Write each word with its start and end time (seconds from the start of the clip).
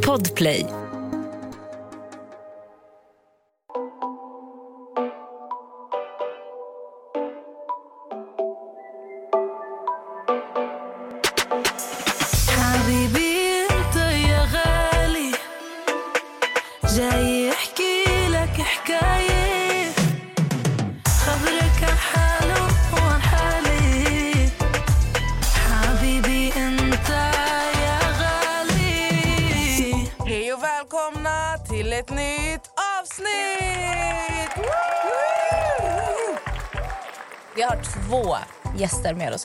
Podplay. 0.00 0.79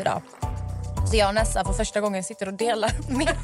Idag. 0.02 0.22
Så 1.12 1.16
jag 1.18 1.28
och 1.28 1.36
Nessa 1.36 1.66
för 1.66 1.74
första 1.74 2.02
gången 2.02 2.24
sitter 2.24 2.48
och 2.48 2.54
delar 2.54 2.92
med... 3.18 3.36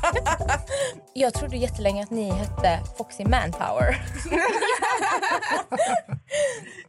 Jag 1.13 1.33
trodde 1.33 1.57
jättelänge 1.57 2.03
att 2.03 2.09
ni 2.09 2.31
hette 2.31 2.79
Foxy 2.97 3.25
Manpower. 3.25 4.01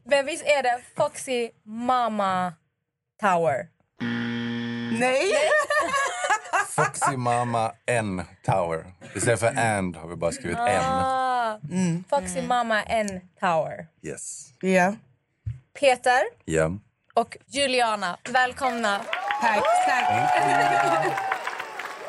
Men 0.05 0.27
visst 0.27 0.45
är 0.47 0.63
det 0.63 0.81
Foxy 0.97 1.51
Mama 1.65 2.53
Tower? 3.21 3.69
Nej! 5.01 5.33
Foxy 6.69 7.17
Mama 7.17 7.73
N 7.87 8.23
Tower. 8.45 8.85
Istället 9.15 9.41
för 9.41 9.59
and 9.59 9.97
har 9.97 10.09
vi 10.09 10.17
bara 10.17 10.33
skrivit 10.33 10.59
N. 10.59 10.83
Ah, 10.85 11.59
Foxy 12.11 12.43
Mama 12.43 12.83
N 12.83 13.21
Tower. 13.41 13.87
Yes. 14.03 14.49
Ja. 14.61 14.95
Peter 15.81 16.23
Ja. 16.45 16.71
och 17.15 17.37
Juliana, 17.47 18.19
välkomna. 18.33 19.01
Tack, 19.43 19.63
tack. 19.87 20.09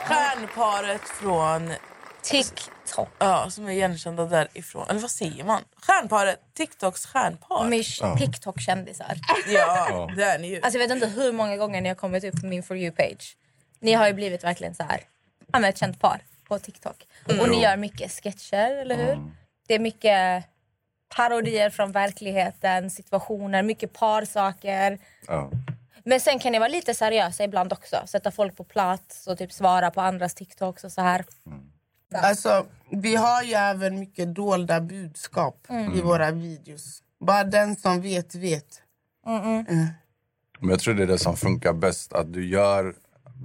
Stjärnparet 0.05 1.01
från... 1.01 1.73
TikTok. 2.21 3.09
Ja, 3.19 3.49
som 3.49 3.67
är 3.67 3.71
igenkända 3.71 4.25
därifrån. 4.25 4.89
Eller 4.89 4.99
vad 4.99 5.11
säger 5.11 5.43
man? 5.43 5.61
Stjärnparet. 5.75 6.39
TikToks 6.53 7.05
stjärnpar. 7.05 7.69
Mish 7.69 8.01
TikTok-kändisar. 8.17 9.17
Ja, 9.47 10.09
det 10.15 10.23
är 10.23 10.39
ni 10.39 10.47
ju. 10.47 10.61
Alltså 10.61 10.79
jag 10.79 10.87
vet 10.87 10.95
inte 10.95 11.07
hur 11.07 11.31
många 11.31 11.57
gånger 11.57 11.81
ni 11.81 11.89
har 11.89 11.95
kommit 11.95 12.23
upp 12.23 12.41
på 12.41 12.45
min 12.45 12.63
For 12.63 12.77
You-page. 12.77 13.35
Ni 13.79 13.93
har 13.93 14.07
ju 14.07 14.13
blivit 14.13 14.43
verkligen 14.43 14.75
så 14.75 14.83
här, 14.83 15.01
ja, 15.51 15.59
men 15.59 15.69
ett 15.69 15.77
känt 15.77 15.99
par 15.99 16.21
på 16.47 16.59
TikTok. 16.59 17.07
Och 17.39 17.49
ni 17.49 17.61
gör 17.61 17.77
mycket 17.77 18.11
sketcher, 18.11 18.81
eller 18.81 18.95
hur? 18.95 19.31
Det 19.67 19.73
är 19.73 19.79
mycket 19.79 20.43
parodier 21.15 21.69
från 21.69 21.91
verkligheten, 21.91 22.89
situationer, 22.89 23.63
mycket 23.63 23.93
parsaker. 23.93 24.99
Ja. 25.27 25.49
Men 26.03 26.19
sen 26.19 26.39
kan 26.39 26.51
ni 26.51 26.59
vara 26.59 26.69
lite 26.69 26.93
seriösa 26.93 27.43
ibland 27.43 27.73
också. 27.73 28.03
Sätta 28.05 28.31
folk 28.31 28.57
på 28.57 28.63
plats 28.63 29.27
och 29.27 29.37
typ 29.37 29.51
svara 29.51 29.91
på 29.91 30.01
andras 30.01 30.33
TikToks 30.33 30.83
och 30.83 30.91
så 30.91 31.01
här. 31.01 31.25
Alltså, 32.15 32.65
vi 32.89 33.15
har 33.15 33.43
ju 33.43 33.53
även 33.53 33.99
mycket 33.99 34.35
dolda 34.35 34.81
budskap 34.81 35.67
i 35.95 36.01
våra 36.01 36.31
videos. 36.31 37.03
Bara 37.19 37.43
den 37.43 37.75
som 37.75 38.01
vet, 38.01 38.35
vet. 38.35 38.81
Men 40.59 40.69
jag 40.69 40.79
tror 40.79 40.93
det 40.93 41.03
är 41.03 41.07
det 41.07 41.17
som 41.19 41.37
funkar 41.37 41.73
bäst. 41.73 42.13
Att 42.13 42.33
du 42.33 42.49
gör 42.49 42.95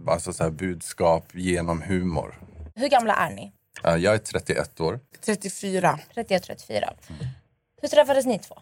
alltså, 0.06 0.32
så 0.32 0.42
här, 0.44 0.50
budskap 0.50 1.24
genom 1.34 1.82
humor. 1.82 2.40
Hur 2.74 2.88
gamla 2.88 3.14
är 3.14 3.30
ni? 3.30 3.52
Ja, 3.82 3.96
Jag 3.96 4.14
är 4.14 4.18
31 4.18 4.80
år. 4.80 5.00
34. 5.24 5.98
31 6.14 6.42
34. 6.42 6.94
Hur 7.80 7.88
träffades 7.88 8.26
ni 8.26 8.38
två? 8.38 8.54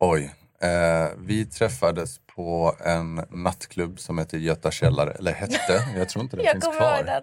Oj. 0.00 0.34
Eh, 0.62 1.08
vi 1.18 1.46
träffades 1.46 2.20
på 2.34 2.76
en 2.84 3.14
nattklubb 3.30 4.00
som 4.00 4.18
heter 4.18 4.38
Göta 4.38 4.70
källare. 4.70 5.12
Eller 5.12 5.32
hette. 5.32 5.84
Jag 5.96 6.08
tror 6.08 6.22
inte 6.24 6.36
den 6.36 6.46
finns 6.52 6.64
kvar. 6.76 7.02
den. 7.06 7.22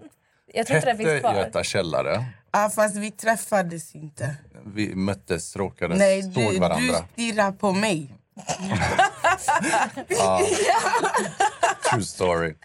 Jag 0.54 0.68
tror 0.68 0.76
inte 0.78 0.88
den 0.90 0.98
finns 0.98 1.20
kvar. 1.20 1.36
Göta 1.36 1.64
källare. 1.64 2.26
Ja, 2.52 2.70
fast 2.76 2.96
vi 2.96 3.12
träffades 3.12 3.96
inte. 3.96 4.36
Vi 4.66 4.96
möttes, 4.96 5.56
råkade, 5.56 5.96
Nej, 5.96 6.24
såg 6.24 6.34
du, 6.34 6.52
du 6.52 6.60
varandra. 6.60 6.96
stirrar 7.14 7.52
på 7.52 7.72
mig. 7.72 8.16
True 11.92 12.04
story. 12.04 12.56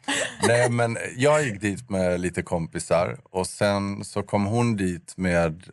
Nej, 0.48 0.70
men 0.70 0.98
jag 1.16 1.42
gick 1.44 1.60
dit 1.60 1.90
med 1.90 2.20
lite 2.20 2.42
kompisar 2.42 3.18
och 3.30 3.46
sen 3.46 4.04
så 4.04 4.22
kom 4.22 4.46
hon 4.46 4.76
dit 4.76 5.14
med 5.16 5.64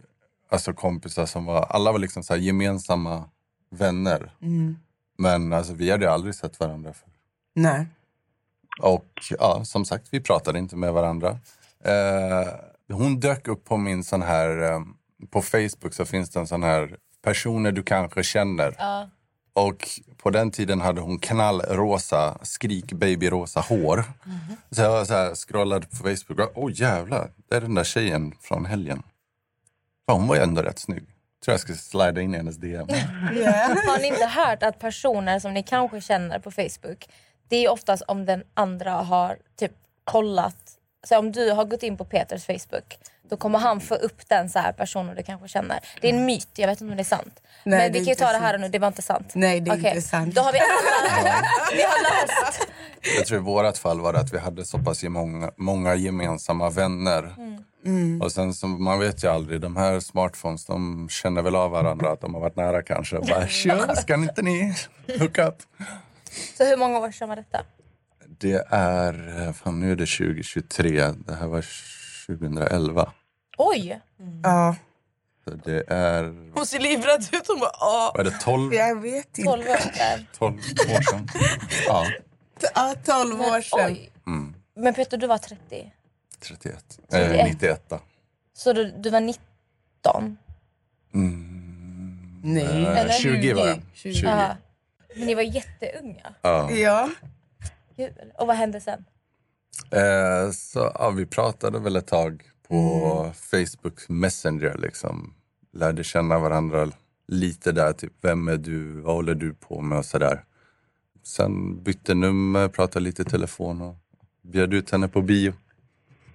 alltså, 0.51 0.73
kompisar 0.73 1.25
som 1.25 1.45
var, 1.45 1.63
alla 1.66 1.91
var 1.91 1.99
liksom 1.99 2.23
så 2.23 2.33
här 2.33 2.41
gemensamma 2.41 3.29
vänner. 3.72 4.31
Men 5.17 5.53
alltså, 5.53 5.73
vi 5.73 5.91
hade 5.91 6.11
aldrig 6.11 6.35
sett 6.35 6.59
varandra 6.59 6.94
förr. 6.94 7.09
Nej. 7.55 7.88
Och 8.81 9.11
ja, 9.39 9.66
som 9.66 9.85
sagt, 9.85 10.07
vi 10.11 10.22
pratade 10.22 10.59
inte 10.59 10.75
med 10.75 10.94
varandra. 10.94 11.39
Eh, 11.83 12.53
hon 12.95 13.19
dök 13.19 13.47
upp 13.47 13.66
på 13.66 13.78
min 13.78 14.03
sån 14.03 14.22
här... 14.22 14.72
Eh, 14.72 14.79
på 15.29 15.41
Facebook 15.41 15.94
så 15.94 16.05
finns 16.05 16.29
det 16.29 16.39
en 16.39 16.47
sån 16.47 16.63
här 16.63 16.97
personer 17.23 17.72
du 17.72 17.83
kanske 17.83 18.23
känner. 18.23 18.75
Och 19.53 19.88
på 20.17 20.29
den 20.29 20.51
tiden 20.51 20.81
hade 20.81 21.01
hon 21.01 21.19
knallrosa, 21.19 22.38
skrik 22.41 22.94
babyrosa 22.94 23.59
hår. 23.59 24.03
Så 24.72 24.81
jag 24.81 24.89
var 24.89 25.05
så 25.05 25.13
här, 25.13 25.35
scrollade 25.35 25.88
på 25.88 25.95
Facebook 25.95 26.39
och 26.39 26.63
åh 26.63 26.72
jävlar, 26.73 27.31
det 27.49 27.55
är 27.55 27.61
den 27.61 27.75
där 27.75 27.84
tjejen 27.84 28.34
från 28.41 28.66
helgen. 28.66 29.03
Fan, 30.05 30.19
hon 30.19 30.28
var 30.28 30.35
ju 30.35 30.41
ändå 30.41 30.61
rätt 30.61 30.79
snygg. 30.79 31.05
Tror 31.47 31.53
jag 31.53 31.59
ska 31.59 31.74
slida 31.74 32.22
in 32.22 32.34
i 32.34 32.38
hennes 32.38 32.58
DM. 32.58 32.88
Har 33.88 34.02
ni 34.02 34.08
inte 34.08 34.25
hört 34.25 34.63
att 34.63 34.80
personer 34.80 35.40
som 35.40 35.53
ni 35.53 35.63
kanske 35.63 36.02
känner 36.02 36.40
på 36.40 36.52
Facebook, 36.52 37.08
det 37.50 37.66
är 37.66 37.72
oftast 37.72 38.03
om 38.08 38.25
den 38.25 38.44
andra 38.53 38.91
har 38.91 39.38
typ 39.59 39.72
kollat. 40.03 40.56
Så 41.08 41.18
om 41.18 41.31
du 41.31 41.52
har 41.52 41.66
gått 41.66 41.84
in 41.84 41.97
på 41.97 42.06
Peters 42.06 42.46
Facebook, 42.46 42.97
då 43.30 43.38
kommer 43.38 43.59
han 43.59 43.81
få 43.81 43.96
upp 43.96 44.30
den 44.30 44.50
så 44.50 44.59
här 44.59 44.72
personen 44.72 45.16
du 45.16 45.24
kanske 45.24 45.47
känner. 45.47 45.80
Det 46.02 46.09
är 46.09 46.13
en 46.13 46.25
myt, 46.25 46.50
jag 46.56 46.68
vet 46.68 46.81
inte 46.81 46.91
om 46.91 46.97
det 46.97 47.02
är 47.02 47.03
sant. 47.03 47.41
Nej, 47.64 47.79
Men 47.79 47.91
vi 47.91 48.00
kan 48.00 48.08
ju 48.08 48.16
ta 48.16 48.31
det 48.31 48.38
här 48.38 48.41
sant. 48.41 48.56
och 48.56 48.62
nu, 48.62 48.69
det 48.69 48.79
var 48.79 48.88
inte 48.88 49.02
sant. 49.02 49.31
Nej, 49.35 49.62
det 49.62 49.72
är 49.72 49.79
Okej, 49.79 49.90
inte 49.90 50.08
sant. 50.08 50.35
Då 50.35 50.41
har 50.41 50.53
vi 50.53 50.59
alla, 50.59 51.44
vi 51.75 51.81
har 51.81 52.03
löst. 52.03 52.68
Jag 53.18 53.25
tror 53.25 53.40
i 53.40 53.44
vårat 53.44 53.78
fall 53.78 54.02
var 54.02 54.14
det 54.14 54.19
att 54.19 54.34
vi 54.34 54.38
hade 54.38 54.66
så 54.66 54.78
pass 54.78 55.03
många, 55.03 55.52
många 55.58 55.96
gemensamma 55.96 56.69
vänner. 56.69 57.35
Och 58.21 58.31
sen 58.31 58.53
så, 58.53 58.67
man 58.67 58.99
vet 58.99 59.23
ju 59.23 59.27
aldrig, 59.27 59.61
de 59.61 59.75
här 59.77 59.99
smartphones 59.99 60.65
de 60.65 61.07
känner 61.09 61.41
väl 61.41 61.55
av 61.55 61.71
varandra 61.71 62.11
att 62.11 62.21
de 62.21 62.33
har 62.33 62.41
varit 62.41 62.55
nära 62.55 62.81
kanske. 62.83 63.19
Bara, 63.19 63.47
"Tja, 63.47 63.95
ska 63.95 64.13
inte 64.15 64.41
ni 64.41 64.75
hook 65.19 65.37
up? 65.37 65.55
Så 66.57 66.65
hur 66.65 66.77
många 66.77 66.99
år 66.99 67.11
sedan 67.11 67.29
var 67.29 67.35
detta? 67.35 67.59
Det 68.39 68.65
är, 68.69 69.53
fan 69.53 69.79
nu 69.79 69.91
är 69.91 69.95
det 69.95 70.05
2023, 70.05 71.11
det 71.27 71.33
här 71.35 71.47
var 71.47 71.65
2011. 72.27 73.11
Oj! 73.57 73.99
Ja, 74.43 74.75
Så 75.45 75.51
det 75.51 75.83
är, 75.87 76.51
Hon 76.53 76.65
ser 76.65 76.79
livrädd 76.79 77.21
ut. 77.31 77.47
Hon 77.47 77.59
bara, 77.59 77.71
"Åh." 77.81 78.11
vad 78.15 78.27
är 78.27 78.31
det, 78.31 78.37
12, 78.39 78.73
jag 78.73 79.01
vet 79.01 79.37
inte. 79.37 79.49
12 79.51 79.61
år 79.67 79.77
sedan. 79.77 80.25
12 80.37 80.53
år 80.57 81.01
sedan? 81.11 81.27
Ja, 81.87 82.05
Ja, 82.75 82.95
12 83.05 83.41
år 83.41 83.61
sedan. 83.61 83.85
Oj. 83.85 84.09
Men 84.75 84.93
Peter, 84.93 85.17
du 85.17 85.27
var 85.27 85.37
30. 85.37 85.93
31. 86.39 86.99
31. 87.09 87.39
Eh, 87.39 87.45
91. 87.45 87.93
Så 88.53 88.73
du, 88.73 88.91
du 88.91 89.09
var 89.09 89.21
19? 89.21 90.37
Nej. 92.43 92.85
Eh, 92.85 93.11
20 93.11 93.53
var 93.53 93.67
jag. 93.67 93.81
20. 93.93 94.13
20. 94.13 94.27
Ja. 94.27 94.55
Men 95.15 95.27
ni 95.27 95.35
var 95.35 95.41
jätteunga. 95.41 96.33
Ja. 96.41 96.71
Ja. 96.71 97.09
Kul. 97.95 98.13
Och 98.37 98.47
vad 98.47 98.55
hände 98.55 98.81
sen? 98.81 99.05
Eh, 99.91 100.51
så 100.51 100.91
ja, 100.95 101.09
vi 101.09 101.25
pratade 101.25 101.79
väl 101.79 101.95
ett 101.95 102.07
tag 102.07 102.43
på 102.67 103.31
Facebook 103.35 104.09
Messenger. 104.09 104.78
Liksom. 104.78 105.33
Lärde 105.73 106.03
känna 106.03 106.40
varandra 106.40 106.91
lite 107.28 107.72
där. 107.72 107.93
Typ, 107.93 108.13
vem 108.22 108.47
är 108.47 108.57
du? 108.57 109.01
Vad 109.01 109.16
håller 109.16 109.35
du 109.35 109.53
på 109.53 109.81
med? 109.81 109.97
Och 109.97 110.05
sådär. 110.05 110.43
Sen 111.23 111.83
bytte 111.83 112.13
nummer, 112.13 112.67
pratade 112.67 113.03
lite 113.03 113.22
i 113.22 113.25
telefon 113.25 113.81
och 113.81 113.95
bjöd 114.41 114.73
ut 114.73 114.91
henne 114.91 115.07
på 115.07 115.22
bio. 115.22 115.53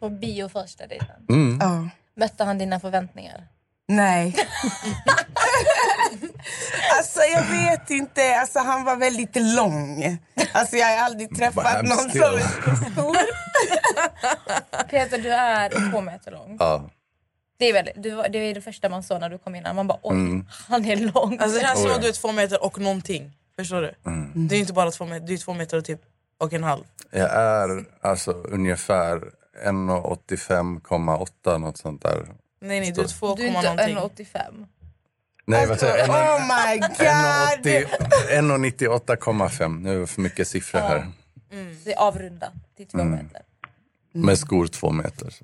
På 0.03 0.11
bio 0.11 0.49
första 0.49 0.87
dejten. 0.87 1.27
Mm. 1.29 1.59
ja. 1.61 1.89
Mötte 2.17 2.45
han 2.45 2.59
dina 2.59 2.81
förväntningar? 2.81 3.49
Nej. 3.89 4.37
alltså 6.99 7.21
jag 7.21 7.43
vet 7.43 7.91
inte. 7.91 8.37
Alltså 8.41 8.59
han 8.59 8.85
var 8.85 8.97
väldigt 8.97 9.37
lång. 9.37 10.19
Alltså 10.53 10.77
jag 10.77 10.87
har 10.87 11.05
aldrig 11.05 11.37
träffat 11.37 11.83
någon 11.83 12.11
som 12.11 12.23
är 12.23 12.39
så 12.39 12.77
stor. 12.93 13.17
Peter, 14.91 15.19
du 15.19 15.33
är 15.33 15.91
två 15.91 16.01
meter 16.01 16.31
lång. 16.31 16.57
Ja. 16.61 16.91
Det 17.59 17.69
är, 17.69 17.73
väldigt, 17.73 18.03
du, 18.03 18.11
det 18.11 18.39
är 18.39 18.55
det 18.55 18.61
första 18.61 18.89
man 18.89 19.03
såg 19.03 19.21
när 19.21 19.31
du 19.31 19.39
kom 19.39 19.55
in. 19.55 19.63
Man 19.75 19.87
bara 19.87 19.99
oj, 20.03 20.45
han 20.69 20.85
är 20.85 20.97
lång. 20.97 21.39
Alltså 21.41 21.61
här 21.61 21.75
såg 21.75 22.01
du 22.01 22.09
är 22.09 22.13
två 22.13 22.33
meter 22.33 22.65
och 22.65 22.79
någonting. 22.79 23.33
Förstår 23.57 23.83
du? 23.83 23.95
Det 24.49 24.57
är 24.57 24.61
inte 24.61 24.73
bara 24.73 24.91
två 24.91 25.05
meter, 25.05 25.27
det 25.27 25.33
är 25.33 25.39
två 25.39 25.55
meter 25.55 25.77
och 25.77 25.85
typ 25.85 26.01
och 26.39 26.53
en 26.53 26.65
halv. 26.65 26.85
Jag 27.11 27.31
är 27.31 27.85
alltså 28.01 28.33
ungefär 28.33 29.23
1,85,8 29.65 31.59
något 31.59 31.77
sånt 31.77 32.03
där. 32.03 32.27
Nej, 32.61 32.81
nej, 32.81 32.93
du 32.93 33.01
är 33.01 33.07
2, 33.07 33.35
Du 33.35 33.43
är 33.43 33.47
inte 33.47 33.63
någonting. 33.95 34.25
1,85. 34.27 34.67
Nej, 35.45 35.67
vad 35.67 35.81
säger 35.81 35.99
jag? 35.99 36.09
Oh 36.11 36.41
my 36.41 36.79
god! 36.79 36.89
1,80 36.89 37.87
1,98,5. 38.31 39.81
Nu 39.83 39.95
är 39.97 40.01
det 40.01 40.07
för 40.07 40.21
mycket 40.21 40.49
siffror 40.49 40.81
här. 40.81 41.13
Det 41.85 41.93
är 41.93 41.99
avrunda 41.99 42.53
till 42.77 42.87
två 42.87 42.99
Mm. 42.99 43.13
meter. 43.25 43.43
Med 44.13 44.39
skor 44.39 44.67
två 44.67 44.91
meter. 44.91 45.35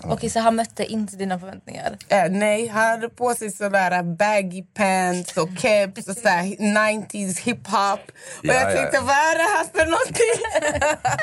Så. 0.00 0.12
Okej, 0.12 0.30
så 0.30 0.40
han 0.40 0.56
mötte 0.56 0.84
inte 0.84 1.16
dina 1.16 1.38
förväntningar? 1.38 1.96
Eh, 2.08 2.30
nej, 2.30 2.66
han 2.66 2.90
hade 2.90 3.08
på 3.08 3.34
sig 3.34 3.50
sådär 3.50 4.02
baggy 4.02 4.62
pants 4.62 5.36
och 5.36 5.48
keps 5.58 6.08
och 6.08 6.16
sådär 6.16 6.42
90s 6.42 7.40
hiphop. 7.40 8.00
Och 8.38 8.44
Ja, 8.44 8.54
jag 8.54 8.72
ja. 8.72 8.76
tänkte, 8.76 9.00
vad 9.00 9.16
är 9.16 9.38
det 9.38 9.48
här 9.56 9.64
för 9.64 9.86
någonting? 9.90 10.42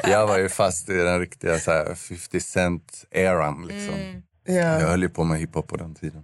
Jag 0.12 0.27
var 0.27 0.38
ju 0.38 0.50
fast 0.50 0.89
i 0.89 0.94
den 0.94 1.19
riktiga 1.19 1.60
så 1.60 1.71
här, 1.71 1.95
50 1.95 2.39
cent-eran. 2.39 3.68
Liksom. 3.68 3.94
Mm. 3.94 4.24
Jag 4.45 4.81
ja. 4.81 4.88
höll 4.88 5.01
ju 5.01 5.10
på 5.10 5.24
med 5.24 5.39
hiphop 5.39 5.68
på 5.68 5.77
den 5.77 5.95
tiden. 5.95 6.24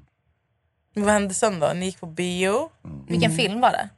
Vad 0.96 1.14
hände 1.14 1.34
sen 1.34 1.60
då? 1.60 1.72
Ni 1.76 1.86
gick 1.86 2.00
på 2.00 2.06
bio. 2.06 2.70
Vilken 3.08 3.32
film 3.32 3.62
var 3.62 3.72
det? 3.72 3.90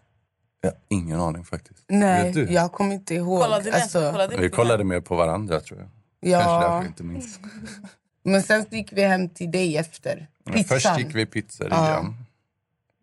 Jag 0.61 0.69
har 0.69 0.77
ingen 0.89 1.19
aning 1.19 1.45
faktiskt. 1.45 1.83
Nej, 1.87 2.23
Vet 2.23 2.33
du? 2.33 2.53
jag 2.53 2.71
kommer 2.71 2.93
inte 2.93 3.15
ihåg. 3.15 3.41
Kollade 3.41 3.63
ni? 3.63 3.71
Alltså, 3.71 4.11
kollade 4.11 4.37
Vi 4.37 4.49
kollade 4.49 4.83
mer 4.83 5.01
på 5.01 5.15
varandra 5.15 5.59
tror 5.59 5.79
jag. 5.79 5.89
Kanske 6.31 6.49
ja. 6.49 6.59
därför 6.59 6.75
jag 6.75 6.85
inte 6.85 7.03
minns. 7.03 7.39
Men 8.27 8.43
sen 8.43 8.65
gick 8.71 8.93
vi 8.93 9.01
hem 9.01 9.29
till 9.29 9.51
dig 9.51 9.77
efter. 9.77 10.27
Pizzan. 10.45 10.63
Först 10.63 10.97
gick 10.97 11.15
vi 11.15 11.21
i 11.21 11.25
pizzerian. 11.25 12.15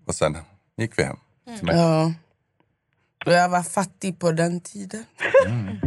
Och 0.06 0.14
sen 0.14 0.36
gick 0.76 0.98
vi 0.98 1.02
hem. 1.02 1.16
till 1.56 1.66
mig. 1.66 1.76
Ja. 1.76 2.12
Och 3.26 3.32
jag 3.32 3.48
var 3.48 3.62
fattig 3.62 4.18
på 4.18 4.32
den 4.32 4.60
tiden. 4.60 5.04
Mm. 5.46 5.66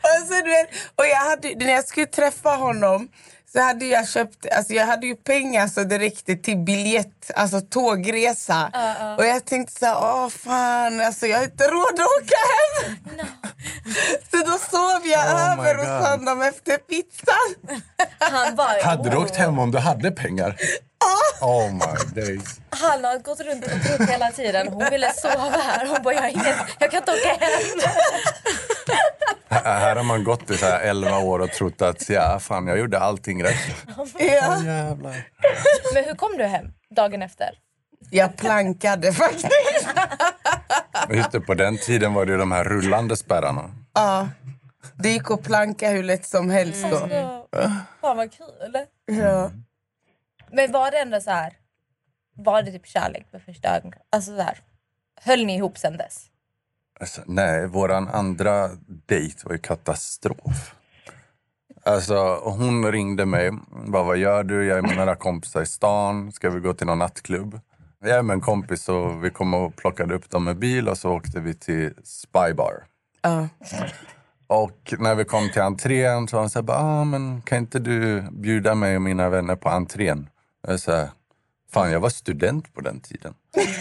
alltså, 0.00 0.34
du 0.44 0.50
vet, 0.50 0.68
och 0.94 1.04
jag 1.06 1.30
hade, 1.30 1.54
när 1.64 1.72
jag 1.72 1.88
skulle 1.88 2.06
träffa 2.06 2.50
honom 2.50 3.08
så 3.56 3.62
hade 3.62 3.84
jag 3.86 4.08
köpt, 4.08 4.46
alltså 4.56 4.72
jag 4.72 4.86
hade 4.86 5.06
ju 5.06 5.14
pengar 5.16 5.66
så 5.66 5.84
det 5.84 5.98
räckte 5.98 6.36
till 6.36 6.56
biljett, 6.58 7.30
alltså 7.34 7.60
tågresa. 7.60 8.70
Och 9.18 9.26
jag 9.26 9.44
tänkte 9.44 9.78
så 9.78 9.86
här, 9.86 9.96
åh 10.00 10.28
fan, 10.28 11.00
alltså 11.00 11.26
jag 11.26 11.38
har 11.38 11.44
inte 11.44 11.64
råd 11.64 11.94
att 11.94 12.22
åka 12.22 12.36
hem. 12.52 12.96
så 14.30 14.36
då 14.36 14.58
sov 14.58 15.06
jag 15.06 15.26
Oh 15.34 15.52
över 15.52 15.74
hos 15.74 16.08
honom 16.08 16.42
efter 16.42 16.76
pizzan. 16.76 17.78
Han, 18.18 18.56
bara, 18.56 18.82
Hade 18.84 19.10
du 19.10 19.16
åkt 19.16 19.36
hem 19.36 19.58
om 19.58 19.70
du 19.70 19.78
hade 19.78 20.10
pengar? 20.10 20.56
Oh 21.40 21.72
my 21.72 22.22
days. 22.22 22.60
han 22.70 23.04
har 23.04 23.18
gått 23.18 23.40
runt 23.40 23.64
och 23.64 23.70
trott 23.70 24.08
hela 24.10 24.30
tiden. 24.30 24.68
Hon 24.68 24.90
ville 24.90 25.12
sova 25.12 25.50
här. 25.50 25.86
Hon 25.86 26.02
bara, 26.02 26.14
jag, 26.14 26.22
har 26.22 26.28
ingen, 26.28 26.54
jag 26.78 26.90
kan 26.90 26.98
inte 26.98 27.12
åka 27.12 27.44
hem. 27.44 27.80
Här 29.48 29.80
här 29.80 29.96
har 29.96 30.02
man 30.02 30.24
gått 30.24 30.50
i 30.50 30.56
så 30.56 30.66
här 30.66 30.80
11 30.80 31.18
år 31.18 31.38
och 31.38 31.50
trott 31.50 31.82
att 31.82 32.08
ja, 32.08 32.38
fan, 32.38 32.66
jag 32.66 32.78
gjorde 32.78 32.98
allting 32.98 33.44
rätt. 33.44 33.56
Ja. 34.18 34.62
Jävlar. 34.64 35.26
Men 35.94 36.04
hur 36.04 36.14
kom 36.14 36.32
du 36.38 36.44
hem 36.44 36.66
dagen 36.96 37.22
efter? 37.22 37.50
Jag 38.10 38.36
plankade 38.36 39.12
faktiskt. 39.12 39.48
Just 41.10 41.32
det, 41.32 41.40
på 41.40 41.54
den 41.54 41.78
tiden 41.78 42.14
var 42.14 42.26
det 42.26 42.32
ju 42.32 42.38
de 42.38 42.52
här 42.52 42.64
rullande 42.64 43.16
spärrarna. 43.16 43.70
Ja. 43.94 44.28
Det 44.94 45.08
gick 45.08 45.30
att 45.30 45.42
planka 45.42 45.90
hur 45.90 46.02
lätt 46.02 46.26
som 46.26 46.50
helst 46.50 46.86
då. 46.90 46.98
Fan 48.00 48.16
vad 48.16 48.32
kul. 48.32 48.76
Ja. 49.06 49.50
Men 50.52 50.72
var 50.72 50.90
det 50.90 50.98
ändå 50.98 51.20
så 51.20 51.30
här... 51.30 51.52
Var 52.38 52.62
det 52.62 52.72
typ 52.72 52.86
kärlek 52.86 53.32
på 53.32 53.38
första 53.38 53.68
ögonkastet? 53.68 54.08
Alltså 54.10 54.36
så 54.36 54.42
här, 54.42 54.58
höll 55.20 55.46
ni 55.46 55.56
ihop 55.56 55.78
sen 55.78 55.96
dess? 55.96 56.26
Alltså, 57.00 57.22
nej, 57.26 57.66
våran 57.66 58.08
andra 58.08 58.70
dejt 59.06 59.42
var 59.44 59.52
ju 59.52 59.58
katastrof. 59.58 60.74
Alltså, 61.84 62.40
hon 62.44 62.92
ringde 62.92 63.26
mig. 63.26 63.50
Bara, 63.86 64.02
vad 64.02 64.16
gör 64.16 64.44
du? 64.44 64.66
Jag 64.66 64.78
är 64.78 64.82
med 64.82 64.96
några 64.96 65.16
kompisar 65.16 65.62
i 65.62 65.66
stan. 65.66 66.32
Ska 66.32 66.50
vi 66.50 66.60
gå 66.60 66.74
till 66.74 66.86
någon 66.86 66.98
nattklubb? 66.98 67.60
Jag 68.00 68.10
är 68.10 68.22
med 68.22 68.34
en 68.34 68.40
kompis 68.40 68.88
och 68.88 69.24
vi 69.24 69.30
kom 69.30 69.54
och 69.54 69.76
plockade 69.76 70.14
upp 70.14 70.30
dem 70.30 70.44
med 70.44 70.58
bil 70.58 70.88
och 70.88 70.98
så 70.98 71.12
åkte 71.12 71.40
vi 71.40 71.54
till 71.54 71.94
Spybar. 72.04 72.84
Ja. 73.22 73.48
Och 74.46 74.94
när 74.98 75.14
vi 75.14 75.24
kom 75.24 75.50
till 75.52 75.62
entrén 75.62 76.28
så 76.28 76.36
var 76.36 76.42
hon 76.42 76.50
så 76.50 76.62
här, 76.62 76.70
ah, 76.70 77.04
men 77.04 77.42
kan 77.42 77.58
inte 77.58 77.78
du 77.78 78.22
bjuda 78.30 78.74
mig 78.74 78.96
och 78.96 79.02
mina 79.02 79.28
vänner 79.28 79.56
på 79.56 79.68
entrén? 79.68 80.28
Jag 80.66 80.80
sa, 80.80 80.96
här, 80.96 81.08
fan 81.72 81.92
jag 81.92 82.00
var 82.00 82.10
student 82.10 82.74
på 82.74 82.80
den 82.80 83.00
tiden. 83.00 83.34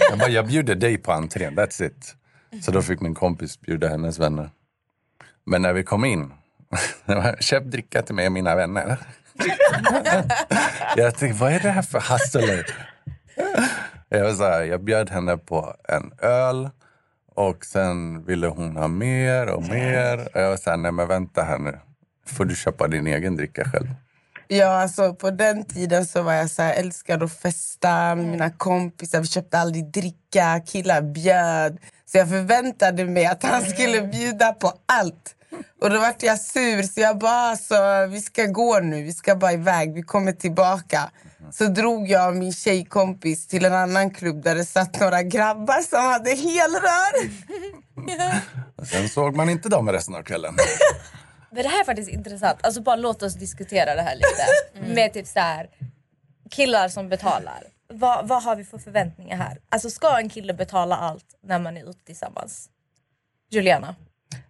Jag 0.09 0.19
bara, 0.19 0.29
jag 0.29 0.47
bjuder 0.47 0.75
dig 0.75 0.97
på 0.97 1.11
entrén, 1.11 1.55
that's 1.55 1.83
it. 1.83 2.15
Så 2.61 2.71
då 2.71 2.81
fick 2.81 3.01
min 3.01 3.15
kompis 3.15 3.61
bjuda 3.61 3.87
hennes 3.87 4.19
vänner. 4.19 4.49
Men 5.43 5.61
när 5.61 5.73
vi 5.73 5.83
kom 5.83 6.05
in, 6.05 6.33
köp 7.39 7.63
dricka 7.63 8.01
till 8.01 8.15
mig 8.15 8.25
och 8.25 8.31
mina 8.31 8.55
vänner. 8.55 8.97
jag 10.95 11.17
tänkte, 11.17 11.41
vad 11.41 11.53
är 11.53 11.59
det 11.59 11.69
här 11.69 11.81
för 11.81 11.99
hustler? 11.99 12.65
Jag, 14.09 14.23
var 14.23 14.33
så 14.33 14.43
här, 14.43 14.63
jag 14.63 14.83
bjöd 14.83 15.09
henne 15.09 15.37
på 15.37 15.75
en 15.83 16.11
öl 16.21 16.69
och 17.35 17.65
sen 17.65 18.25
ville 18.25 18.47
hon 18.47 18.77
ha 18.77 18.87
mer 18.87 19.47
och 19.47 19.63
mer. 19.63 20.17
Och 20.33 20.41
jag 20.41 20.49
var 20.49 20.57
så 20.57 20.69
här, 20.69 20.77
nej 20.77 20.91
men 20.91 21.07
vänta 21.07 21.43
här 21.43 21.57
nu. 21.57 21.79
Får 22.25 22.45
du 22.45 22.55
köpa 22.55 22.87
din 22.87 23.07
egen 23.07 23.35
dricka 23.35 23.63
själv. 23.65 23.87
Ja, 24.47 24.81
alltså 24.81 25.13
på 25.13 25.31
den 25.31 25.65
tiden 25.65 26.05
så 26.05 26.21
var 26.21 26.33
jag 26.33 26.49
så 26.49 26.61
här, 26.61 26.73
älskade 26.73 27.25
att 27.25 27.39
festa 27.39 28.15
med 28.15 28.25
mina 28.25 28.49
kompisar. 28.49 29.19
Vi 29.19 29.27
köpte 29.27 29.59
aldrig 29.59 29.91
dricka, 29.91 30.61
killar 30.67 31.01
bjöd. 31.01 31.77
Så 32.05 32.17
jag 32.17 32.29
förväntade 32.29 33.05
mig 33.05 33.25
att 33.25 33.43
han 33.43 33.61
skulle 33.61 34.01
bjuda 34.01 34.53
på 34.53 34.73
allt. 34.85 35.35
Och 35.81 35.89
då 35.89 35.99
vart 35.99 36.23
jag 36.23 36.39
sur, 36.39 36.83
så 36.83 37.01
jag 37.01 37.17
bara, 37.17 37.31
alltså, 37.31 37.75
vi 38.09 38.21
ska 38.21 38.45
gå 38.45 38.79
nu, 38.79 39.03
vi 39.03 39.13
ska 39.13 39.35
bara 39.35 39.53
iväg, 39.53 39.93
vi 39.93 40.01
kommer 40.01 40.31
tillbaka. 40.31 41.09
Så 41.51 41.65
drog 41.65 42.09
jag 42.09 42.29
och 42.29 42.35
min 42.35 42.53
tjejkompis 42.53 43.47
till 43.47 43.65
en 43.65 43.73
annan 43.73 44.09
klubb 44.11 44.43
där 44.43 44.55
det 44.55 44.65
satt 44.65 44.99
några 44.99 45.23
grabbar 45.23 45.81
som 45.81 46.01
hade 46.05 46.29
helrör. 46.29 47.29
Sen 48.85 49.09
såg 49.09 49.35
man 49.35 49.49
inte 49.49 49.69
dem 49.69 49.91
resten 49.91 50.15
av 50.15 50.23
kvällen. 50.23 50.55
Men 51.55 51.63
det 51.63 51.69
här 51.69 51.79
är 51.79 51.85
faktiskt 51.85 52.09
intressant. 52.09 52.59
Alltså 52.63 52.81
bara 52.81 52.95
låt 52.95 53.23
oss 53.23 53.33
diskutera 53.33 53.95
det 53.95 54.01
här 54.01 54.15
lite. 54.15 54.93
Med 54.93 55.13
typ 55.13 55.27
så 55.27 55.39
här, 55.39 55.69
killar 56.49 56.89
som 56.89 57.09
betalar. 57.09 57.63
Vad, 57.87 58.27
vad 58.27 58.43
har 58.43 58.55
vi 58.55 58.63
för 58.63 58.77
förväntningar 58.77 59.37
här? 59.37 59.57
Alltså 59.69 59.89
ska 59.89 60.19
en 60.19 60.29
kille 60.29 60.53
betala 60.53 60.95
allt 60.95 61.25
när 61.43 61.59
man 61.59 61.77
är 61.77 61.89
ute 61.89 62.05
tillsammans? 62.05 62.69
Juliana? 63.49 63.95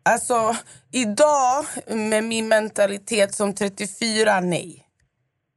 Alltså, 0.04 0.56
idag 0.92 1.66
med 1.88 2.24
min 2.24 2.48
mentalitet 2.48 3.36
som 3.36 3.54
34, 3.54 4.40
nej. 4.40 4.88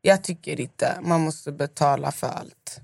Jag 0.02 0.24
tycker 0.24 0.60
inte 0.60 0.98
man 1.02 1.20
måste 1.20 1.52
betala 1.52 2.12
för 2.12 2.26
allt. 2.26 2.80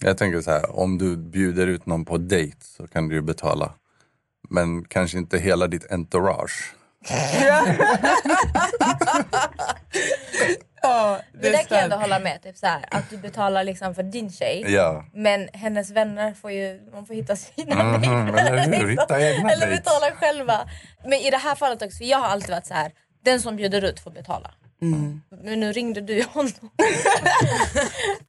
Jag 0.00 0.18
tänker 0.18 0.40
så 0.40 0.50
här, 0.50 0.78
om 0.78 0.98
du 0.98 1.16
bjuder 1.16 1.66
ut 1.66 1.86
någon 1.86 2.04
på 2.04 2.18
dejt 2.18 2.56
så 2.60 2.86
kan 2.86 3.08
du 3.08 3.14
ju 3.14 3.22
betala. 3.22 3.74
Men 4.48 4.84
kanske 4.84 5.18
inte 5.18 5.38
hela 5.38 5.66
ditt 5.66 5.92
entourage. 5.92 6.74
Ja, 10.82 11.18
Det 11.32 11.50
där 11.50 11.58
kan 11.62 11.76
jag 11.76 11.84
ändå 11.84 11.96
hålla 11.96 12.18
med. 12.18 12.42
Typ 12.42 12.56
så 12.56 12.66
här, 12.66 12.84
att 12.90 13.10
du 13.10 13.16
betalar 13.16 13.64
liksom 13.64 13.94
för 13.94 14.02
din 14.02 14.30
tjej. 14.32 14.64
Ja. 14.68 15.04
Men 15.14 15.48
hennes 15.52 15.90
vänner 15.90 16.34
får 16.34 16.50
ju 16.50 16.80
man 16.92 17.06
får 17.06 17.14
hitta 17.14 17.36
sina 17.36 17.82
Mhm, 17.84 18.00
vänner. 18.32 18.52
eller 18.52 18.78
hur? 18.78 18.88
Hitta 18.88 19.20
egna 19.22 19.50
Eller 19.50 19.66
betala 19.70 20.10
själva. 20.16 20.68
Men 21.04 21.12
i 21.18 21.30
det 21.30 21.36
här 21.36 21.54
fallet 21.54 21.82
också, 21.82 21.96
för 21.98 22.04
jag 22.04 22.18
har 22.18 22.28
alltid 22.28 22.50
varit 22.50 22.66
så 22.66 22.74
här. 22.74 22.92
Den 23.24 23.40
som 23.40 23.56
bjuder 23.56 23.84
ut 23.84 24.00
får 24.00 24.10
betala. 24.10 24.50
Men 25.42 25.60
nu 25.60 25.72
ringde 25.72 26.00
du 26.00 26.14
ju 26.14 26.24
honom. 26.24 26.52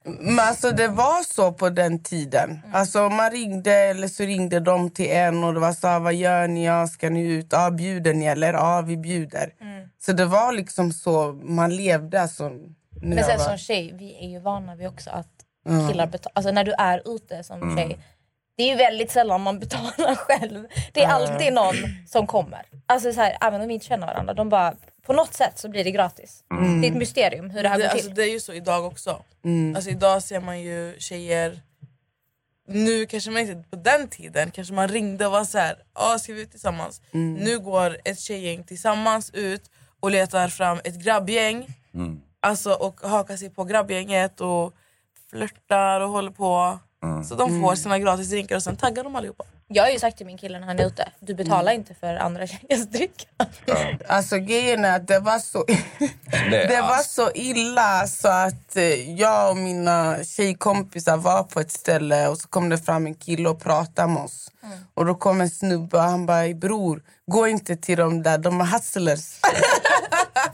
Men 0.04 0.38
alltså 0.38 0.70
det 0.70 0.88
var 0.88 1.22
så 1.34 1.52
på 1.52 1.70
den 1.70 2.02
tiden. 2.02 2.60
Alltså 2.72 3.08
man 3.08 3.30
ringde 3.30 3.72
eller 3.74 4.08
så 4.08 4.22
ringde 4.22 4.60
de 4.60 4.90
till 4.90 5.10
en 5.10 5.44
och 5.44 5.54
det 5.54 5.60
var 5.60 5.72
så 5.72 5.88
här, 5.88 6.00
vad 6.00 6.14
gör 6.14 6.48
ni? 6.48 6.64
Ja, 6.66 6.86
ska 6.86 7.10
ni 7.10 7.20
ut? 7.20 7.46
Ja, 7.50 7.70
bjuder 7.70 8.14
ni? 8.14 8.26
Eller 8.26 8.52
ja, 8.52 8.80
vi 8.86 8.96
bjuder. 8.96 9.50
Så 9.98 10.12
det 10.12 10.24
var 10.24 10.52
liksom 10.52 10.92
så 10.92 11.32
man 11.32 11.76
levde. 11.76 12.22
Alltså, 12.22 12.50
Men 13.02 13.24
sen 13.24 13.38
var- 13.38 13.44
som 13.44 13.58
tjej, 13.58 13.94
vi 13.98 14.24
är 14.24 14.28
ju 14.28 14.38
vana 14.40 14.74
vid 14.74 14.86
också 14.88 15.10
att 15.10 15.28
killar 15.90 16.06
betalar. 16.06 16.32
Alltså 16.34 16.52
när 16.52 16.64
du 16.64 16.72
är 16.72 17.16
ute 17.16 17.44
som 17.44 17.62
Mm. 17.62 17.76
tjej. 17.76 17.98
Det 18.56 18.62
är 18.62 18.68
ju 18.68 18.74
väldigt 18.76 19.10
sällan 19.10 19.40
man 19.40 19.58
betalar 19.58 20.14
själv. 20.16 20.66
Det 20.92 21.02
är 21.04 21.08
alltid 21.08 21.52
någon 21.52 21.74
som 22.08 22.26
kommer. 22.26 22.62
Alltså 22.86 23.12
så 23.12 23.20
här, 23.20 23.36
även 23.40 23.60
om 23.60 23.68
vi 23.68 23.74
inte 23.74 23.86
känner 23.86 24.06
varandra. 24.06 24.34
De 24.34 24.48
bara, 24.48 24.74
på 25.06 25.12
något 25.12 25.34
sätt 25.34 25.58
så 25.58 25.68
blir 25.68 25.84
det 25.84 25.90
gratis. 25.90 26.44
Det 26.80 26.86
är 26.86 26.90
ett 26.90 26.96
mysterium 26.96 27.50
hur 27.50 27.62
det 27.62 27.68
här 27.68 27.78
Det, 27.78 27.82
går 27.84 27.90
alltså, 27.90 28.06
till. 28.06 28.14
det 28.14 28.22
är 28.22 28.32
ju 28.32 28.40
så 28.40 28.52
idag 28.52 28.84
också. 28.86 29.22
Alltså, 29.76 29.90
idag 29.90 30.22
ser 30.22 30.40
man 30.40 30.60
ju 30.60 30.94
tjejer... 30.98 31.60
Nu 32.68 33.06
kanske 33.06 33.30
man 33.30 33.42
inte 33.42 33.70
på 33.70 33.76
den 33.76 34.08
tiden 34.08 34.50
kanske 34.50 34.74
man 34.74 34.88
ringde 34.88 35.26
och 35.26 35.32
var 35.32 35.44
så 35.44 35.58
här, 35.58 35.76
ah, 35.92 36.18
ska 36.18 36.32
vi 36.32 36.42
ut 36.42 36.50
tillsammans? 36.50 37.00
Nu 37.12 37.58
går 37.58 37.96
ett 38.04 38.20
tjejgäng 38.20 38.64
tillsammans 38.64 39.30
ut 39.30 39.70
och 40.00 40.10
letar 40.10 40.48
fram 40.48 40.78
ett 40.84 40.94
grabbgäng. 40.94 41.66
Alltså, 42.40 42.72
och 42.72 43.00
hakar 43.00 43.36
sig 43.36 43.50
på 43.50 43.64
grabbgänget 43.64 44.40
och 44.40 44.74
flörtar 45.30 46.00
och 46.00 46.08
håller 46.08 46.30
på. 46.30 46.78
Så 47.28 47.34
de 47.34 47.62
får 47.62 47.74
sina 47.74 47.98
gratis 47.98 48.30
drinkar 48.30 48.56
och 48.56 48.62
sen 48.62 48.76
taggar 48.76 49.04
de 49.04 49.16
allihopa. 49.16 49.44
Jag 49.68 49.82
har 49.82 49.90
ju 49.90 49.98
sagt 49.98 50.16
till 50.16 50.26
min 50.26 50.38
kille 50.38 50.58
när 50.58 50.66
han 50.66 50.78
är 50.78 50.86
ute, 50.86 51.08
du 51.20 51.34
betalar 51.34 51.72
inte 51.72 51.94
för 51.94 52.14
andra 52.16 52.46
tjejers 52.46 52.86
dricka. 52.86 53.24
Alltså 54.06 54.38
grejen 54.38 54.84
är 54.84 54.96
att 54.96 55.06
det 55.06 55.18
var 55.18 55.38
så, 55.38 55.64
Det, 56.50 56.66
det 56.66 56.80
var 56.80 57.02
så 57.02 57.30
illa 57.34 58.06
så 58.06 58.28
att 58.28 58.76
eh, 58.76 59.18
jag 59.20 59.50
och 59.50 59.56
mina 59.56 60.24
tjejkompisar 60.24 61.16
var 61.16 61.42
på 61.42 61.60
ett 61.60 61.72
ställe 61.72 62.28
och 62.28 62.38
så 62.38 62.48
kom 62.48 62.68
det 62.68 62.78
fram 62.78 63.06
en 63.06 63.14
kille 63.14 63.48
och 63.48 63.60
pratade 63.62 64.08
med 64.08 64.22
oss. 64.22 64.50
Och 64.94 65.06
då 65.06 65.14
kom 65.14 65.40
en 65.40 65.50
snubbe 65.50 65.96
och 65.96 66.02
han 66.02 66.26
bara, 66.26 66.54
bror, 66.54 67.02
gå 67.26 67.48
inte 67.48 67.76
till 67.76 67.98
dem 67.98 68.22
där, 68.22 68.38
de 68.38 68.60
är 68.60 68.64
hustlers. 68.64 69.40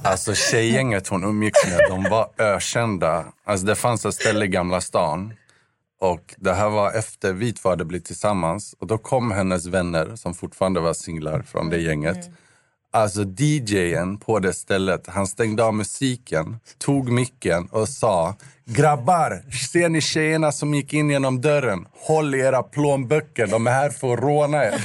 Alltså 0.05 0.35
tjejgänget 0.35 1.09
hon 1.09 1.25
umgicks 1.25 1.67
med, 1.67 1.81
de 1.89 2.03
var 2.11 2.29
ökända. 2.39 3.25
Alltså 3.45 3.67
det 3.67 3.75
fanns 3.75 4.05
ett 4.05 4.15
ställe 4.15 4.45
i 4.45 4.49
Gamla 4.49 4.81
stan. 4.81 5.35
Och 6.03 6.35
det 6.37 6.53
här 6.53 6.69
var 6.69 6.93
efter 6.93 7.33
vi 7.33 7.53
två 7.53 7.69
hade 7.69 7.85
blivit 7.85 8.07
tillsammans. 8.07 8.75
Och 8.79 8.87
då 8.87 8.99
kom 8.99 9.31
hennes 9.31 9.67
vänner, 9.67 10.17
som 10.17 10.35
fortfarande 10.35 10.81
var 10.81 10.95
singlar 10.95 11.43
från 11.43 11.71
det 11.71 11.79
gänget. 11.79 12.31
Alltså 12.93 13.25
DJen 13.25 14.19
på 14.19 14.39
det 14.39 14.53
stället, 14.53 15.07
han 15.07 15.27
stängde 15.27 15.65
av 15.65 15.75
musiken, 15.75 16.61
tog 16.79 17.13
micken 17.13 17.69
och 17.71 17.89
sa 17.89 18.35
Grabbar, 18.65 19.43
ser 19.73 19.89
ni 19.89 20.01
tjejerna 20.01 20.53
som 20.53 20.75
gick 20.75 20.93
in 20.93 21.11
genom 21.11 21.41
dörren? 21.41 21.87
Håll 21.93 22.35
era 22.35 22.63
plånböcker, 22.63 23.47
de 23.47 23.67
är 23.67 23.71
här 23.71 23.91
för 23.91 24.13
att 24.13 24.21
råna 24.21 24.65
er. 24.65 24.85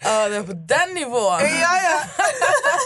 Ja, 0.00 0.28
det 0.28 0.36
är 0.36 0.42
på 0.42 0.52
den 0.52 0.94
nivån. 0.94 1.40
ja, 1.40 1.80
ja. 1.82 2.00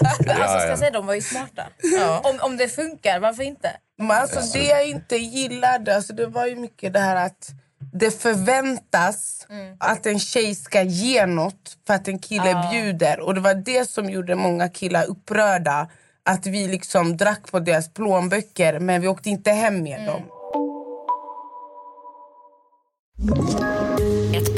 Alltså 0.29 0.59
ska 0.59 0.65
ja. 0.65 0.67
jag 0.67 0.79
säga, 0.79 0.91
de 0.91 1.07
var 1.07 1.15
ju 1.15 1.21
smarta. 1.21 1.63
Ja. 1.83 2.21
Om, 2.25 2.41
om 2.41 2.57
det 2.57 2.69
funkar, 2.69 3.21
varför 3.21 3.43
inte? 3.43 3.77
Men 4.03 4.11
alltså 4.11 4.59
det 4.59 4.65
jag 4.65 4.89
inte 4.89 5.17
gillade, 5.17 5.97
alltså 5.97 6.13
det 6.13 6.27
var 6.27 6.47
ju 6.47 6.57
mycket 6.57 6.93
det 6.93 6.99
här 6.99 7.27
att 7.27 7.51
det 7.93 8.11
förväntas 8.11 9.47
att 9.79 10.07
en 10.07 10.19
tjej 10.19 10.55
ska 10.55 10.83
ge 10.83 11.27
något 11.27 11.77
för 11.87 11.95
att 11.95 12.09
en 12.09 12.19
kille 12.19 12.69
bjuder. 12.73 13.21
Och 13.21 13.35
det 13.35 13.41
var 13.41 13.55
det 13.55 13.91
som 13.91 14.11
gjorde 14.11 14.35
många 14.35 14.69
killar 14.69 15.05
upprörda. 15.07 15.89
Att 16.25 16.47
vi 16.47 16.69
liksom 16.69 17.17
drack 17.17 17.51
på 17.51 17.61
deras 17.61 17.95
plånböcker 17.95 18.79
men 18.79 19.01
vi 19.01 19.09
åkte 19.09 19.31
inte 19.31 19.51
hem 19.51 19.83
med 19.83 20.07
dem. 20.07 20.23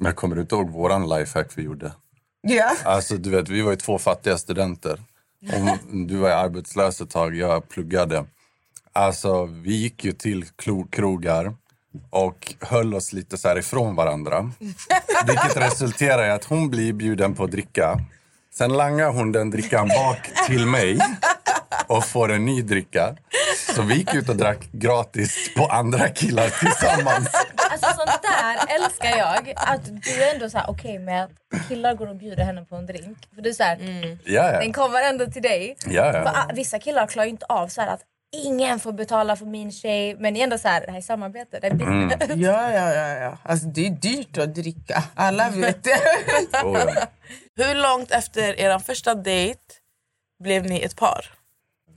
Men 0.00 0.14
kommer 0.14 0.36
du 0.36 0.42
inte 0.42 0.54
ihåg 0.54 0.70
våran 0.70 1.08
lifehack 1.08 1.52
vi 1.54 1.62
gjorde? 1.62 1.92
Ja. 2.42 2.76
Alltså 2.84 3.16
du 3.16 3.30
vet, 3.30 3.48
vi 3.48 3.60
var 3.60 3.70
ju 3.70 3.76
två 3.76 3.98
fattiga 3.98 4.38
studenter. 4.38 5.00
Och 5.52 5.78
du 6.06 6.16
var 6.16 6.30
arbetslös 6.30 7.00
ett 7.00 7.10
tag, 7.10 7.36
jag 7.36 7.68
pluggade. 7.68 8.24
Alltså 8.92 9.44
vi 9.44 9.76
gick 9.76 10.04
ju 10.04 10.12
till 10.12 10.44
krogar 10.90 11.54
och 12.10 12.54
höll 12.60 12.94
oss 12.94 13.12
lite 13.12 13.38
så 13.38 13.58
ifrån 13.58 13.96
varandra. 13.96 14.50
Vilket 15.26 15.56
resulterar 15.56 16.26
i 16.26 16.30
att 16.30 16.44
hon 16.44 16.70
blir 16.70 16.92
bjuden 16.92 17.34
på 17.34 17.44
att 17.44 17.50
dricka. 17.50 18.00
Sen 18.54 18.72
langar 18.72 19.12
hon 19.12 19.32
den 19.32 19.50
drickan 19.50 19.88
bak 19.88 20.30
till 20.46 20.66
mig 20.66 20.98
och 21.86 22.04
får 22.04 22.32
en 22.32 22.44
ny 22.44 22.62
dricka. 22.62 23.16
Så 23.74 23.82
vi 23.82 23.94
gick 23.94 24.14
ut 24.14 24.28
och 24.28 24.36
drack 24.36 24.68
gratis 24.72 25.54
på 25.56 25.66
andra 25.66 26.08
killar 26.08 26.48
tillsammans. 26.60 27.28
Sånt 27.96 28.22
där 28.22 28.74
älskar 28.76 29.18
jag. 29.18 29.52
Att 29.56 29.84
du 30.04 30.22
är 30.22 30.34
ändå 30.34 30.50
så 30.50 30.58
här 30.58 30.70
okej 30.70 30.98
med 30.98 31.24
att 31.24 31.68
killar 31.68 31.94
går 31.94 32.06
och 32.06 32.16
bjuder 32.16 32.44
henne 32.44 32.64
på 32.64 32.76
en 32.76 32.86
drink. 32.86 33.18
För 33.34 33.42
du 33.42 33.48
är 33.50 33.54
så 33.54 33.62
här, 33.62 33.78
Ja, 34.24 34.42
den 34.52 34.66
ja. 34.66 34.72
kommer 34.72 35.02
ändå 35.02 35.26
till 35.26 35.42
dig. 35.42 35.76
ja, 35.86 36.12
För, 36.12 36.18
ja. 36.18 36.32
ah, 36.48 36.52
vissa 36.54 36.78
killar 36.78 37.06
klarar 37.06 37.24
ju 37.26 37.30
inte 37.30 37.46
av 37.48 37.68
så 37.68 37.80
här 37.80 37.88
att 37.88 38.00
ingen 38.32 38.80
får 38.80 38.92
betala 38.92 39.36
för 39.36 39.46
min 39.46 39.72
tjej. 39.72 40.16
Men 40.18 40.34
det 40.34 40.40
är 40.40 40.44
ändå 40.44 40.58
så 40.58 40.68
här, 40.68 40.80
det 40.86 40.90
här 40.90 40.98
är 40.98 41.02
samarbete. 41.02 41.58
Det 41.60 41.66
är 41.66 41.74
business. 41.74 42.28
Ja, 42.36 42.72
ja, 42.72 42.94
ja, 42.94 43.08
ja. 43.08 43.38
Alltså, 43.42 43.66
det 43.66 43.86
är 43.86 43.90
dyrt 43.90 44.38
att 44.38 44.54
dricka. 44.54 45.04
Alla 45.14 45.50
vet 45.50 45.84
det. 45.84 46.00
Oh, 46.64 46.78
ja. 46.94 47.06
Hur 47.56 47.74
långt 47.74 48.10
efter 48.10 48.60
er 48.60 48.78
första 48.78 49.14
dejt 49.14 49.60
blev 50.42 50.64
ni 50.64 50.80
ett 50.82 50.96
par? 50.96 51.26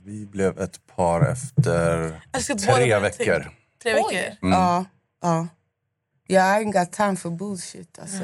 Vi 0.04 0.26
blev 0.26 0.60
ett 0.60 0.86
par 0.96 1.32
efter 1.32 2.08
båda 2.38 2.74
tre 2.74 2.98
veckor. 2.98 3.50
Tre 3.82 3.94
veckor? 3.94 4.36
Ja, 4.40 4.84
ja. 5.22 5.46
Jag 6.26 6.42
ain't 6.44 6.72
got 6.72 6.92
time 6.92 7.16
for 7.16 7.30
bullshit. 7.30 7.98
Alltså. 7.98 8.22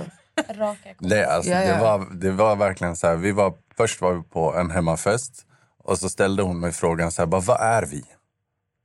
Raka 0.49 0.95
Det, 0.99 1.25
alltså, 1.27 1.51
Ja, 1.51 1.63
ja. 1.63 1.75
det, 1.75 1.81
var, 1.81 2.07
det 2.15 2.31
var 2.31 2.57
verkligen 2.57 2.97
så 2.97 3.07
här. 3.07 3.17
Vi 3.17 3.33
var, 3.33 3.55
först 3.77 4.01
var 4.01 4.13
vi 4.13 4.23
på 4.23 4.55
en 4.57 4.71
hemmafest 4.71 5.47
och 5.85 5.99
så 5.99 6.09
ställde 6.09 6.43
hon 6.43 6.61
mig 6.61 6.73
frågan 6.73 7.13
så 7.13 7.23
här, 7.23 7.27
bara, 7.27 7.41
vad 7.41 7.61
är 7.61 7.83
vi? 7.83 8.05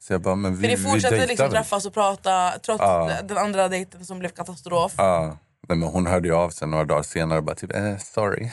Så 0.03 0.13
jag 0.13 0.22
bara, 0.22 0.36
men 0.36 0.55
vi, 0.55 0.62
För 0.62 0.67
ni 0.67 0.75
vi 0.75 0.84
fortsatte 0.84 1.15
dejtar 1.15 1.27
liksom 1.27 1.50
träffas 1.50 1.86
och 1.86 1.93
prata 1.93 2.51
trots 2.65 2.81
Ja. 2.81 3.12
den 3.24 3.38
andra 3.38 3.67
dejten 3.67 4.05
som 4.05 4.19
blev 4.19 4.29
katastrof. 4.29 4.93
Ja. 4.98 5.38
Nej, 5.67 5.77
men 5.77 5.89
hon 5.89 6.07
hörde 6.07 6.27
ju 6.27 6.36
av 6.36 6.50
sig 6.50 6.67
några 6.67 6.84
dagar 6.86 7.03
senare 7.03 7.38
och 7.39 7.43
bara 7.45 7.55
typ, 7.55 7.75
eh, 7.75 7.98
sorry. 7.98 8.50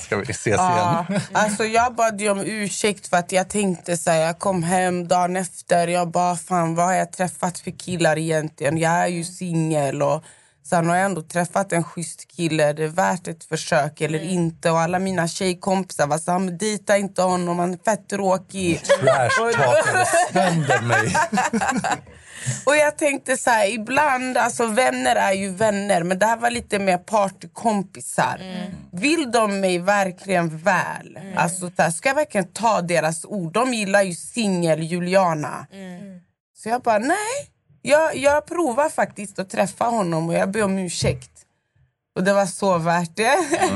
Ska 0.00 0.16
vi 0.16 0.22
ses 0.30 0.56
Ja, 0.56 1.06
igen? 1.08 1.20
alltså 1.32 1.64
jag 1.64 1.94
bad 1.94 2.20
ju 2.20 2.30
om 2.30 2.40
ursäkt 2.40 3.06
för 3.08 3.16
att 3.16 3.32
jag 3.32 3.48
tänkte 3.48 3.96
så 3.96 4.10
här, 4.10 4.20
jag 4.20 4.38
kom 4.38 4.62
hem 4.62 5.08
dagen 5.08 5.36
efter. 5.36 5.88
Jag 5.88 6.08
bara, 6.10 6.36
fan 6.36 6.74
vad 6.74 6.86
har 6.86 6.92
jag 6.92 7.12
träffat 7.12 7.58
för 7.58 7.70
killar 7.70 8.18
egentligen? 8.18 8.78
Jag 8.78 8.92
är 8.92 9.06
ju 9.06 9.24
singel 9.24 10.02
och 10.02 10.24
sen 10.66 10.88
har 10.88 10.96
jag 10.96 11.04
ändå 11.04 11.22
träffat 11.22 11.72
en 11.72 11.84
schysst 11.84 12.28
kille. 12.36 12.68
Är 12.68 12.74
det 12.74 12.88
värt 12.88 13.28
ett 13.28 13.44
försök 13.44 14.00
eller 14.00 14.18
inte? 14.22 14.70
Och 14.70 14.80
alla 14.80 14.98
mina 14.98 15.28
tjejkompisar 15.28 16.06
var 16.06 16.18
så 16.18 16.30
här, 16.32 16.50
dejta 16.50 16.96
inte 16.96 17.22
honom, 17.22 17.58
han 17.58 17.72
är 17.72 17.78
fett 17.84 18.08
tråkig. 18.08 18.80
Trashtalkade 18.84 20.06
sönder 20.32 20.82
mig. 20.82 21.16
Och 22.66 22.76
jag 22.76 22.98
tänkte 22.98 23.36
så 23.36 23.50
här, 23.50 23.74
ibland, 23.74 24.36
alltså 24.36 24.66
vänner 24.66 25.16
är 25.16 25.32
ju 25.32 25.50
vänner 25.50 26.02
men 26.02 26.18
det 26.18 26.26
här 26.26 26.36
var 26.36 26.50
lite 26.50 26.78
mer 26.78 26.98
partykompisar. 26.98 28.40
Vill 28.92 29.30
de 29.30 29.60
mig 29.60 29.78
verkligen 29.78 30.58
väl? 30.58 31.18
Alltså 31.36 31.70
så 31.76 31.82
här, 31.82 31.90
ska 31.90 32.08
jag 32.08 32.16
verkligen 32.16 32.48
ta 32.52 32.80
deras 32.80 33.24
ord? 33.24 33.52
De 33.52 33.74
gillar 33.74 34.02
ju 34.02 34.14
singel 34.14 34.82
Juliana. 34.82 35.66
Så 36.56 36.68
jag 36.68 36.82
bara, 36.82 36.98
nej. 36.98 37.16
Jag, 37.82 38.16
jag 38.16 38.46
provar 38.46 38.88
faktiskt 38.88 39.38
att 39.38 39.50
träffa 39.50 39.84
honom 39.84 40.28
och 40.28 40.34
jag 40.34 40.50
ber 40.50 40.62
om 40.62 40.78
ursäkt. 40.78 41.30
Och 42.16 42.24
det 42.24 42.32
var 42.32 42.46
så 42.46 42.78
värt 42.78 43.16
det. 43.16 43.36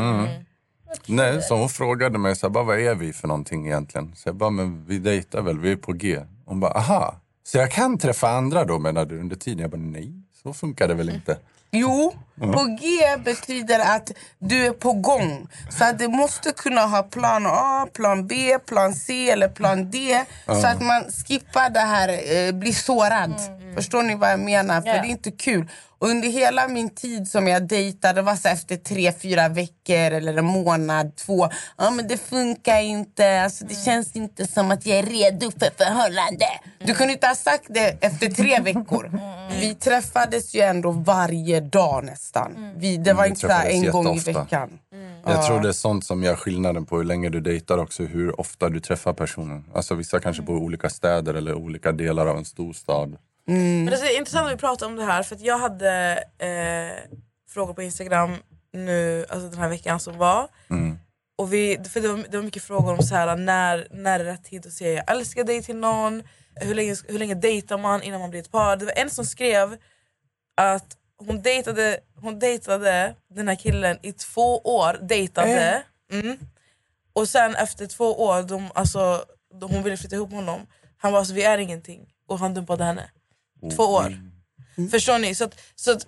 Nej, 1.06 1.42
så 1.42 1.56
hon 1.56 1.68
frågade 1.68 2.18
mig 2.18 2.36
så 2.36 2.46
här, 2.46 2.50
bara, 2.50 2.64
vad 2.64 2.78
är 2.80 2.94
vi 2.94 3.12
för 3.12 3.28
någonting 3.28 3.66
egentligen? 3.66 4.12
Så 4.16 4.28
jag 4.28 4.36
bara, 4.36 4.50
men 4.50 4.84
vi 4.86 4.98
dejtar 4.98 5.42
väl, 5.42 5.58
vi 5.58 5.72
är 5.72 5.76
på 5.76 5.92
G. 5.92 6.20
Hon 6.46 6.60
bara, 6.60 6.72
aha. 6.72 7.20
Så 7.46 7.58
jag 7.58 7.70
kan 7.70 7.98
träffa 7.98 8.28
andra 8.28 8.64
då 8.64 8.78
menar 8.78 9.04
du 9.04 9.20
under 9.20 9.36
tiden? 9.36 9.58
Jag 9.58 9.70
bara, 9.70 9.76
nej, 9.80 10.12
så 10.42 10.52
funkar 10.52 10.88
det 10.88 10.94
väl 10.94 11.08
inte. 11.08 11.38
Jo, 11.70 12.14
på 12.40 12.64
G 12.80 13.16
betyder 13.24 13.80
att 13.96 14.10
du 14.38 14.66
är 14.66 14.70
på 14.72 14.92
gång. 14.92 15.48
Så 15.70 15.84
att 15.84 15.98
du 15.98 16.08
måste 16.08 16.52
kunna 16.52 16.80
ha 16.80 17.02
plan 17.02 17.46
A, 17.46 17.86
plan 17.92 18.26
B, 18.26 18.58
plan 18.66 18.94
C 18.94 19.30
eller 19.30 19.48
plan 19.48 19.90
D. 19.90 20.24
Så 20.46 20.66
att 20.66 20.82
man 20.82 21.04
skippar 21.26 21.70
det 21.70 21.80
här, 21.80 22.08
eh, 22.08 22.52
blir 22.52 22.72
sårad. 22.72 23.34
Förstår 23.76 24.02
ni 24.02 24.14
vad 24.14 24.32
jag 24.32 24.40
menar? 24.40 24.80
För 24.80 24.88
det 24.88 24.98
är 24.98 25.04
inte 25.04 25.30
kul. 25.30 25.68
Och 25.98 26.08
under 26.08 26.28
hela 26.28 26.68
min 26.68 26.90
tid 26.90 27.28
som 27.28 27.48
jag 27.48 27.68
dejtade, 27.68 28.22
var 28.22 28.36
så 28.36 28.48
efter 28.48 28.76
tre, 28.76 29.12
fyra 29.12 29.48
veckor 29.48 30.12
eller 30.12 30.38
en 30.38 30.44
månad, 30.44 31.16
två. 31.16 31.48
Ja 31.78 31.90
men 31.90 32.08
det 32.08 32.16
funkar 32.16 32.80
inte, 32.80 33.42
alltså, 33.42 33.64
det 33.64 33.74
känns 33.74 34.16
inte 34.16 34.46
som 34.46 34.70
att 34.70 34.86
jag 34.86 34.98
är 34.98 35.02
redo 35.02 35.50
för 35.50 35.84
förhållande. 35.84 36.46
Du 36.78 36.94
kunde 36.94 37.12
inte 37.12 37.26
ha 37.26 37.34
sagt 37.34 37.66
det 37.68 38.04
efter 38.04 38.30
tre 38.30 38.60
veckor. 38.60 39.20
Vi 39.60 39.74
träffades 39.74 40.54
ju 40.54 40.60
ändå 40.60 40.90
varje 40.90 41.60
dag 41.60 42.04
nästan. 42.04 42.72
Vi, 42.76 42.96
det 42.96 43.12
var 43.12 43.24
Vi 43.24 43.30
inte 43.30 43.48
en 43.48 43.90
gång 43.90 44.16
i 44.16 44.18
veckan. 44.18 44.78
Jag 45.26 45.46
tror 45.46 45.60
det 45.60 45.68
är 45.68 45.72
sånt 45.72 46.04
som 46.04 46.22
gör 46.22 46.36
skillnaden 46.36 46.86
på 46.86 46.96
hur 46.96 47.04
länge 47.04 47.28
du 47.28 47.40
dejtar 47.40 47.78
också, 47.78 48.02
hur 48.02 48.40
ofta 48.40 48.68
du 48.68 48.80
träffar 48.80 49.12
personen. 49.12 49.64
Alltså 49.74 49.94
vissa 49.94 50.20
kanske 50.20 50.42
bor 50.42 50.56
i 50.58 50.60
olika 50.60 50.90
städer 50.90 51.34
eller 51.34 51.54
olika 51.54 51.92
delar 51.92 52.26
av 52.26 52.36
en 52.36 52.44
stor 52.44 52.72
stad. 53.44 53.56
Men 53.56 53.86
det 53.86 54.14
är 54.14 54.18
intressant 54.18 54.46
att 54.46 54.52
vi 54.52 54.56
pratar 54.56 54.86
om 54.86 54.96
det 54.96 55.04
här 55.04 55.22
för 55.22 55.36
jag 55.40 55.58
hade 55.58 56.24
eh, 56.38 57.18
frågor 57.50 57.74
på 57.74 57.82
Instagram 57.82 58.36
nu, 58.72 59.26
alltså 59.28 59.48
den 59.48 59.58
här 59.58 59.68
veckan 59.68 60.00
som 60.00 60.18
var. 60.18 60.48
Och 61.36 61.52
vi, 61.52 61.80
för 61.92 62.00
det, 62.00 62.08
var, 62.08 62.24
det 62.30 62.36
var 62.36 62.44
mycket 62.44 62.62
frågor 62.62 62.92
om 62.92 63.02
så 63.02 63.14
här, 63.14 63.36
när, 63.36 63.88
när 63.90 64.20
är 64.20 64.24
rätt 64.24 64.44
tid 64.44 64.66
att 64.66 64.72
säga 64.72 64.92
jag 64.92 65.16
älskar 65.16 65.44
dig 65.44 65.62
till 65.62 65.76
någon? 65.76 66.22
Hur 66.54 66.74
länge, 66.74 66.96
hur 67.08 67.18
länge 67.18 67.34
dejtar 67.34 67.78
man 67.78 68.02
innan 68.02 68.20
man 68.20 68.30
blir 68.30 68.40
ett 68.40 68.50
par? 68.50 68.76
Det 68.76 68.84
var 68.84 68.92
en 68.96 69.10
som 69.10 69.24
skrev 69.24 69.76
att 70.56 70.96
hon 71.18 71.42
dejtade, 71.42 72.00
hon 72.20 72.38
dejtade 72.38 73.14
den 73.30 73.48
här 73.48 73.54
killen 73.54 73.98
i 74.02 74.12
två 74.12 74.58
år. 74.58 74.98
Dejtade. 75.02 75.82
Mm. 76.12 76.38
Och 77.12 77.28
sen 77.28 77.54
efter 77.54 77.86
två 77.86 78.22
år, 78.22 78.42
de, 78.42 78.70
alltså, 78.74 79.24
de, 79.60 79.70
hon 79.70 79.82
ville 79.82 79.96
flytta 79.96 80.16
ihop 80.16 80.30
med 80.30 80.38
honom. 80.38 80.66
Han 80.98 81.12
var 81.12 81.18
alltså, 81.18 81.34
vi 81.34 81.42
är 81.42 81.58
ingenting. 81.58 82.08
Och 82.28 82.38
han 82.38 82.54
dumpade 82.54 82.84
henne. 82.84 83.10
Två 83.70 83.82
år. 83.82 84.18
Förstår 84.90 85.18
ni? 85.18 85.34
Så, 85.34 85.44
att, 85.44 85.60
så 85.74 85.92
att, 85.92 86.06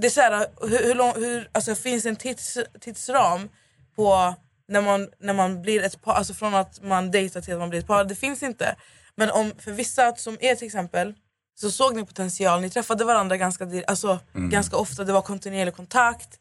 det 0.00 0.06
är 0.06 0.10
så 0.10 0.20
här, 0.20 0.46
hur, 0.68 0.84
hur 0.84 0.94
lång, 0.94 1.12
hur, 1.14 1.48
alltså, 1.52 1.74
finns 1.74 2.02
det 2.02 2.08
en 2.08 2.16
tids, 2.16 2.58
tidsram 2.80 3.48
på 3.96 4.34
när 4.68 4.80
man, 4.80 5.08
när 5.20 5.34
man 5.34 5.62
blir 5.62 5.82
ett 5.82 6.02
par, 6.02 6.12
alltså 6.12 6.34
från 6.34 6.54
att 6.54 6.82
man 6.82 7.10
dejtar 7.10 7.40
till 7.40 7.54
att 7.54 7.60
man 7.60 7.70
blir 7.70 7.78
ett 7.80 7.86
par. 7.86 8.04
Det 8.04 8.14
finns 8.14 8.42
inte. 8.42 8.76
Men 9.16 9.30
om, 9.30 9.52
för 9.58 9.72
vissa 9.72 10.16
som 10.16 10.36
er 10.40 10.54
till 10.54 10.66
exempel, 10.66 11.14
så 11.60 11.70
såg 11.70 11.96
ni 11.96 12.04
potential, 12.06 12.60
ni 12.60 12.70
träffade 12.70 13.04
varandra 13.04 13.36
ganska, 13.36 13.68
alltså, 13.86 14.18
ganska 14.50 14.76
ofta, 14.76 15.04
det 15.04 15.12
var 15.12 15.22
kontinuerlig 15.22 15.76
kontakt. 15.76 16.38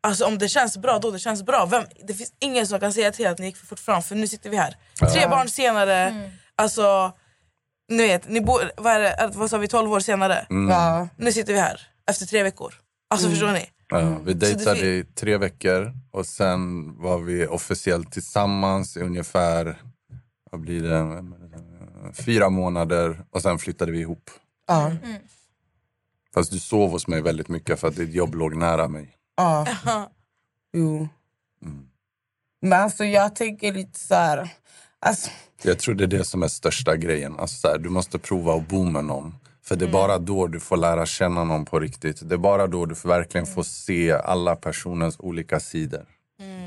Alltså 0.00 0.24
om 0.24 0.38
det 0.38 0.48
känns 0.48 0.76
bra, 0.76 0.98
då 0.98 1.10
det 1.10 1.18
känns 1.18 1.42
bra. 1.42 1.66
Vem, 1.66 1.84
det 2.06 2.14
finns 2.14 2.32
ingen 2.38 2.66
som 2.66 2.80
kan 2.80 2.92
säga 2.92 3.12
till 3.12 3.26
att 3.26 3.38
ni 3.38 3.46
gick 3.46 3.56
för 3.56 3.66
fort 3.66 3.78
fram, 3.78 4.02
för 4.02 4.14
nu 4.14 4.26
sitter 4.28 4.50
vi 4.50 4.56
här. 4.56 4.76
Tre 5.12 5.28
barn 5.28 5.48
senare, 5.48 6.30
alltså, 6.56 7.12
ni 7.88 8.06
vet, 8.06 8.28
ni 8.28 8.40
bor, 8.40 8.70
vad, 8.76 8.92
är 8.92 9.00
det, 9.00 9.30
vad 9.34 9.50
sa 9.50 9.58
vi, 9.58 9.68
12 9.68 9.92
år 9.92 10.00
senare. 10.00 10.46
Ja. 10.48 11.08
Nu 11.16 11.32
sitter 11.32 11.52
vi 11.52 11.60
här, 11.60 11.80
efter 12.10 12.26
tre 12.26 12.42
veckor. 12.42 12.74
Alltså 13.10 13.28
förstår 13.28 13.52
ni? 13.52 13.70
Ja, 13.88 14.18
vi 14.24 14.34
dejtade 14.34 14.86
i 14.86 15.04
tre 15.14 15.36
veckor 15.36 15.92
och 16.10 16.26
sen 16.26 16.92
var 17.02 17.18
vi 17.18 17.46
officiellt 17.46 18.12
tillsammans 18.12 18.96
i 18.96 19.00
ungefär 19.00 19.82
vad 20.50 20.60
blir 20.60 20.82
det, 20.82 21.24
fyra 22.14 22.50
månader 22.50 23.24
och 23.30 23.42
sen 23.42 23.58
flyttade 23.58 23.92
vi 23.92 24.00
ihop. 24.00 24.30
Ja. 24.66 24.92
Fast 26.34 26.52
du 26.52 26.58
sov 26.58 26.90
hos 26.90 27.06
mig 27.06 27.22
väldigt 27.22 27.48
mycket 27.48 27.80
för 27.80 27.88
att 27.88 27.96
ditt 27.96 28.14
jobb 28.14 28.34
låg 28.34 28.56
nära 28.56 28.88
mig. 28.88 29.16
Ja. 29.36 29.66
Jo. 30.72 31.08
Men 32.62 32.72
alltså 32.72 33.04
jag 33.04 33.36
tänker 33.36 33.72
lite 33.72 33.98
så 33.98 34.14
här... 34.14 34.48
Alltså, 34.98 35.30
Jag 35.62 35.78
tror 35.78 35.94
det 35.94 36.04
är 36.04 36.08
det 36.08 36.24
som 36.24 36.42
är 36.42 36.48
största 36.48 36.96
grejen. 36.96 37.38
Alltså 37.38 37.56
så 37.56 37.68
här, 37.68 37.78
du 37.78 37.88
måste 37.88 38.18
prova 38.18 38.54
att 38.54 38.68
bo 38.68 38.84
med 38.84 39.04
någon. 39.04 39.34
För 39.64 39.76
det 39.76 39.84
är 39.84 39.90
bara 39.90 40.18
då 40.18 40.46
du 40.46 40.60
får 40.60 40.76
lära 40.76 41.06
känna 41.06 41.44
någon 41.44 41.64
på 41.64 41.80
riktigt. 41.80 42.28
Det 42.28 42.34
är 42.34 42.38
bara 42.38 42.66
då 42.66 42.86
du 42.86 42.94
verkligen 43.04 43.46
får 43.46 43.62
se 43.62 44.12
alla 44.12 44.56
personens 44.56 45.16
olika 45.18 45.60
sidor. 45.60 46.04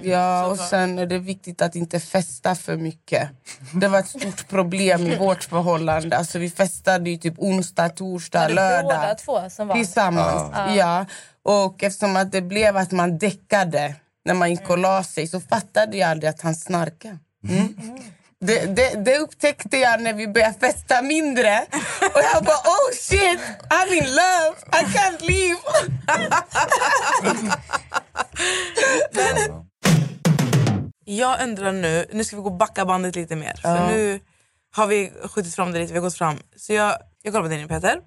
ja, 0.03 0.45
och 0.47 0.57
sen 0.57 0.99
är 0.99 1.05
det 1.05 1.19
viktigt 1.19 1.61
att 1.61 1.75
inte 1.75 1.99
festa 1.99 2.55
för 2.55 2.77
mycket. 2.77 3.29
Det 3.73 3.87
var 3.87 3.99
ett 3.99 4.07
stort 4.07 4.47
problem 4.47 5.07
i 5.07 5.17
vårt 5.17 5.43
förhållande. 5.43 6.17
Alltså, 6.17 6.39
vi 6.39 6.49
festade 6.49 7.09
ju 7.09 7.17
typ 7.17 7.33
onsdag, 7.37 7.89
torsdag, 7.89 8.47
det 8.47 8.53
båda 8.53 8.81
lördag. 8.81 9.17
två 9.17 9.49
som 9.49 9.67
var? 9.67 9.75
Tillsammans. 9.75 10.51
Ja. 10.77 11.05
Och 11.43 11.83
eftersom 11.83 12.15
att 12.15 12.31
det 12.31 12.41
blev 12.41 12.77
att 12.77 12.91
man 12.91 13.17
däckade 13.17 13.95
när 14.25 14.33
man 14.33 14.51
gick 14.51 14.69
och 14.69 14.77
la 14.77 15.03
sig 15.03 15.27
så 15.27 15.39
fattade 15.39 15.97
jag 15.97 16.09
aldrig 16.09 16.29
att 16.29 16.41
han 16.41 16.55
snarkade. 16.55 17.17
Mm. 17.49 17.75
Det, 18.47 18.75
det, 18.75 19.05
det 19.05 19.17
upptäckte 19.17 19.77
jag 19.77 20.01
när 20.01 20.13
vi 20.13 20.27
började 20.27 20.59
festa 20.59 21.01
mindre. 21.01 21.65
Och 22.01 22.21
jag 22.33 22.43
bara 22.43 22.57
oh 22.57 22.91
shit, 22.93 23.39
I'm 23.69 23.93
in 23.93 24.03
love, 24.03 24.55
I 24.71 24.85
can't 24.95 25.21
leave. 25.21 25.59
Jag 31.07 31.43
undrar 31.43 31.71
nu, 31.71 32.05
nu 32.13 32.23
ska 32.23 32.35
vi 32.35 32.41
gå 32.41 32.49
och 32.49 32.57
backa 32.57 32.85
bandet 32.85 33.15
lite 33.15 33.35
mer. 33.35 33.53
För 33.61 33.87
nu 33.87 34.19
har 34.75 34.87
vi 34.87 35.11
skjutit 35.23 35.55
fram 35.55 35.71
det 35.71 35.79
lite, 35.79 35.93
vi 35.93 35.99
har 35.99 36.03
gått 36.03 36.17
fram. 36.17 36.37
Så 36.55 36.73
jag, 36.73 36.97
jag 37.21 37.33
kollar 37.33 37.43
på 37.43 37.49
dig 37.49 37.57
nu 37.61 37.67
Peter. 37.67 38.01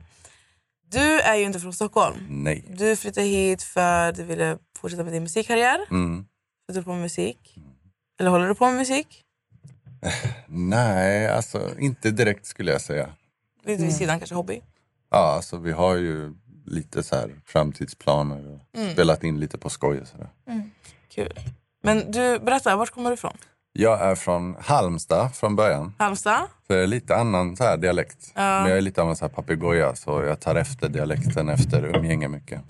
Du 0.90 1.20
är 1.20 1.34
ju 1.34 1.44
inte 1.44 1.60
från 1.60 1.72
Stockholm. 1.72 2.16
Nej. 2.28 2.64
Du 2.68 2.96
flyttade 2.96 3.26
hit 3.26 3.62
för 3.62 4.08
att 4.08 4.16
du 4.16 4.22
ville 4.22 4.58
fortsätta 4.78 5.04
med 5.04 5.12
din 5.12 5.22
musikkarriär. 5.22 5.80
Mm. 5.90 6.26
Du 6.72 6.82
på 6.82 6.90
med 6.90 7.00
musik? 7.00 7.58
Eller 8.20 8.30
håller 8.30 8.48
du 8.48 8.54
på 8.54 8.66
med 8.66 8.74
musik? 8.74 9.24
Nej, 10.46 11.28
alltså 11.28 11.70
inte 11.78 12.10
direkt 12.10 12.46
skulle 12.46 12.72
jag 12.72 12.80
säga. 12.80 13.08
Lite 13.64 13.82
vid 13.82 13.94
sidan 13.94 14.18
kanske 14.18 14.34
hobby? 14.34 14.60
Ja, 15.10 15.32
alltså 15.36 15.56
vi 15.56 15.72
har 15.72 15.94
ju 15.96 16.34
lite 16.66 17.02
så 17.02 17.16
här 17.16 17.30
framtidsplaner 17.46 18.48
och 18.52 18.60
spelat 18.92 19.24
in 19.24 19.40
lite 19.40 19.58
på 19.58 19.70
skoj 19.70 20.00
och 20.00 20.06
sådär. 20.08 20.28
Kul. 21.14 21.32
Men 21.82 22.10
du, 22.10 22.38
berätta, 22.38 22.76
vart 22.76 22.90
kommer 22.90 23.10
du 23.10 23.14
ifrån? 23.14 23.36
Jag 23.72 24.00
är 24.00 24.14
från 24.14 24.56
Halmstad 24.60 25.34
från 25.34 25.56
början. 25.56 25.94
Halmstad? 25.98 26.42
Så 26.66 26.72
jag 26.72 26.82
är 26.82 26.86
lite 26.86 27.16
annan 27.16 27.56
så 27.56 27.64
här 27.64 27.76
dialekt. 27.76 28.32
Men 28.34 28.68
jag 28.68 28.76
är 28.76 28.80
lite 28.80 29.02
av 29.02 29.08
en 29.08 29.16
så 29.16 29.24
här 29.24 29.32
papegoja 29.32 29.94
så 29.94 30.22
jag 30.22 30.40
tar 30.40 30.54
efter 30.54 30.88
dialekten 30.88 31.48
efter 31.48 31.96
umgänge 31.96 32.28
mycket. 32.28 32.60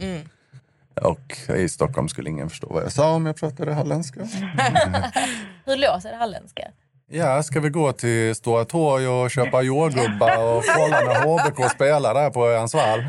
Och 1.02 1.36
i 1.56 1.68
Stockholm 1.68 2.08
skulle 2.08 2.30
ingen 2.30 2.50
förstå 2.50 2.66
vad 2.70 2.82
jag 2.82 2.92
sa 2.92 3.14
om 3.14 3.26
jag 3.26 3.36
pratade 3.36 3.74
halländska. 3.74 4.20
Hur 5.64 5.76
låter 5.76 6.10
det 6.10 6.16
halländska? 6.16 6.62
Ja, 7.10 7.42
ska 7.42 7.60
vi 7.60 7.68
gå 7.68 7.92
till 7.92 8.34
Stora 8.34 8.64
Torg 8.64 9.08
och 9.08 9.30
köpa 9.30 9.62
jordgubbar 9.62 10.38
och 10.56 10.64
kolla 10.76 11.00
när 11.00 11.20
HBK 11.22 11.70
spelar 11.70 12.14
där 12.14 12.30
på 12.30 12.46
Örjansvall? 12.46 13.04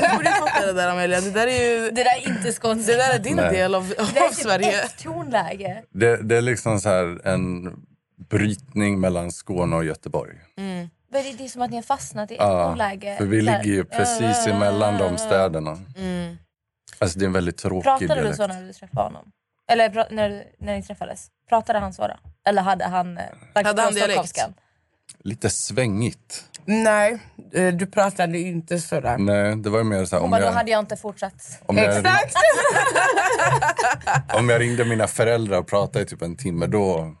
Du 0.00 0.16
borde 0.16 0.30
fatta 0.30 0.66
det 0.66 0.72
där 0.72 0.88
Amelia. 0.90 1.20
Det 1.20 1.30
där 1.30 1.46
är 1.46 1.70
ju 1.70 1.90
Det 1.90 2.04
där 2.04 2.16
är 2.22 2.28
inte 2.28 2.52
skånska. 2.52 2.92
det 2.92 2.98
där 2.98 3.14
är 3.14 3.18
din 3.18 3.36
Nej. 3.36 3.50
del 3.52 3.74
av, 3.74 3.88
Det 3.88 4.00
av 4.00 4.08
är 4.16 4.28
typ 4.28 4.34
Sverige. 4.34 4.82
ett 4.82 4.98
tonläge. 5.02 5.82
Det, 5.90 6.16
det 6.16 6.36
är 6.36 6.40
liksom 6.42 6.80
så 6.80 6.88
här 6.88 7.26
en 7.26 7.72
brytning 8.30 9.00
mellan 9.00 9.32
Skåne 9.32 9.76
och 9.76 9.84
Göteborg. 9.84 10.34
Men 10.56 10.90
Det 11.12 11.18
är, 11.18 11.38
det 11.38 11.44
är 11.44 11.48
som 11.48 11.62
att 11.62 11.70
ni 11.70 11.76
har 11.76 11.82
fastnat 11.82 12.30
i 12.30 12.34
ett 12.34 12.40
Ja, 12.40 12.68
tonläge. 12.68 13.14
för 13.18 13.24
vi 13.24 13.48
här. 13.48 13.62
ligger 13.62 13.76
ju 13.76 13.84
precis 13.84 14.46
emellan 14.46 14.98
de 14.98 15.18
städerna. 15.18 15.78
Mm. 15.96 16.36
Alltså 16.98 17.18
det 17.18 17.24
är 17.24 17.26
en 17.26 17.32
väldigt 17.32 17.56
tråkig 17.58 17.82
Pratade 17.84 18.14
du 18.14 18.20
dialekt. 18.20 18.36
så 18.36 18.46
när 18.46 18.62
du 18.62 18.72
träffade 18.72 19.02
honom? 19.02 19.24
Eller 19.68 19.88
pra- 19.88 20.06
när, 20.10 20.44
när 20.58 20.76
ni 20.76 20.82
träffades? 20.82 21.26
Pratade 21.48 21.78
han 21.78 21.92
så 21.94 22.06
då? 22.08 22.14
Eller 22.46 22.62
hade 22.62 22.84
han 22.84 23.18
eh, 23.18 23.24
lagt 23.54 23.66
Hade 23.66 23.74
på 23.74 23.82
han 23.82 23.94
dialekt? 23.94 24.28
stockholmskan? 24.28 24.54
Lite 25.24 25.50
svängigt. 25.50 26.44
Nej, 26.64 27.18
eh, 27.54 27.74
du 27.74 27.86
pratade 27.86 28.38
ju 28.38 28.48
inte 28.48 28.78
sådär. 28.78 29.18
Nej, 29.18 29.56
det 29.56 29.70
var 29.70 29.78
ju 29.78 29.84
mer 29.84 30.04
så 30.04 30.16
här, 30.16 30.20
Hon 30.20 30.24
om 30.24 30.30
bara, 30.30 30.40
då 30.40 30.46
jag, 30.46 30.52
hade 30.52 30.70
jag 30.70 30.78
inte 30.80 30.96
fortsatt. 30.96 31.62
om, 31.66 31.76
jag, 31.76 31.96
Exakt! 31.98 32.34
om 34.34 34.48
jag 34.48 34.60
ringde 34.60 34.84
mina 34.84 35.06
föräldrar 35.06 35.58
och 35.58 35.66
pratade 35.66 36.02
i 36.02 36.06
typ 36.06 36.22
en 36.22 36.36
timme 36.36 36.66
då 36.66 37.14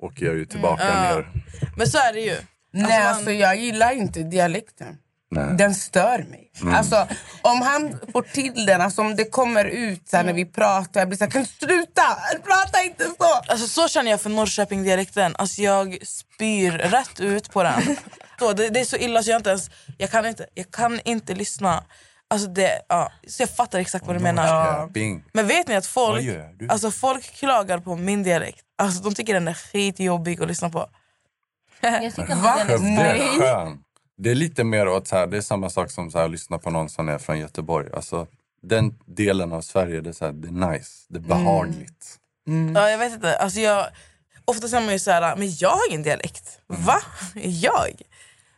åker 0.00 0.26
jag 0.26 0.34
ju 0.34 0.44
tillbaka 0.46 0.84
ner. 1.02 1.28
Men 1.76 1.86
så 1.86 1.98
är 1.98 2.12
det 2.12 2.20
ju. 2.20 2.36
Nej, 2.70 3.02
alltså 3.02 3.30
jag 3.30 3.56
gillar 3.56 3.92
inte 3.92 4.22
dialekten. 4.22 4.98
Nej. 5.30 5.54
Den 5.56 5.74
stör 5.74 6.18
mig. 6.18 6.50
Alltså, 6.76 7.06
om 7.42 7.62
han 7.62 7.98
får 8.12 8.22
till 8.22 8.66
den, 8.66 8.80
alltså, 8.80 9.02
om 9.02 9.16
det 9.16 9.24
kommer 9.24 9.64
ut 9.64 10.08
så 10.08 10.16
här, 10.16 10.24
när 10.24 10.32
vi 10.32 10.44
pratar, 10.46 11.00
jag 11.00 11.08
blir 11.08 11.18
såhär, 11.18 11.30
kan 11.30 11.42
du 11.42 11.48
sluta? 11.66 12.02
Prata 12.44 12.82
inte 12.84 13.04
så! 13.04 13.52
Alltså, 13.52 13.66
så 13.68 13.88
känner 13.88 14.10
jag 14.10 14.20
för 14.20 14.30
Norrköping-dialekten. 14.30 15.36
Alltså, 15.38 15.62
jag 15.62 15.98
spyr 16.06 16.72
rätt 16.72 17.20
ut 17.20 17.50
på 17.52 17.62
den. 17.62 17.96
Så, 18.38 18.52
det, 18.52 18.68
det 18.68 18.80
är 18.80 18.84
så 18.84 18.96
illa 18.96 19.22
så 19.22 19.30
jag 19.30 19.38
inte 19.38 19.50
ens... 19.50 19.70
Jag 19.98 20.10
kan 20.10 20.26
inte, 20.26 20.46
jag 20.54 20.70
kan 20.70 21.00
inte 21.04 21.34
lyssna. 21.34 21.84
Alltså, 22.30 22.48
det, 22.48 22.82
ja, 22.88 23.12
så 23.28 23.42
jag 23.42 23.50
fattar 23.50 23.78
exakt 23.78 24.06
vad 24.06 24.16
du 24.16 24.20
menar. 24.20 24.86
Bing. 24.88 25.24
Men 25.32 25.46
vet 25.46 25.68
ni 25.68 25.76
att 25.76 25.86
folk, 25.86 26.24
alltså, 26.68 26.90
folk 26.90 27.34
klagar 27.34 27.78
på 27.78 27.96
min 27.96 28.22
dialekt. 28.22 28.60
Alltså, 28.78 29.02
de 29.02 29.14
tycker 29.14 29.34
den 29.34 29.48
är 29.48 29.54
skitjobbig 29.54 30.42
att 30.42 30.48
lyssna 30.48 30.70
på. 30.70 30.88
Jag 31.80 32.14
tycker 32.14 32.34
Va? 32.34 32.58
den 32.68 32.98
är 32.98 33.38
skön. 33.38 33.78
Det 34.18 34.30
är 34.30 34.34
lite 34.34 34.64
mer 34.64 34.88
åt 34.88 35.08
så 35.08 35.16
här, 35.16 35.26
det 35.26 35.36
är 35.36 35.40
samma 35.40 35.70
sak 35.70 35.90
som 35.90 36.10
så 36.10 36.18
här, 36.18 36.24
att 36.24 36.30
lyssna 36.30 36.58
på 36.58 36.70
någon 36.70 36.88
som 36.88 37.08
är 37.08 37.18
från 37.18 37.38
Göteborg. 37.38 37.88
Alltså, 37.92 38.26
den 38.62 38.98
delen 39.06 39.52
av 39.52 39.60
Sverige, 39.60 40.00
det 40.00 40.10
är, 40.10 40.12
så 40.12 40.24
här, 40.24 40.32
det 40.32 40.48
är 40.48 40.70
nice, 40.70 41.06
det 41.08 41.18
är 41.18 41.20
behagligt. 41.20 42.18
Ja, 42.74 42.90
jag 42.90 42.98
vet 42.98 43.12
inte. 43.12 43.36
Alltså, 43.36 43.60
jag, 43.60 43.86
ofta 44.44 44.68
säger 44.68 44.84
man 44.84 44.92
ju 44.92 44.98
så 44.98 45.10
här, 45.10 45.36
men 45.36 45.48
jag 45.58 45.70
har 45.70 45.88
ingen 45.88 46.02
dialekt. 46.02 46.60
Va? 46.66 47.00
Jag? 47.34 48.02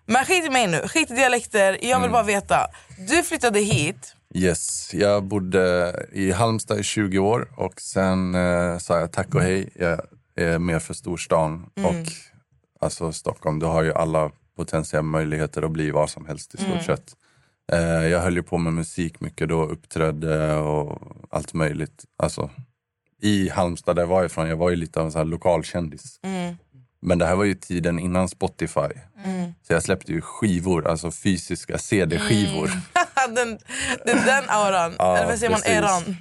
Men 0.07 0.25
skit 0.25 0.45
i 0.45 0.51
mig 0.51 0.67
nu, 0.67 0.89
skit 0.89 1.11
i 1.11 1.15
dialekter. 1.15 1.79
Jag 1.83 2.01
vill 2.01 2.11
bara 2.11 2.23
veta. 2.23 2.67
Du 3.09 3.23
flyttade 3.23 3.61
hit. 3.61 4.15
Yes, 4.35 4.95
jag 4.95 5.25
bodde 5.25 5.95
i 6.13 6.33
Halmstad 6.33 6.79
i 6.79 6.83
20 6.83 7.19
år 7.19 7.49
och 7.57 7.81
sen 7.81 8.35
eh, 8.35 8.79
sa 8.79 9.01
jag 9.01 9.13
tack 9.13 9.35
och 9.35 9.43
hej. 9.43 9.71
Jag 9.75 10.01
är 10.37 10.59
mer 10.59 10.79
för 10.79 10.95
storstan 10.95 11.71
och 11.77 12.13
alltså 12.81 13.13
Stockholm, 13.13 13.59
du 13.59 13.67
har 13.67 13.83
ju 13.83 13.93
alla 13.93 14.31
potentiella 14.61 15.03
möjligheter 15.03 15.63
att 15.63 15.71
bli 15.71 15.91
vad 15.91 16.11
som 16.11 16.27
helst 16.27 16.55
i 16.55 16.57
stort 16.57 16.83
sett. 16.83 17.17
Eh, 17.73 18.07
jag 18.07 18.21
höll 18.21 18.37
ju 18.37 18.43
på 18.43 18.59
med 18.59 18.73
musik 18.73 19.21
mycket 19.21 19.49
då, 19.49 19.65
uppträdde 19.65 20.55
och 20.57 20.99
allt 21.31 21.53
möjligt. 21.55 22.05
Alltså, 22.23 22.51
I 23.23 23.49
Halmstad 23.49 23.97
där 23.97 24.03
jag 24.03 24.09
var 24.09 24.25
ifrån, 24.25 24.49
jag 24.49 24.57
var 24.57 24.71
ju 24.71 24.77
lite 24.77 25.01
av 25.01 25.07
en 25.07 25.13
sån 25.13 25.19
här 25.19 25.27
lokalkändis. 25.27 26.21
Men 27.03 27.19
det 27.19 27.27
här 27.27 27.37
var 27.37 27.45
ju 27.45 27.55
tiden 27.55 27.99
innan 27.99 28.29
Spotify. 28.29 28.89
Så 29.67 29.73
jag 29.73 29.83
släppte 29.83 30.13
ju 30.13 30.21
skivor, 30.21 30.87
alltså 30.87 31.11
fysiska 31.11 31.79
CD-skivor. 31.79 32.71
den, 33.35 33.59
det 34.05 34.11
är 34.11 34.27
den 34.27 34.45
auran. 34.49 34.95
Ja, 34.99 35.17
Eller 35.17 35.27
vad 35.29 35.39
säger 35.39 35.51
man? 35.51 35.61
Eran. 35.65 36.17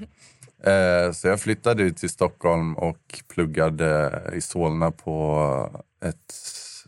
Eh, 1.08 1.12
Så 1.12 1.28
jag 1.28 1.40
flyttade 1.42 1.84
ut 1.84 1.98
till 1.98 2.10
Stockholm 2.10 2.76
och 2.78 3.24
pluggade 3.34 4.22
i 4.34 4.42
Solna 4.42 4.92
på 4.92 5.82
ett 6.06 6.34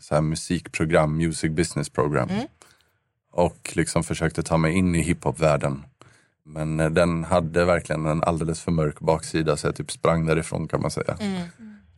så 0.02 0.14
här 0.14 0.22
musikprogram, 0.22 1.16
Music 1.16 1.50
Business 1.50 1.90
Program. 1.90 2.28
Och 3.32 3.72
liksom 3.74 4.04
försökte 4.04 4.42
ta 4.42 4.56
mig 4.56 4.72
in 4.72 4.94
i 4.94 5.00
hiphopvärlden. 5.00 5.84
Men 6.44 6.80
eh, 6.80 6.90
den 6.90 7.24
hade 7.24 7.64
verkligen 7.64 8.06
en 8.06 8.22
alldeles 8.22 8.60
för 8.60 8.72
mörk 8.72 9.00
baksida 9.00 9.56
så 9.56 9.66
jag 9.66 9.76
typ 9.76 9.90
sprang 9.90 10.26
därifrån 10.26 10.68
kan 10.68 10.80
man 10.80 10.90
säga. 10.90 11.16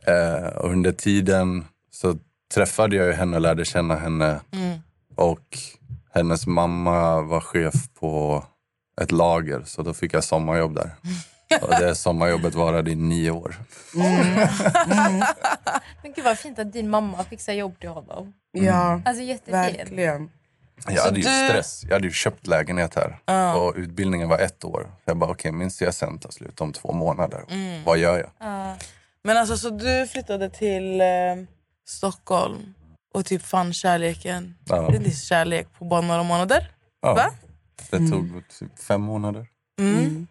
Eh, 0.07 0.47
och 0.47 0.71
under 0.71 0.91
tiden 0.91 1.65
så 1.91 2.17
träffade 2.53 2.95
jag 2.95 3.13
henne 3.13 3.35
och 3.37 3.41
lärde 3.41 3.65
känna 3.65 3.95
henne. 3.95 4.39
Och 5.15 5.57
hennes 6.13 6.47
mamma 6.47 7.21
var 7.21 7.41
chef 7.41 7.73
på 7.99 8.43
ett 9.01 9.11
lager 9.11 9.63
så 9.65 9.81
då 9.81 9.93
fick 9.93 10.13
jag 10.13 10.23
sommarjobb 10.23 10.75
där. 10.75 10.95
Och 11.61 11.69
det 11.69 11.95
sommarjobbet 11.95 12.55
varade 12.55 12.91
i 12.91 12.95
nio 12.95 13.31
år. 13.31 13.55
Men 16.03 16.13
gud 16.15 16.23
vad 16.25 16.37
fint 16.37 16.59
att 16.59 16.73
din 16.73 16.89
mamma 16.89 17.23
fixar 17.23 17.53
jobb 17.53 17.79
till 17.79 17.89
honom. 17.89 18.33
Ja, 18.51 19.01
Alltså 19.05 19.23
jättefint. 19.23 19.53
verkligen. 19.55 20.29
Jag 20.87 21.01
hade 21.03 21.15
ju 21.19 21.21
du- 21.23 21.47
stress. 21.49 21.83
Jag 21.83 21.93
hade 21.93 22.07
ju 22.07 22.11
köpt 22.13 22.47
lägenhet 22.47 22.95
här. 22.95 23.19
Och 23.57 23.73
utbildningen 23.75 24.29
var 24.29 24.39
ett 24.39 24.63
år. 24.65 24.81
Så 24.83 25.01
jag 25.05 25.17
bara, 25.17 25.31
okej 25.31 25.51
min 25.51 25.69
CSN 25.69 26.17
tar 26.21 26.31
slut 26.31 26.61
om 26.61 26.73
två 26.73 26.91
månader. 26.93 27.43
Vad 27.85 27.97
gör 27.97 28.17
jag? 28.17 28.29
Men 29.23 29.37
alltså 29.37 29.57
så 29.57 29.69
du 29.69 30.07
flyttade 30.07 30.49
till 30.49 31.01
eh, 31.01 31.07
Stockholm 31.87 32.73
och 33.13 33.25
typ 33.25 33.41
fann 33.41 33.73
kärleken, 33.73 34.55
Ja. 34.65 34.89
din 34.89 35.11
kärlek 35.11 35.67
på 35.79 35.85
bara 35.85 36.01
några 36.01 36.23
månader? 36.23 36.71
Ja, 37.01 37.13
Va? 37.13 37.31
Det 37.89 37.97
tog 37.97 38.43
typ 38.59 38.79
fem 38.79 39.01
månader. 39.01 39.47
Mm. 39.79 40.27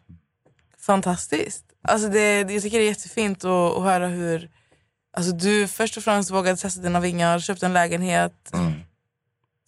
Fantastiskt. 0.87 1.64
Alltså 1.83 2.09
det, 2.09 2.40
jag 2.53 2.62
tycker 2.62 2.79
det 2.79 2.85
är 2.85 2.88
jättefint 2.88 3.44
att, 3.44 3.51
att 3.77 3.83
höra 3.83 4.07
hur 4.07 4.51
alltså 5.16 5.33
du 5.33 5.68
först 5.68 5.97
och 5.97 6.03
främst 6.03 6.31
vågade 6.31 6.57
testa 6.57 6.81
dina 6.81 7.01
vingar, 7.01 7.38
köpte 7.38 7.66
en 7.66 7.73
lägenhet. 7.73 8.51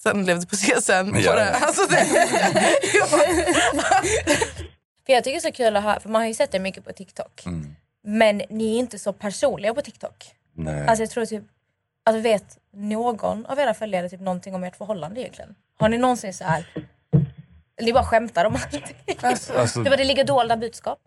Sen 0.02 0.24
levde 0.24 0.46
på 0.46 0.56
CSN. 0.56 1.12
På 1.12 1.20
Ja. 1.20 1.34
det. 1.34 1.54
Alltså 1.54 1.86
det, 1.86 2.04
För 5.06 5.12
jag 5.12 5.24
tycker 5.24 5.40
det 5.40 5.48
är 5.48 5.50
så 5.50 5.52
kul 5.52 5.76
att 5.76 5.82
höra, 5.82 6.00
för 6.00 6.08
man 6.08 6.20
har 6.22 6.28
ju 6.28 6.34
sett 6.34 6.52
det 6.52 6.58
mycket 6.58 6.84
på 6.84 6.92
TikTok. 6.92 7.42
Men 8.04 8.42
ni 8.50 8.74
är 8.74 8.78
inte 8.78 8.98
så 8.98 9.12
personliga 9.12 9.74
på 9.74 9.80
TikTok. 9.82 10.30
Nej. 10.54 10.86
Alltså 10.86 11.02
jag 11.02 11.10
tror 11.10 11.26
typ, 11.26 11.44
alltså 12.04 12.20
vet 12.22 12.58
någon 12.72 13.46
av 13.46 13.58
era 13.58 13.74
följare 13.74 14.08
typ 14.08 14.20
någonting 14.20 14.54
om 14.54 14.64
ert 14.64 14.76
förhållande 14.76 15.20
egentligen? 15.20 15.54
Har 15.78 15.88
ni 15.88 15.98
någonsin 15.98 16.34
så 16.34 16.44
här 16.44 16.66
ni 17.82 17.92
bara 17.92 18.04
skämtar 18.04 18.44
om 18.44 18.54
allting? 18.54 18.82
Alltså, 19.22 19.82
Det 19.82 19.90
var 19.90 19.96
det 19.96 20.04
ligger 20.04 20.24
dolda 20.24 20.56
budskap. 20.56 20.98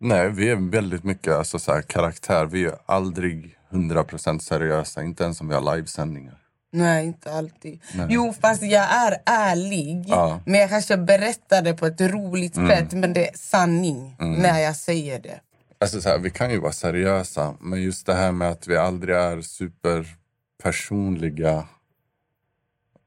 nej, 0.00 0.30
vi 0.30 0.50
är 0.50 0.70
väldigt 0.70 1.04
mycket 1.04 1.34
alltså, 1.34 1.58
så 1.58 1.72
här, 1.72 1.82
karaktär. 1.82 2.46
Vi 2.46 2.64
är 2.64 2.74
aldrig 2.86 3.56
100% 3.70 4.38
seriösa. 4.38 5.02
Inte 5.02 5.24
ens 5.24 5.40
om 5.40 5.48
vi 5.48 5.54
har 5.54 5.76
livesändningar. 5.76 6.34
Nej, 6.72 7.06
inte 7.06 7.32
alltid. 7.32 7.80
Jo, 8.08 8.34
fast 8.40 8.62
jag 8.62 8.84
är 8.92 9.16
ärlig. 9.26 10.04
Ja. 10.08 10.40
Men 10.46 10.60
jag 10.60 10.68
kanske 10.70 10.96
berättar 10.96 11.62
det 11.62 11.74
på 11.74 11.86
ett 11.86 12.00
roligt 12.00 12.54
sätt. 12.54 12.92
Men 12.92 13.12
det 13.12 13.28
är 13.28 13.34
sanning 13.36 14.16
när 14.18 14.58
jag 14.60 14.76
säger 14.76 15.20
det. 15.20 15.40
Alltså, 15.80 16.00
så 16.00 16.08
här, 16.08 16.18
vi 16.18 16.30
kan 16.30 16.50
ju 16.50 16.60
vara 16.60 16.72
seriösa, 16.72 17.54
men 17.60 17.82
just 17.82 18.06
det 18.06 18.14
här 18.14 18.32
med 18.32 18.50
att 18.50 18.66
vi 18.66 18.76
aldrig 18.76 19.16
är 19.16 19.40
superpersonliga 19.40 21.64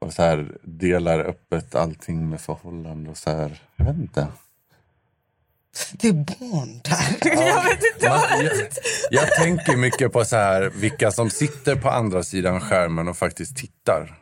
och 0.04 0.12
så 0.12 0.22
här, 0.22 0.52
delar 0.62 1.18
öppet 1.20 1.74
allting 1.74 2.28
med 2.28 2.40
förhållande 2.40 3.10
och 3.10 3.16
så 3.16 3.30
här. 3.30 3.62
Jag 3.76 3.84
vet 3.84 3.96
inte. 3.96 4.26
Det 5.92 6.08
är 6.08 6.12
barn 6.12 6.80
där. 6.84 7.30
jag 7.46 7.64
vet 7.64 7.80
inte. 7.94 8.08
Man, 8.08 8.44
jag, 8.44 8.52
jag 9.10 9.30
tänker 9.30 9.76
mycket 9.76 10.12
på 10.12 10.24
så 10.24 10.36
här, 10.36 10.72
vilka 10.74 11.10
som 11.10 11.30
sitter 11.30 11.76
på 11.76 11.90
andra 11.90 12.22
sidan 12.22 12.60
skärmen 12.60 13.08
och 13.08 13.16
faktiskt 13.16 13.56
tittar. 13.56 14.18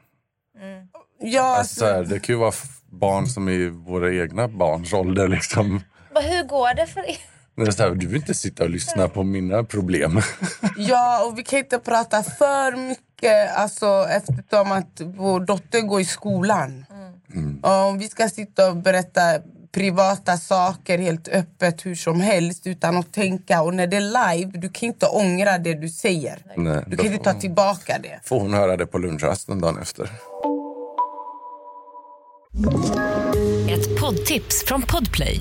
Ja, 1.20 1.56
Alltså, 1.56 1.74
så 1.74 1.86
här, 1.86 2.04
det 2.04 2.20
kan 2.20 2.34
ju 2.34 2.38
vara 2.38 2.52
barn 2.90 3.26
som 3.26 3.48
är 3.48 3.52
i 3.52 3.68
våra 3.68 4.14
egna 4.14 4.48
barns 4.48 4.92
ålder. 4.92 5.28
Liksom. 5.28 5.80
Men 6.14 6.22
hur 6.24 6.42
går 6.42 6.74
det 6.74 6.86
för 6.86 7.10
er? 7.10 7.16
Det 7.56 7.62
är 7.62 7.70
så 7.70 7.82
här, 7.82 7.90
du 7.90 8.06
vill 8.06 8.16
inte 8.16 8.34
sitta 8.34 8.64
och 8.64 8.70
lyssna 8.70 9.08
på 9.08 9.22
mina 9.22 9.64
problem. 9.64 10.20
Ja, 10.76 11.24
och 11.24 11.38
vi 11.38 11.42
kan 11.42 11.58
inte 11.58 11.78
prata 11.78 12.22
för 12.22 12.88
mycket 12.88 13.56
alltså, 13.56 14.06
eftersom 14.10 14.72
att 14.72 15.00
vår 15.00 15.40
dotter 15.40 15.80
går 15.80 16.00
i 16.00 16.04
skolan. 16.04 16.84
Och 17.62 17.70
om 17.88 17.98
vi 17.98 18.08
ska 18.08 18.28
sitta 18.28 18.70
och 18.70 18.76
berätta 18.76 19.20
privata 19.72 20.36
saker 20.36 20.98
helt 20.98 21.28
öppet 21.28 21.86
hur 21.86 21.94
som 21.94 22.20
helst 22.20 22.66
utan 22.66 22.96
att 22.96 23.12
tänka. 23.12 23.62
Och 23.62 23.74
när 23.74 23.86
det 23.86 23.96
är 23.96 24.34
live, 24.36 24.50
du 24.58 24.68
kan 24.68 24.86
inte 24.86 25.06
ångra 25.06 25.58
det 25.58 25.74
du 25.74 25.88
säger. 25.88 26.38
Nej, 26.56 26.84
Du 26.86 26.96
kan 26.96 27.06
inte 27.12 27.24
ta 27.24 27.40
tillbaka 27.40 27.98
det. 28.02 28.20
får 28.24 28.40
hon 28.40 28.54
höra 28.54 28.76
det 28.76 28.86
på 28.86 28.98
lunchrasten 28.98 29.60
dagen 29.60 29.78
efter. 29.78 30.10
Ett 33.70 34.00
poddtips 34.00 34.64
från 34.66 34.82
Podplay. 34.82 35.40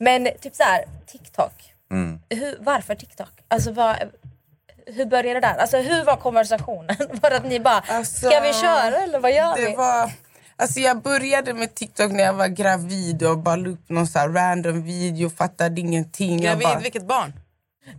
Men 0.00 0.28
typ 0.40 0.54
så 0.54 0.62
här, 0.62 0.84
TikTok. 1.06 1.52
Mm. 1.90 2.20
Hur, 2.30 2.56
varför 2.60 2.94
TikTok? 2.94 3.30
Alltså 3.48 3.72
vad, 3.72 3.96
hur 4.86 5.06
började 5.06 5.40
det 5.40 5.46
där? 5.46 5.56
Alltså 5.56 5.76
hur 5.76 6.04
var 6.04 6.16
konversationen? 6.16 6.96
Var 7.22 7.30
det 7.30 7.36
att 7.36 7.46
ni 7.46 7.60
bara, 7.60 7.84
Alltså, 7.88 8.26
ska 8.26 8.40
vi 8.40 8.52
köra 8.52 8.96
eller 9.02 9.18
vad 9.20 9.32
gör 9.32 9.56
vi? 9.56 9.64
Det 9.64 9.76
var, 9.76 10.10
alltså 10.56 10.80
jag 10.80 11.02
började 11.02 11.54
med 11.54 11.74
TikTok 11.74 12.12
när 12.12 12.24
jag 12.24 12.32
var 12.32 12.48
gravid 12.48 13.22
och 13.22 13.38
bara 13.38 13.56
la 13.56 13.68
upp 13.68 13.88
någon 13.88 14.06
så 14.06 14.18
här 14.18 14.28
random 14.28 14.82
video, 14.82 15.30
fattade 15.30 15.80
ingenting. 15.80 16.32
Jag 16.32 16.42
gravid, 16.42 16.66
bara, 16.66 16.78
vilket 16.78 17.06
barn? 17.06 17.32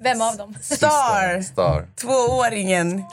Vem 0.02 0.22
av 0.22 0.38
dem? 0.38 0.56
Star! 0.62 1.42
Star. 1.42 1.88
Tvååringen. 1.96 3.04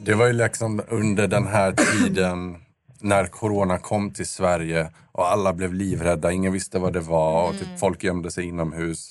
Det 0.00 0.14
var 0.14 0.26
ju 0.26 0.32
liksom 0.32 0.82
under 0.88 1.26
den 1.28 1.46
här 1.46 1.72
tiden 1.72 2.56
när 3.02 3.26
corona 3.26 3.78
kom 3.78 4.10
till 4.10 4.26
Sverige 4.26 4.90
och 5.12 5.32
alla 5.32 5.52
blev 5.52 5.74
livrädda. 5.74 6.32
Ingen 6.32 6.52
visste 6.52 6.78
vad 6.78 6.92
det 6.92 7.00
var 7.00 7.48
och 7.48 7.52
typ 7.58 7.78
folk 7.78 8.04
gömde 8.04 8.30
sig 8.30 8.44
inomhus. 8.44 9.10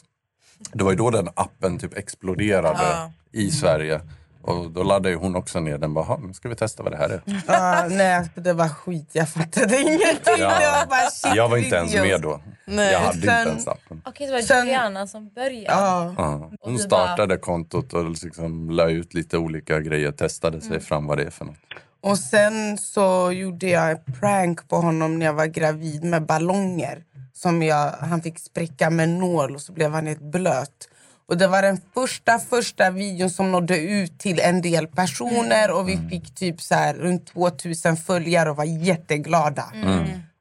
Det 0.73 0.83
var 0.83 0.91
ju 0.91 0.97
då 0.97 1.09
den 1.09 1.29
appen 1.35 1.79
typ 1.79 1.97
exploderade 1.97 2.79
Ja. 2.81 3.11
i 3.31 3.51
Sverige. 3.51 4.01
Och 4.41 4.71
då 4.71 4.83
laddade 4.83 5.09
ju 5.09 5.15
hon 5.15 5.35
också 5.35 5.59
ner 5.59 5.77
den. 5.77 5.93
Bara, 5.93 6.05
"Ha, 6.05 6.17
nu 6.17 6.33
ska 6.33 6.49
vi 6.49 6.55
testa 6.55 6.83
vad 6.83 6.91
det 6.91 6.97
här 6.97 7.09
är. 7.09 7.21
Ah, 7.47 7.87
nej, 7.87 8.29
det 8.35 8.53
var 8.53 8.69
skit. 8.69 9.09
Jag 9.13 9.29
fattade 9.29 9.77
ingenting. 9.81 10.33
Ja. 10.39 10.49
Var 10.49 10.87
bara 10.89 11.09
shit 11.11 11.35
Jag 11.35 11.49
var 11.49 11.57
inte 11.57 11.75
ens 11.75 11.93
med 11.93 12.21
då. 12.21 12.41
Nej. 12.65 12.91
Jag 12.93 12.99
hade 12.99 13.15
inte 13.15 13.27
Sen- 13.27 13.47
ens 13.47 13.67
appen. 13.67 14.01
Okej, 14.05 14.27
så 14.27 14.33
var 14.33 14.39
det 14.39 14.45
Sen- 14.47 14.65
Juliana 14.65 15.07
som 15.07 15.29
började. 15.29 15.65
Ja. 15.81 16.13
Ja. 16.17 16.33
Och 16.61 16.69
Hon 16.69 16.79
startade 16.79 17.37
kontot 17.37 17.93
och 17.93 18.09
liksom 18.09 18.69
la 18.69 18.89
ut 18.89 19.13
lite 19.13 19.37
olika 19.37 19.79
grejer. 19.79 20.11
Testade 20.11 20.61
sig 20.61 20.79
fram 20.79 21.05
vad 21.07 21.17
det 21.17 21.23
är 21.23 21.29
för 21.31 21.45
något. 21.45 21.55
Och 22.01 22.17
sen 22.19 22.77
så 22.77 23.31
gjorde 23.31 23.69
jag 23.69 23.91
en 23.91 24.13
prank 24.19 24.67
på 24.69 24.75
honom 24.75 25.19
när 25.19 25.25
jag 25.25 25.33
var 25.33 25.45
gravid 25.45 26.03
med 26.03 26.25
ballonger. 26.25 27.03
Som 27.33 27.63
jag, 27.63 27.91
han 27.91 28.21
fick 28.21 28.39
spräcka 28.39 28.89
med 28.89 29.09
nål 29.09 29.55
och 29.55 29.61
så 29.61 29.73
blev 29.73 29.91
han 29.91 30.07
helt 30.07 30.31
blöt. 30.31 30.89
Och 31.27 31.37
det 31.37 31.47
var 31.47 31.61
den 31.61 31.81
första 31.93 32.39
första 32.39 32.91
videon 32.91 33.29
som 33.29 33.51
nådde 33.51 33.77
ut 33.79 34.19
till 34.19 34.39
en 34.39 34.61
del 34.61 34.87
personer 34.87 35.71
och 35.71 35.89
vi 35.89 35.97
fick 36.09 36.35
typ 36.35 36.61
så 36.61 36.75
här 36.75 36.93
runt 36.93 37.27
2000 37.27 37.97
följare 37.97 38.49
och 38.49 38.55
var 38.55 38.63
jätteglada. 38.63 39.63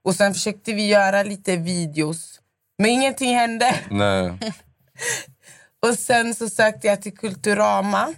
Och 0.05 0.15
sen 0.15 0.35
försökte 0.35 0.73
vi 0.73 0.87
göra 0.89 1.23
lite 1.23 1.57
videos 1.57 2.41
men 2.79 2.91
ingenting 2.91 3.37
hände. 3.37 3.75
Och 5.87 5.95
sen 5.95 6.35
så 6.35 6.49
sökte 6.49 6.87
jag 6.87 7.03
till 7.03 7.17
Kulturama, 7.17 8.15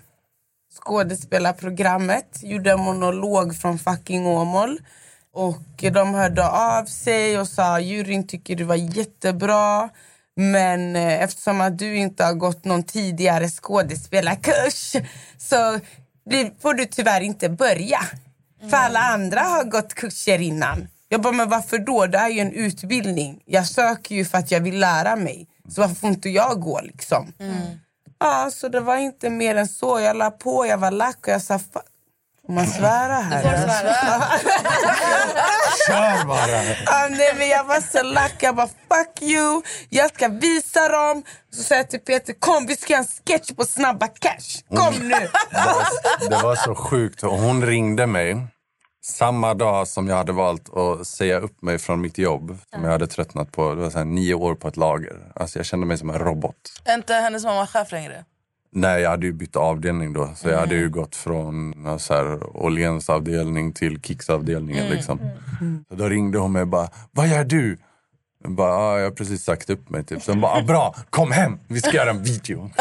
skådespelarprogrammet. 0.74 2.40
Gjorde 2.42 2.70
en 2.70 2.80
monolog 2.80 3.56
från 3.56 3.78
fucking 3.78 4.26
Åmål. 4.26 4.78
Och 5.32 5.92
de 5.92 6.14
hörde 6.14 6.48
av 6.48 6.84
sig 6.84 7.38
och 7.38 7.48
sa 7.48 7.80
juryn 7.80 8.26
tycker 8.26 8.56
du 8.56 8.64
var 8.64 8.96
jättebra. 8.96 9.88
Men 10.36 10.96
eh, 10.96 11.22
eftersom 11.22 11.60
att 11.60 11.78
du 11.78 11.96
inte 11.96 12.24
har 12.24 12.34
gått 12.34 12.64
någon 12.64 12.82
tidigare 12.82 13.48
skådespelarkurs 13.48 14.96
så 15.38 15.80
får 16.60 16.74
du 16.74 16.84
tyvärr 16.84 17.20
inte 17.20 17.48
börja. 17.48 18.00
För 18.70 18.76
alla 18.76 19.00
andra 19.00 19.40
har 19.40 19.64
gått 19.64 19.94
kurser 19.94 20.40
innan. 20.40 20.88
Jag 21.08 21.20
bara, 21.20 21.32
men 21.32 21.48
varför 21.48 21.78
då? 21.78 22.06
Det 22.06 22.18
är 22.18 22.28
ju 22.28 22.40
en 22.40 22.52
utbildning. 22.52 23.42
Jag 23.44 23.66
söker 23.66 24.14
ju 24.14 24.24
för 24.24 24.38
att 24.38 24.50
jag 24.50 24.60
vill 24.60 24.80
lära 24.80 25.16
mig. 25.16 25.46
Så 25.68 25.80
varför 25.80 25.94
får 25.94 26.10
inte 26.10 26.28
jag 26.28 26.60
gå 26.60 26.80
liksom? 26.80 27.32
Ja, 28.20 28.50
så 28.52 28.68
det 28.68 28.80
var 28.80 28.96
inte 28.96 29.30
mer 29.30 29.54
än 29.56 29.68
så. 29.68 30.00
Jag 30.00 30.16
la 30.16 30.30
på, 30.30 30.66
jag 30.66 30.78
var 30.78 30.90
lack 30.90 31.16
och 31.26 31.28
jag 31.28 31.42
sa 31.42 31.54
"Fa- 31.54 31.80
Får 32.46 32.52
man 32.52 32.66
svära 32.66 33.14
här? 33.14 33.42
Kör 35.88 36.24
bara! 36.26 36.60
Ah, 36.86 37.08
nej, 37.10 37.34
men 37.38 37.48
jag 37.48 37.64
var 37.64 37.80
så 37.80 38.02
lack. 38.02 38.34
Jag 38.40 38.56
bara 38.56 38.66
fuck 38.66 39.22
you. 39.22 39.62
Jag 39.88 40.14
ska 40.14 40.28
visa 40.28 40.88
dem. 40.88 41.22
Så 41.54 41.62
sa 41.62 41.74
jag 41.74 41.90
till 41.90 42.00
Peter 42.00 42.32
kom 42.38 42.66
vi 42.66 42.76
ska 42.76 42.92
göra 42.92 43.02
en 43.02 43.08
sketch 43.26 43.52
på 43.56 43.64
Snabba 43.64 44.06
Cash. 44.06 44.76
Kom 44.76 44.94
nu. 44.94 45.08
Det 45.50 45.64
var, 45.64 46.28
det 46.30 46.36
var 46.42 46.56
så 46.56 46.74
sjukt. 46.74 47.22
Och 47.22 47.38
Hon 47.38 47.66
ringde 47.66 48.06
mig 48.06 48.46
samma 49.02 49.54
dag 49.54 49.88
som 49.88 50.08
jag 50.08 50.16
hade 50.16 50.32
valt 50.32 50.76
att 50.76 51.06
säga 51.06 51.38
upp 51.40 51.62
mig 51.62 51.78
från 51.78 52.00
mitt 52.00 52.18
jobb 52.18 52.58
som 52.74 52.84
jag 52.84 52.90
hade 52.90 53.06
tröttnat 53.06 53.52
på. 53.52 53.74
Det 53.74 53.80
var 53.80 53.90
så 53.90 53.98
här, 53.98 54.04
nio 54.04 54.34
år 54.34 54.54
på 54.54 54.68
ett 54.68 54.76
lager. 54.76 55.32
Alltså 55.34 55.58
jag 55.58 55.66
kände 55.66 55.86
mig 55.86 55.98
som 55.98 56.10
en 56.10 56.18
robot. 56.18 56.54
Är 56.84 56.94
inte 56.94 57.14
hennes 57.14 57.44
mamma 57.44 57.66
chef 57.66 57.92
längre? 57.92 58.24
Nej, 58.72 59.02
jag 59.02 59.10
hade 59.10 59.26
ju 59.26 59.32
bytt 59.32 59.56
avdelning 59.56 60.12
då. 60.12 60.30
Så 60.36 60.48
jag 60.48 60.58
hade 60.58 60.74
ju 60.74 60.88
gått 60.88 61.16
från 61.16 61.74
så 61.98 62.14
här, 62.14 62.56
Åhléns 62.56 63.10
avdelning 63.10 63.72
till 63.72 64.00
Kicks 64.00 64.30
avdelningen. 64.30 64.86
Liksom. 64.86 65.20
Så 65.88 65.94
då 65.94 66.08
ringde 66.08 66.38
hon 66.38 66.52
mig 66.52 66.62
och 66.62 66.68
bara, 66.68 66.88
vad 67.10 67.28
gör 67.28 67.44
du? 67.44 67.78
Jag 68.42 68.52
bara, 68.52 68.74
ah, 68.74 68.98
jag 68.98 69.04
har 69.04 69.10
precis 69.10 69.44
sagt 69.44 69.70
upp 69.70 69.90
mig. 69.90 70.04
Typ. 70.04 70.22
Så 70.22 70.32
hon 70.32 70.40
bara, 70.40 70.52
ah, 70.52 70.62
bra, 70.62 70.94
kom 71.10 71.30
hem, 71.32 71.58
vi 71.68 71.80
ska 71.80 71.92
göra 71.92 72.10
en 72.10 72.22
video. 72.22 72.70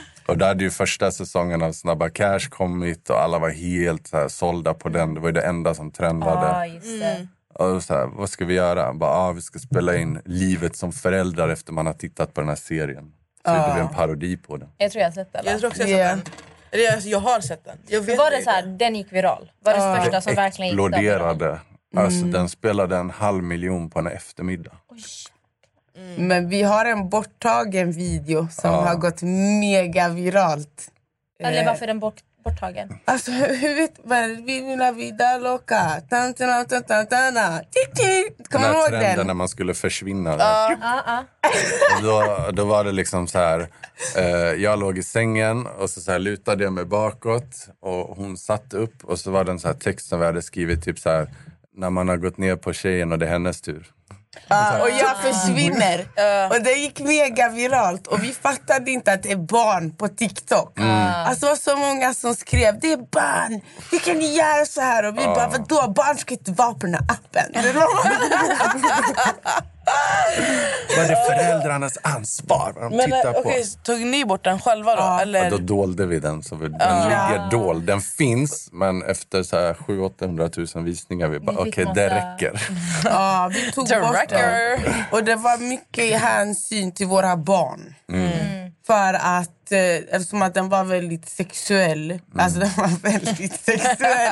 och 0.30 0.38
då 0.38 0.44
hade 0.44 0.64
ju 0.64 0.70
första 0.70 1.10
säsongen 1.10 1.62
av 1.62 1.72
Snabba 1.72 2.10
Cash 2.10 2.48
kommit 2.50 3.10
och 3.10 3.22
alla 3.22 3.38
var 3.38 3.50
helt 3.50 4.06
så 4.06 4.16
här, 4.16 4.28
sålda 4.28 4.74
på 4.74 4.88
den. 4.88 5.14
Det 5.14 5.20
var 5.20 5.28
ju 5.28 5.32
det 5.32 5.40
enda 5.46 5.74
som 5.74 5.90
trendade. 5.90 6.66
Just 6.66 7.00
det. 7.00 7.28
Och 7.54 7.82
så 7.82 7.94
här, 7.94 8.06
vad 8.06 8.30
ska 8.30 8.44
vi 8.44 8.54
göra? 8.54 8.94
Bara, 8.94 9.10
ah, 9.10 9.32
vi 9.32 9.40
ska 9.40 9.58
spela 9.58 9.96
in 9.96 10.20
livet 10.24 10.76
som 10.76 10.92
föräldrar 10.92 11.48
efter 11.48 11.72
man 11.72 11.86
har 11.86 11.92
tittat 11.92 12.34
på 12.34 12.40
den 12.40 12.48
här 12.48 12.56
serien. 12.56 13.12
Så 13.44 13.50
gjorde 13.50 13.74
vi 13.74 13.80
en 13.80 13.88
parodi 13.88 14.36
på 14.36 14.56
den. 14.56 14.68
Jag 14.76 14.92
tror 14.92 15.00
jag 15.00 15.08
har 15.08 15.12
sett 15.12 15.32
den. 15.32 15.42
Jag 15.46 15.58
tror 15.60 15.70
också 15.70 15.82
jag 15.82 16.08
har 16.08 16.16
sett 16.16 16.24
den. 16.24 16.34
Eller 16.70 16.84
jag, 16.84 17.00
jag 17.00 17.20
har 17.20 17.40
sett 17.40 17.64
den. 17.64 17.78
Jag 17.86 18.00
vet 18.00 18.18
Var 18.18 18.30
det 18.30 18.42
så 18.42 18.50
här, 18.50 18.66
den 18.66 18.94
gick 18.94 19.12
viral? 19.12 19.50
Var 19.64 19.74
det 19.74 20.02
första 20.02 20.20
som 20.20 20.34
verkligen 20.34 20.70
gick 20.70 20.78
viral? 20.78 20.94
exploderade. 20.94 21.60
Alltså, 21.96 22.24
Den 22.24 22.48
spelade 22.48 22.96
en 22.96 23.10
halv 23.10 23.42
miljon 23.42 23.90
på 23.90 23.98
en 23.98 24.06
eftermiddag. 24.06 24.72
Men 26.18 26.48
vi 26.48 26.62
har 26.62 26.84
en 26.84 27.08
borttagen 27.08 27.92
video 27.92 28.48
som 28.50 28.70
Ja. 28.70 28.80
har 28.80 28.94
gått 28.96 29.22
mega 29.60 30.08
viralt. 30.08 30.88
Eller 31.42 31.64
varför 31.66 31.82
är 31.82 31.86
den 31.86 31.98
bort, 32.00 32.14
borttagen? 32.44 32.98
Alltså 33.04 33.30
hur 33.30 33.74
vet 33.74 34.06
man? 34.06 34.44
Vi 34.46 34.60
vill 34.60 34.94
vida 34.96 35.38
loca. 35.38 36.00
Kommer 36.10 36.32
Den 38.50 38.72
du 38.72 38.78
ihåg 38.78 38.88
trenden 38.88 39.16
den? 39.16 39.26
när 39.26 39.34
man 39.34 39.48
skulle 39.48 39.74
försvinna. 39.74 40.34
Och 41.96 42.02
då, 42.02 42.50
då 42.52 42.64
var 42.64 42.84
det 42.84 42.92
liksom 42.92 43.26
så 43.28 43.38
här. 43.38 43.68
Eh, 44.16 44.24
jag 44.62 44.78
låg 44.78 44.98
i 44.98 45.02
sängen 45.02 45.66
och 45.66 45.90
så, 45.90 46.00
så 46.00 46.12
här 46.12 46.18
lutade 46.18 46.64
jag 46.64 46.72
mig 46.72 46.84
bakåt 46.84 47.68
och 47.80 48.16
hon 48.16 48.36
satt 48.36 48.74
upp 48.74 49.04
och 49.04 49.18
så 49.18 49.30
var 49.30 49.44
det 49.44 49.50
en 49.50 49.58
så 49.58 49.68
här 49.68 49.74
text 49.74 50.08
som 50.08 50.20
vi 50.20 50.26
hade 50.26 50.42
skrivit 50.42 50.84
typ 50.84 50.98
så 50.98 51.10
här. 51.10 51.30
När 51.74 51.90
man 51.90 52.08
har 52.08 52.16
gått 52.16 52.38
ner 52.38 52.56
på 52.56 52.72
tjejen 52.72 53.12
och 53.12 53.18
det 53.18 53.26
är 53.26 53.30
hennes 53.30 53.60
tur. 53.60 53.86
Ja, 54.48 54.82
och 54.82 54.90
jag 54.90 55.16
försvinner. 55.22 56.06
Och 56.50 56.62
det 56.62 56.72
gick 56.72 57.00
mega 57.00 57.48
viralt. 57.48 58.06
Och 58.06 58.24
vi 58.24 58.32
fattade 58.32 58.90
inte 58.90 59.12
att 59.12 59.22
det 59.22 59.32
är 59.32 59.36
barn 59.36 59.96
på 59.96 60.08
TikTok. 60.08 60.78
Alltså, 60.80 61.46
det 61.46 61.50
var 61.50 61.56
så 61.56 61.76
många 61.76 62.14
som 62.14 62.34
skrev 62.34 62.80
det 62.80 62.92
är 62.92 62.96
barn. 62.96 63.60
Hur 63.90 63.98
kan 63.98 64.16
ni 64.16 64.36
göra 64.36 64.66
så 64.66 64.80
här? 64.80 65.04
Och 65.04 65.18
vi 65.18 65.24
bara 65.24 65.48
vadå? 65.48 65.88
Barn 65.92 66.18
ska 66.18 66.34
inte 66.34 66.52
vara 66.52 66.74
på 66.74 66.86
den 66.86 66.94
här 66.94 67.02
appen. 67.08 67.54
Det 70.88 70.96
Var 70.96 71.08
det 71.08 71.16
föräldrarnas 71.26 71.98
ansvar? 72.02 72.72
De 72.80 72.96
Men 72.96 73.04
tittar 73.04 73.26
eh, 73.26 73.32
på. 73.32 73.38
okej, 73.48 73.64
så 73.64 73.78
tog 73.78 74.00
ni 74.00 74.24
bort 74.24 74.44
den 74.44 74.60
själva 74.60 74.96
då? 74.96 75.18
Eller? 75.22 75.44
Ja, 75.44 75.50
då 75.50 75.56
dolde 75.58 76.06
vi 76.06 76.18
den. 76.20 76.42
Så 76.42 76.56
vi, 76.56 76.68
den 76.68 77.04
ligger 77.04 77.50
dold. 77.50 77.84
Den 77.86 78.00
finns, 78.00 78.68
men 78.72 79.02
efter 79.02 79.42
så 79.42 79.56
här 79.56 79.74
700 79.74 80.50
000 80.74 80.84
visningar, 80.84 81.28
vi 81.28 81.40
bara 81.40 81.56
okej, 81.58 81.84
massa- 81.84 81.94
det 81.94 82.08
räcker. 82.08 82.62
Ja, 83.04 83.50
vi 83.54 83.72
tog 83.72 83.88
The 83.88 84.00
bort 84.00 84.28
den. 84.28 84.78
Och 85.10 85.24
det 85.24 85.34
var 85.36 85.58
mycket 85.58 86.20
hänsyn 86.20 86.92
till 86.92 87.06
våra 87.06 87.36
barn. 87.36 87.94
Mm. 88.12 88.30
För 88.86 89.14
att, 89.70 89.72
eh, 89.72 90.16
eftersom 90.16 90.42
att 90.42 90.54
den 90.54 90.68
var 90.68 90.84
väldigt 90.84 91.28
sexuell. 91.28 92.20
Alltså 92.38 92.60
den 92.60 92.70
var 92.76 93.10
väldigt 93.10 93.60
sexuell. 93.64 94.30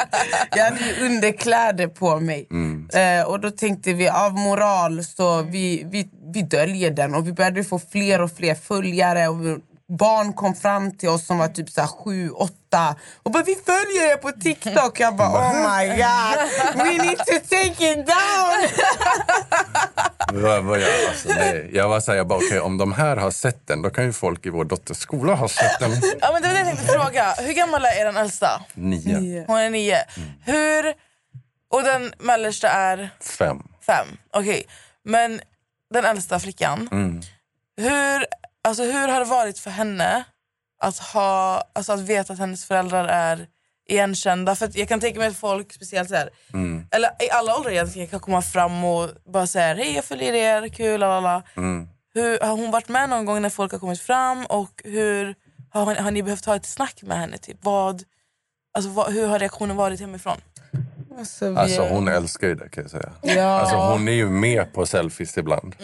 Jag 0.50 0.64
hade 0.64 0.84
ju 0.84 1.06
underkläder 1.06 1.86
på 1.86 2.20
mig. 2.20 2.48
Eh, 2.92 3.28
och 3.28 3.40
då 3.40 3.50
tänkte 3.50 3.92
vi 3.92 4.08
av 4.08 4.34
moral 4.34 5.04
så 5.04 5.42
vi, 5.42 5.82
vi, 5.90 6.08
vi 6.34 6.42
döljer 6.42 6.90
den. 6.90 7.14
Och 7.14 7.26
vi 7.26 7.32
började 7.32 7.64
få 7.64 7.78
fler 7.78 8.20
och 8.20 8.32
fler 8.36 8.54
följare. 8.54 9.28
Och 9.28 9.46
vi, 9.46 9.56
barn 9.98 10.32
kom 10.32 10.54
fram 10.54 10.98
till 10.98 11.08
oss 11.08 11.26
som 11.26 11.38
var 11.38 11.48
typ 11.48 11.70
så 11.70 11.82
sju, 11.82 12.30
åtta 12.30 12.94
och 13.22 13.30
bara 13.30 13.42
vi 13.42 13.54
följer 13.54 14.12
er 14.12 14.16
på 14.16 14.32
TikTok. 14.32 15.00
Jag 15.00 15.16
bara 15.16 15.28
oh 15.28 15.54
my 15.54 15.86
god, 15.88 16.36
we 16.84 17.04
need 17.04 17.18
to 17.18 17.38
take 17.48 17.92
it 17.92 18.06
down. 18.06 18.68
Vad, 20.32 20.64
vad 20.64 20.80
jag, 20.80 20.88
alltså, 21.08 21.28
nej. 21.28 21.70
jag 21.72 21.88
var 21.88 22.00
så 22.00 22.10
här, 22.10 22.18
jag 22.18 22.26
bara, 22.26 22.38
okej, 22.38 22.60
om 22.60 22.78
de 22.78 22.92
här 22.92 23.16
har 23.16 23.30
sett 23.30 23.66
den, 23.66 23.82
då 23.82 23.90
kan 23.90 24.04
ju 24.04 24.12
folk 24.12 24.46
i 24.46 24.50
vår 24.50 24.64
dotters 24.64 24.96
skola 24.96 25.34
ha 25.34 25.48
sett 25.48 25.78
den. 25.80 25.90
Ja, 26.20 26.30
men 26.32 26.42
det 26.42 26.48
var 26.48 26.54
det 26.54 26.60
jag 26.60 26.66
tänkte 26.66 26.84
fråga. 26.84 27.34
Hur 27.38 27.52
gammal 27.52 27.84
är 27.84 28.04
den 28.04 28.16
äldsta? 28.16 28.62
Nio, 28.74 29.44
Hon 29.46 29.58
är 29.58 29.70
nio. 29.70 29.98
Hur... 30.44 30.94
Och 31.70 31.82
den 31.82 32.12
mellersta 32.18 32.68
är 32.68 33.10
fem. 33.20 33.62
fem. 33.86 34.06
Okej. 34.30 34.66
Men 35.04 35.40
den 35.94 36.04
äldsta 36.04 36.40
flickan. 36.40 36.88
Hur, 37.76 38.26
alltså, 38.64 38.82
hur 38.82 39.08
har 39.08 39.18
det 39.18 39.24
varit 39.26 39.58
för 39.58 39.70
henne 39.70 40.24
att, 40.80 40.98
ha, 40.98 41.64
alltså, 41.72 41.92
att 41.92 42.00
veta 42.00 42.32
att 42.32 42.38
hennes 42.38 42.64
föräldrar 42.64 43.04
är 43.04 43.46
igenkända? 43.88 44.54
För 44.54 44.66
att 44.66 44.74
jag 44.76 44.88
kan 44.88 45.00
tänka 45.00 45.18
mig 45.18 45.28
att 45.28 45.36
folk, 45.36 45.72
speciellt 45.72 46.08
så 46.08 46.14
här, 46.14 46.30
eller 46.90 47.08
i 47.26 47.30
alla 47.30 47.56
åldrar 47.56 47.70
egentligen, 47.70 48.08
kan 48.08 48.20
komma 48.20 48.42
fram 48.42 48.84
och 48.84 49.10
bara 49.32 49.46
säga 49.46 49.74
hej 49.74 49.94
jag 49.94 50.04
följer 50.04 50.32
er, 50.32 50.68
kul, 50.68 51.00
lalala. 51.00 51.42
Hur, 52.14 52.40
har 52.40 52.50
hon 52.56 52.70
varit 52.70 52.88
med 52.88 53.10
någon 53.10 53.24
gång 53.24 53.42
när 53.42 53.50
folk 53.50 53.72
har 53.72 53.78
kommit 53.78 54.00
fram 54.00 54.46
och 54.46 54.82
hur 54.84 55.34
har, 55.70 55.84
hon- 55.84 55.96
har 55.96 56.10
ni 56.10 56.22
behövt 56.22 56.44
ha 56.44 56.56
ett 56.56 56.66
snack 56.66 57.02
med 57.02 57.18
henne? 57.18 57.38
Typ? 57.38 57.56
Vad, 57.60 58.02
alltså, 58.74 58.90
vad, 58.90 59.12
hur 59.12 59.26
har 59.26 59.38
reaktionen 59.38 59.76
varit 59.76 60.00
hemifrån? 60.00 60.36
Alltså, 61.18 61.50
vi, 61.50 61.56
Alltså 61.56 61.82
hon 61.88 62.08
älskar 62.08 62.48
ju 62.48 62.54
det 62.54 62.68
kan 62.68 62.82
jag 62.84 62.90
säga. 62.90 63.12
ja. 63.22 63.42
Alltså, 63.60 63.76
hon 63.76 64.08
är 64.08 64.12
ju 64.12 64.30
med 64.30 64.72
på 64.72 64.86
selfies 64.86 65.38
ibland. 65.38 65.76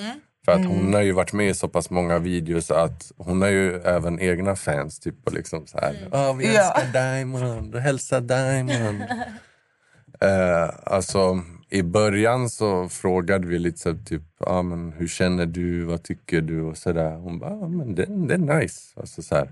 För 0.45 0.53
att 0.53 0.65
hon 0.67 0.95
har 0.95 1.03
ju 1.03 1.13
varit 1.13 1.33
med 1.33 1.49
i 1.49 1.55
så 1.55 1.69
pass 1.69 1.91
många 1.91 2.19
videos 2.19 2.71
att 2.71 3.13
hon 3.17 3.43
har 3.43 3.49
ju 3.49 3.75
även 3.75 4.21
egna 4.21 4.57
fans. 4.57 5.01
Typ 5.01 5.15
och 5.27 5.33
liksom 5.33 5.67
så 5.67 5.79
här, 5.79 6.09
"Åh, 6.13 6.37
vi 6.37 6.55
Ja. 6.55 6.61
älskar 6.61 6.93
Diamond 6.93 7.75
och 7.75 7.81
hälsa 7.81 8.21
Diamond. 8.21 9.03
eh, 10.21 10.71
alltså 10.85 11.41
i 11.71 11.83
början 11.83 12.51
så 12.51 12.89
frågade 12.89 13.47
vi 13.47 13.59
lite 13.59 13.79
så 13.79 13.95
typ, 14.07 14.23
ah, 14.41 14.63
men 14.63 14.93
hur 14.93 15.09
känner 15.09 15.47
du, 15.47 15.85
vad 15.85 16.03
tycker 16.03 16.41
du 16.41 16.63
och 16.63 16.77
sådär. 16.77 17.17
Hon 17.17 17.39
bara, 17.39 17.51
ah, 17.51 17.69
men 17.69 17.95
det, 17.95 18.05
det 18.29 18.35
är 18.35 18.61
nice. 18.61 19.01
Alltså, 19.01 19.23
så 19.23 19.35
här. 19.35 19.51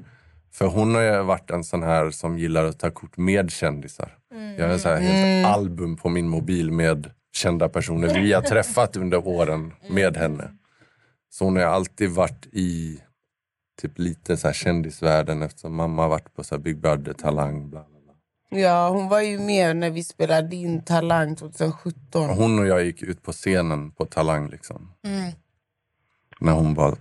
För 0.52 0.66
hon 0.66 0.94
har 0.94 1.02
ju 1.02 1.22
varit 1.22 1.50
en 1.50 1.64
sån 1.64 1.82
här 1.82 2.10
som 2.10 2.38
gillar 2.38 2.64
att 2.64 2.78
ta 2.78 2.90
kort 2.90 3.16
med 3.16 3.50
kändisar. 3.50 4.16
Jag 4.58 4.68
har 4.68 4.78
så 4.78 4.88
här 4.88 5.00
helt 5.00 5.46
album 5.46 5.96
på 5.96 6.08
min 6.08 6.28
mobil 6.28 6.72
med 6.72 7.10
kända 7.34 7.68
personer 7.68 8.20
vi 8.20 8.32
har 8.32 8.42
träffat 8.42 8.96
under 8.96 9.28
åren 9.28 9.72
med 9.90 10.16
henne. 10.16 10.50
Så 11.32 11.44
hon 11.44 11.56
har 11.56 11.62
alltid 11.62 12.10
varit 12.10 12.46
i 12.52 13.00
typ 13.82 13.98
lite 13.98 14.36
så 14.36 14.46
här 14.48 14.54
kändisvärlden 14.54 15.42
eftersom 15.42 15.74
mamma 15.74 16.08
varit 16.08 16.34
på 16.34 16.44
så 16.44 16.58
Big 16.58 16.78
Brother, 16.78 17.12
Talang. 17.12 17.70
Bla, 17.70 17.80
bla, 17.80 17.98
bla. 18.00 18.60
ja, 18.60 18.88
hon 18.88 19.08
var 19.08 19.20
ju 19.20 19.38
med 19.38 19.76
när 19.76 19.90
vi 19.90 20.04
spelade 20.04 20.56
in 20.56 20.82
Talang 20.82 21.36
2017. 21.36 22.30
Och 22.30 22.36
Hon 22.36 22.58
och 22.58 22.66
jag 22.66 22.84
gick 22.84 23.02
ut 23.02 23.22
på 23.22 23.32
scenen 23.32 23.90
på 23.90 24.04
Talang 24.04 24.48
liksom. 24.48 24.92
När 26.40 26.52
hon 26.52 26.74
var 26.74 26.96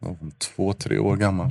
var 0.00 0.16
hon 0.20 0.30
två, 0.30 0.72
tre 0.72 0.98
år 0.98 1.16
gammal. 1.16 1.50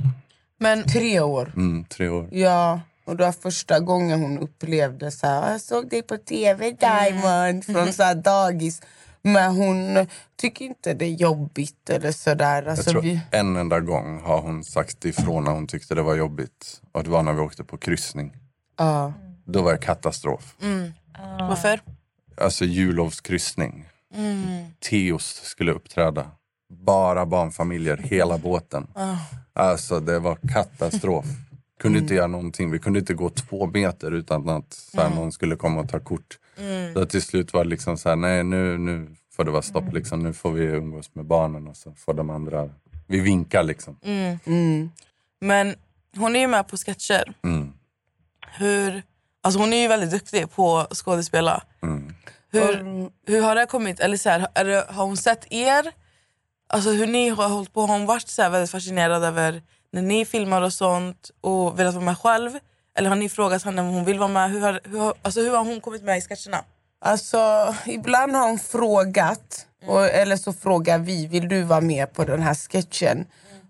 Men 0.58 0.84
Tre 0.84 1.20
år. 1.20 1.52
Mm, 1.56 1.84
tre 1.84 2.08
år. 2.08 2.28
Ja, 2.32 2.80
och 3.04 3.16
det 3.16 3.24
var 3.24 3.32
första 3.32 3.80
gången 3.80 4.20
hon 4.20 4.38
upplevde 4.38 5.10
så 5.10 5.26
här, 5.26 5.52
jag 5.52 5.60
såg 5.60 5.88
dig 5.90 6.02
på 6.02 6.16
tv 6.16 6.70
Diamond 6.70 7.64
från 7.64 7.92
så 7.92 8.02
här 8.02 8.14
dagis. 8.14 8.82
Men 9.22 9.56
hon 9.56 10.06
tycker 10.36 10.64
inte 10.64 10.94
det 10.94 11.04
är 11.04 11.10
jobbigt 11.14 11.90
eller 11.90 12.12
sådär. 12.12 12.62
Jag 12.62 12.70
Alltså, 12.70 12.90
tror 12.90 13.02
vi, 13.02 13.20
en 13.30 13.56
enda 13.56 13.80
gång 13.80 14.20
har 14.22 14.40
hon 14.40 14.64
sagt 14.64 15.04
ifrån 15.04 15.44
när 15.44 15.52
hon 15.52 15.66
tyckte 15.66 15.94
det 15.94 16.02
var 16.02 16.14
jobbigt. 16.14 16.80
Och 16.92 17.04
det 17.04 17.10
var 17.10 17.22
när 17.22 17.32
vi 17.32 17.40
åkte 17.40 17.64
på 17.64 17.78
kryssning. 17.78 18.32
ja. 18.78 19.12
Då 19.44 19.62
var 19.62 19.72
det 19.72 19.78
katastrof. 19.78 20.56
varför? 21.40 21.80
Alltså 22.36 22.64
jullovskryssning. 22.64 23.84
Teos 24.90 25.24
skulle 25.44 25.72
uppträda. 25.72 26.30
Bara 26.72 27.26
barnfamiljer, 27.26 27.96
hela 27.96 28.38
båten. 28.38 28.86
Alltså 29.52 30.00
det 30.00 30.18
var 30.18 30.38
katastrof. 30.52 31.26
Kunde 31.80 31.98
inte 31.98 32.14
göra 32.14 32.26
någonting. 32.26 32.70
Vi 32.70 32.78
kunde 32.78 32.98
inte 32.98 33.14
gå 33.14 33.30
två 33.30 33.66
meter 33.66 34.10
utan 34.10 34.48
att 34.48 34.72
så 34.72 35.00
här, 35.00 35.10
någon 35.10 35.32
skulle 35.32 35.56
komma 35.56 35.80
och 35.80 35.88
ta 35.88 36.00
kort. 36.00 36.38
Så 36.94 37.06
till 37.06 37.22
slut 37.22 37.52
var 37.52 37.64
det 37.64 37.70
liksom 37.70 37.98
så 37.98 38.08
här, 38.08 38.16
nej 38.16 38.44
nu, 38.44 38.78
nu 38.78 39.16
får 39.32 39.44
det 39.44 39.50
vara 39.50 39.62
stopp. 39.62 39.92
Liksom. 39.92 40.22
Nu 40.22 40.32
får 40.32 40.52
vi 40.52 40.64
umgås 40.64 41.14
med 41.14 41.24
barnen 41.24 41.68
och 41.68 41.76
så 41.76 41.92
får 41.92 42.14
de 42.14 42.30
andra... 42.30 42.70
Vi 43.06 43.20
vinkar 43.20 43.62
liksom. 43.62 43.96
Mm. 44.02 44.90
Men 45.40 45.74
hon 46.16 46.36
är 46.36 46.40
ju 46.40 46.46
med 46.46 46.68
på 46.68 46.76
sketcher. 46.76 47.32
Mm. 47.44 47.72
Hur, 48.58 49.02
alltså 49.42 49.60
hon 49.60 49.72
är 49.72 49.76
ju 49.76 49.88
väldigt 49.88 50.10
duktig 50.10 50.50
på 50.50 50.78
att 50.78 50.96
skådespela. 50.96 51.62
Mm. 51.82 52.14
Hur, 52.52 53.10
hur 53.26 53.42
har 53.42 53.54
det 53.54 53.66
kommit? 53.66 54.00
Eller 54.00 54.16
så 54.16 54.30
här, 54.30 54.46
är 54.54 54.64
det, 54.64 54.86
har 54.88 55.04
hon 55.04 55.16
sett 55.16 55.52
er? 55.52 55.92
Alltså 56.68 56.90
hur 56.90 57.06
ni 57.06 57.28
har 57.28 57.48
hållit 57.48 57.72
på? 57.72 57.80
Har 57.80 57.98
hon 57.98 58.06
varit 58.06 58.28
så 58.28 58.42
här 58.42 58.50
väldigt 58.50 58.70
fascinerad 58.70 59.24
över 59.24 59.62
när 59.92 60.02
ni 60.02 60.24
filmar 60.24 60.62
och 60.62 60.72
sånt 60.72 61.30
och 61.40 61.78
velat 61.78 61.94
vara 61.94 62.04
med 62.04 62.18
själv? 62.18 62.50
Eller 62.98 63.08
har 63.08 63.16
ni 63.16 63.28
frågat 63.28 63.62
henne 63.62 63.82
om 63.82 63.88
hon 63.88 64.04
vill 64.04 64.18
vara 64.18 64.28
med? 64.28 64.50
Hur 64.50 64.60
har, 64.60 64.80
hur 64.84 64.98
har, 64.98 65.14
alltså, 65.22 65.40
hur 65.40 65.50
har 65.50 65.64
hon 65.64 65.80
kommit 65.80 66.02
med 66.02 66.18
i 66.18 66.20
sketcherna? 66.20 66.64
Alltså, 67.00 67.74
ibland 67.86 68.32
har 68.32 68.48
hon 68.48 68.58
frågat, 68.58 69.66
och, 69.86 70.04
eller 70.04 70.36
så 70.36 70.52
frågar 70.52 70.98
vi, 70.98 71.26
vill 71.26 71.48
du 71.48 71.62
vara 71.62 71.80
med 71.80 72.12
på 72.12 72.24
den 72.24 72.42
här 72.42 72.54
sketchen? 72.54 73.26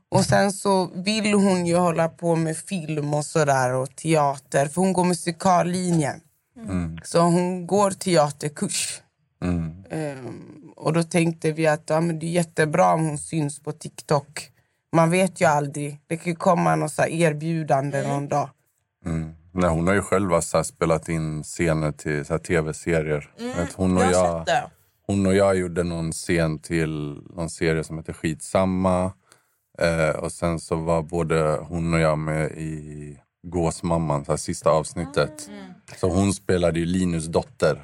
Och 0.08 0.24
sen 0.24 0.52
så 0.52 0.90
vill 0.94 1.34
hon 1.34 1.66
ju 1.66 1.76
hålla 1.76 2.08
på 2.08 2.36
med 2.36 2.56
film 2.56 3.14
och 3.14 3.24
sådär 3.24 3.74
och 3.74 3.96
teater, 3.96 4.66
för 4.66 4.80
hon 4.80 4.92
går 4.92 5.04
musikallinjen. 5.04 6.20
Så 7.04 7.20
hon 7.20 7.66
går 7.66 7.90
teaterkurs. 7.90 9.02
Mm. 9.42 9.84
Ehm, 9.90 10.72
och 10.76 10.92
då 10.92 11.02
tänkte 11.02 11.52
vi 11.52 11.66
att 11.66 11.82
ja, 11.86 12.00
men 12.00 12.18
det 12.18 12.26
är 12.26 12.30
jättebra 12.30 12.94
om 12.94 13.06
hon 13.06 13.18
syns 13.18 13.60
på 13.60 13.72
TikTok. 13.72 14.50
Man 14.92 15.10
vet 15.10 15.40
ju 15.40 15.44
aldrig, 15.44 16.00
det 16.06 16.16
kan 16.16 16.32
ju 16.32 16.36
komma 16.36 16.76
något 16.76 16.98
erbjudande 16.98 18.08
någon 18.08 18.28
dag. 18.28 18.48
Mm. 19.06 19.34
Nej, 19.52 19.70
hon 19.70 19.86
har 19.86 19.94
ju 19.94 20.02
själv 20.02 20.40
så 20.40 20.64
spelat 20.64 21.08
in 21.08 21.42
scener 21.42 21.92
till 21.92 22.24
så 22.24 22.38
tv-serier. 22.38 23.30
Mm, 23.38 23.52
Hon, 23.76 23.96
och 23.96 24.02
jag 24.02 24.44
jag, 24.46 24.70
hon 25.06 25.26
och 25.26 25.34
jag 25.34 25.56
gjorde 25.56 25.82
någon 25.82 26.12
scen 26.12 26.58
till 26.58 27.22
någon 27.36 27.50
serie 27.50 27.84
som 27.84 27.98
heter 27.98 28.12
Skitsamma. 28.12 29.12
Eh, 29.78 30.16
och 30.16 30.32
sen 30.32 30.60
så 30.60 30.76
var 30.76 31.02
både 31.02 31.58
hon 31.68 31.94
och 31.94 32.00
jag 32.00 32.18
med 32.18 32.50
i 32.50 33.18
Gåsmamman, 33.42 34.24
så 34.24 34.32
här, 34.32 34.36
sista 34.36 34.70
avsnittet. 34.70 35.48
Mm. 35.48 35.72
Så 35.96 36.08
hon 36.08 36.32
spelade 36.32 36.78
ju 36.78 36.86
Linus 36.86 37.26
dotter. 37.26 37.82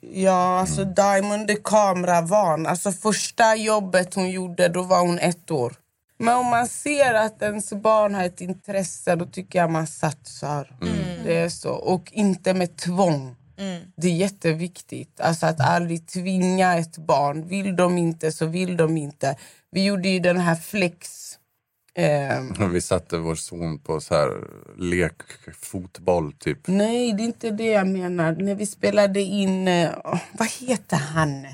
Ja, 0.00 0.58
alltså 0.60 0.84
Diamond 0.84 1.50
är 1.50 1.58
kameravan. 1.64 2.66
Alltså 2.66 2.92
första 2.92 3.56
jobbet 3.56 4.14
hon 4.14 4.30
gjorde, 4.30 4.68
då 4.68 4.82
var 4.82 5.00
hon 5.00 5.18
ett 5.18 5.50
år. 5.50 5.72
Men 6.18 6.36
om 6.36 6.46
man 6.46 6.68
ser 6.68 7.14
att 7.14 7.42
ens 7.42 7.72
barn 7.72 8.14
har 8.14 8.24
ett 8.24 8.40
intresse, 8.40 9.16
då 9.16 9.26
tycker 9.26 9.58
jag 9.58 9.70
man 9.70 9.86
satsar. 9.86 10.76
Det 11.24 11.36
är 11.36 11.48
så. 11.48 11.70
Och 11.72 12.12
inte 12.12 12.54
med 12.54 12.76
tvång. 12.76 13.36
Det 13.96 14.08
är 14.08 14.12
jätteviktigt. 14.16 15.20
Alltså 15.20 15.46
att 15.46 15.60
aldrig 15.60 16.06
tvinga 16.06 16.78
ett 16.78 16.98
barn. 16.98 17.48
Vill 17.48 17.76
de 17.76 17.98
inte 17.98 18.32
så 18.32 18.46
vill 18.46 18.76
de 18.76 18.96
inte. 18.96 19.36
Vi 19.70 19.84
gjorde 19.84 20.08
ju 20.08 20.20
den 20.20 20.36
här 20.40 20.54
flex... 20.54 21.08
ehm, 21.94 22.72
Vi 22.72 22.80
satte 22.80 23.18
vår 23.18 23.34
son 23.34 23.78
på 23.78 24.00
så 24.00 24.14
här 24.14 24.30
lekfotboll 24.78 26.32
typ. 26.32 26.58
Nej, 26.66 27.12
det 27.12 27.22
är 27.22 27.24
inte 27.24 27.50
det 27.50 27.66
jag 27.70 27.86
menar. 27.86 28.32
När 28.32 28.54
vi 28.54 28.66
spelade 28.66 29.20
in... 29.20 29.68
eh, 29.68 29.90
åh, 30.04 30.20
vad 30.32 30.48
heter 30.50 30.96
han? 30.96 31.46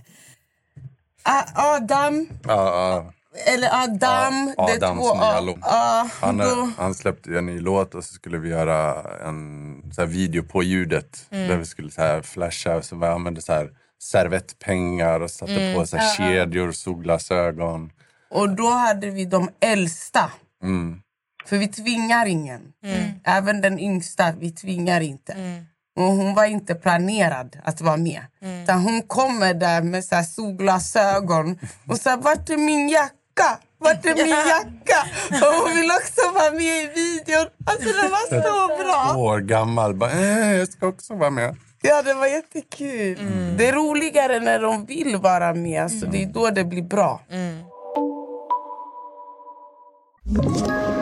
Adam? 1.55 2.29
Ja, 2.45 2.51
ja. 2.55 3.13
Eller 3.47 3.83
Adam. 3.85 4.55
Ja, 4.57 4.67
det 4.67 4.73
är 4.73 4.77
Adams 4.77 5.01
två- 5.01 5.15
nya 5.15 5.25
ja, 5.25 5.41
låt. 5.41 5.59
ja, 5.63 6.09
Han, 6.21 6.37
då- 6.39 6.45
är- 6.45 6.71
han 6.83 6.95
släppte 6.95 7.39
en 7.39 7.47
ny 7.47 7.61
låt 7.61 7.95
och 7.95 8.05
så 8.05 8.15
skulle 8.15 8.39
vi 8.39 8.49
göra 8.49 9.03
en 9.27 9.75
så 9.95 10.01
här 10.01 10.09
video 10.09 10.43
på 10.43 10.63
ljudet. 10.63 11.27
Mm. 11.31 11.49
Där 11.49 11.57
vi 11.57 11.65
skulle 11.67 11.91
så 11.91 12.01
här 12.03 12.23
flasha, 12.23 12.83
så 12.83 12.97
vi 12.97 13.07
använde 13.07 13.43
så 13.43 13.53
här 13.53 13.71
servettpengar 14.03 15.21
och 15.21 15.31
satte 15.31 15.53
Mm. 15.63 15.75
på 15.75 15.87
så 15.87 15.97
här 15.97 16.05
Ja, 16.05 16.15
kedjor, 16.17 16.73
solglasögon. 16.73 17.91
Och 18.31 18.51
då 18.57 18.69
hade 18.71 19.11
vi 19.11 19.25
de 19.25 19.51
äldsta. 19.61 20.31
Mm. 20.63 20.99
För 21.47 21.59
vi 21.59 21.69
tvingar 21.69 22.27
ingen. 22.27 22.61
Mm. 22.85 23.11
Även 23.25 23.61
den 23.61 23.79
yngsta, 23.79 24.33
vi 24.33 24.51
tvingar 24.53 25.01
inte. 25.01 25.37
Och 25.97 26.03
hon 26.05 26.35
var 26.35 26.45
inte 26.45 26.75
planerad 26.75 27.59
att 27.65 27.81
vara 27.81 27.97
med. 27.97 28.21
Mm. 28.43 28.63
Utan 28.63 28.81
hon 28.81 29.03
kommer 29.03 29.55
där 29.55 29.83
med 29.83 30.05
så 30.05 30.15
här 30.15 30.23
solglasögon 30.23 31.59
och 31.89 31.97
sa 31.97 32.17
vart 32.17 32.51
är 32.51 32.57
min 32.57 32.89
jacka? 32.89 33.15
Vart 33.79 34.07
är 34.07 34.15
min 34.15 34.29
jacka? 34.29 35.01
Och 35.47 35.55
hon 35.55 35.77
vill 35.77 35.91
också 35.91 36.33
vara 36.35 36.51
med 36.51 36.83
i 36.83 36.87
videon. 36.95 37.47
Alltså 37.67 37.89
det 37.89 38.09
var 38.09 38.29
så 38.29 38.83
bra. 38.85 39.13
Två 39.15 39.21
år 39.21 39.39
gammal. 39.39 39.95
Bara, 39.95 40.11
eh, 40.11 40.53
jag 40.59 40.69
ska 40.69 40.87
också 40.87 41.15
vara 41.15 41.31
med. 41.31 41.57
Ja, 41.83 42.03
det 42.03 42.15
var 42.15 42.27
jättekul. 42.27 43.19
Det 43.59 43.69
är 43.69 43.73
roligare 43.73 44.41
när 44.41 44.61
de 44.61 44.85
vill 44.87 45.17
vara 45.17 45.55
med. 45.55 45.91
Så 45.91 46.07
det 46.07 46.23
är 46.23 46.27
då 46.27 46.51
det 46.51 46.65
blir 46.65 46.83
bra. 46.83 47.21
Ett 50.37 51.02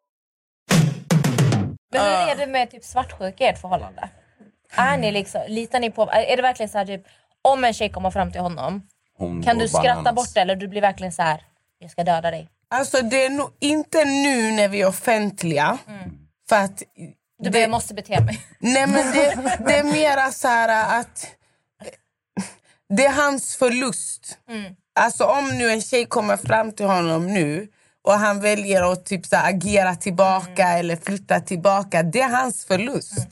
Men 1.91 2.01
hur 2.01 2.31
är 2.31 2.35
det 2.35 2.47
med 2.47 2.71
typ 2.71 2.83
svartsjuka 2.83 3.43
i 3.43 3.47
ert 3.47 3.61
förhållande? 3.61 4.09
Är 4.75 4.97
ni 4.97 5.11
liksom, 5.11 5.41
litar 5.47 5.79
ni 5.79 5.91
på... 5.91 6.09
Är 6.11 6.35
det 6.35 6.41
verkligen 6.41 6.69
så 6.69 6.77
här 6.77 6.85
typ, 6.85 7.03
om 7.41 7.63
en 7.63 7.73
tjej 7.73 7.89
kommer 7.89 8.11
fram 8.11 8.31
till 8.31 8.41
honom, 8.41 8.87
Hon 9.17 9.43
kan 9.43 9.55
går 9.55 9.61
du 9.61 9.67
skratta 9.69 9.95
bananas. 9.95 10.15
bort 10.15 10.33
det 10.33 10.41
eller 10.41 10.55
du 10.55 10.67
blir 10.67 10.81
verkligen 10.81 11.11
så 11.13 11.21
här, 11.21 11.41
jag 11.79 11.91
ska 11.91 12.03
döda 12.03 12.31
dig? 12.31 12.49
Alltså 12.69 13.01
det 13.01 13.25
är 13.25 13.29
nog 13.29 13.49
inte 13.59 14.05
nu 14.05 14.51
när 14.51 14.67
vi 14.67 14.81
är 14.81 14.87
offentliga. 14.87 15.77
För 16.49 16.55
att... 16.55 16.83
Du 17.39 17.49
bara, 17.49 17.59
jag 17.59 17.69
måste 17.69 17.93
bete 17.93 18.21
mig. 18.21 18.39
Nej 18.59 18.87
men 18.87 19.11
det, 19.11 19.55
det 19.67 19.77
är 19.77 19.83
mera 19.83 20.31
så 20.31 20.47
här 20.47 20.99
att... 20.99 21.27
Det 22.89 23.05
är 23.05 23.11
hans 23.13 23.55
förlust. 23.55 24.37
Alltså 24.95 25.23
om 25.23 25.49
nu 25.57 25.69
en 25.71 25.81
tjej 25.81 26.05
kommer 26.05 26.37
fram 26.37 26.71
till 26.71 26.85
honom 26.85 27.33
nu 27.33 27.67
och 28.03 28.13
han 28.13 28.41
väljer 28.41 28.91
att 28.91 29.05
typ 29.05 29.25
så 29.25 29.35
agera 29.35 29.95
tillbaka 29.95 30.67
eller 30.67 30.95
flytta 30.95 31.39
tillbaka. 31.39 32.03
Det 32.03 32.21
är 32.21 32.29
hans 32.29 32.65
förlust. 32.65 33.27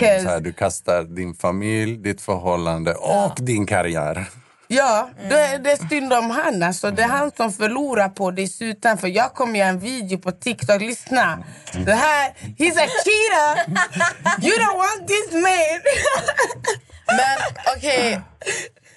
Så 0.00 0.04
här, 0.28 0.40
du 0.40 0.52
kastar 0.52 1.02
din 1.02 1.34
familj, 1.34 1.96
ditt 1.96 2.20
förhållande 2.20 2.94
och 2.94 3.34
din 3.36 3.66
karriär. 3.66 4.26
Ja, 4.68 5.10
då 5.30 5.36
är 5.36 5.58
det 5.58 5.88
synd 5.88 6.12
om 6.12 6.30
han. 6.30 6.62
Alltså, 6.62 6.90
det 6.90 7.02
är 7.02 7.08
han 7.08 7.30
som 7.36 7.52
förlorar 7.52 8.08
på 8.08 8.30
det. 8.30 8.46
För 9.00 9.06
jag 9.08 9.34
kommer 9.34 9.58
göra 9.58 9.68
en 9.68 9.78
video 9.78 10.18
på 10.18 10.32
TikTok. 10.32 10.80
Lyssna. 10.80 11.44
Det 11.86 11.92
här, 11.94 12.30
he's 12.58 12.78
a 12.78 12.86
cheater! 13.04 13.70
You 14.46 14.56
don't 14.58 14.76
want 14.76 15.08
this 15.08 15.32
man! 15.32 15.80
Men 17.06 17.38
okej, 17.76 18.20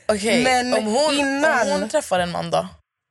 okej. 0.07 0.43
Men 0.43 0.73
om, 0.73 0.85
hon, 0.85 1.13
innan- 1.13 1.71
om 1.71 1.79
hon 1.81 1.89
träffar 1.89 2.19
en 2.19 2.31
man 2.31 2.51
då? 2.51 2.67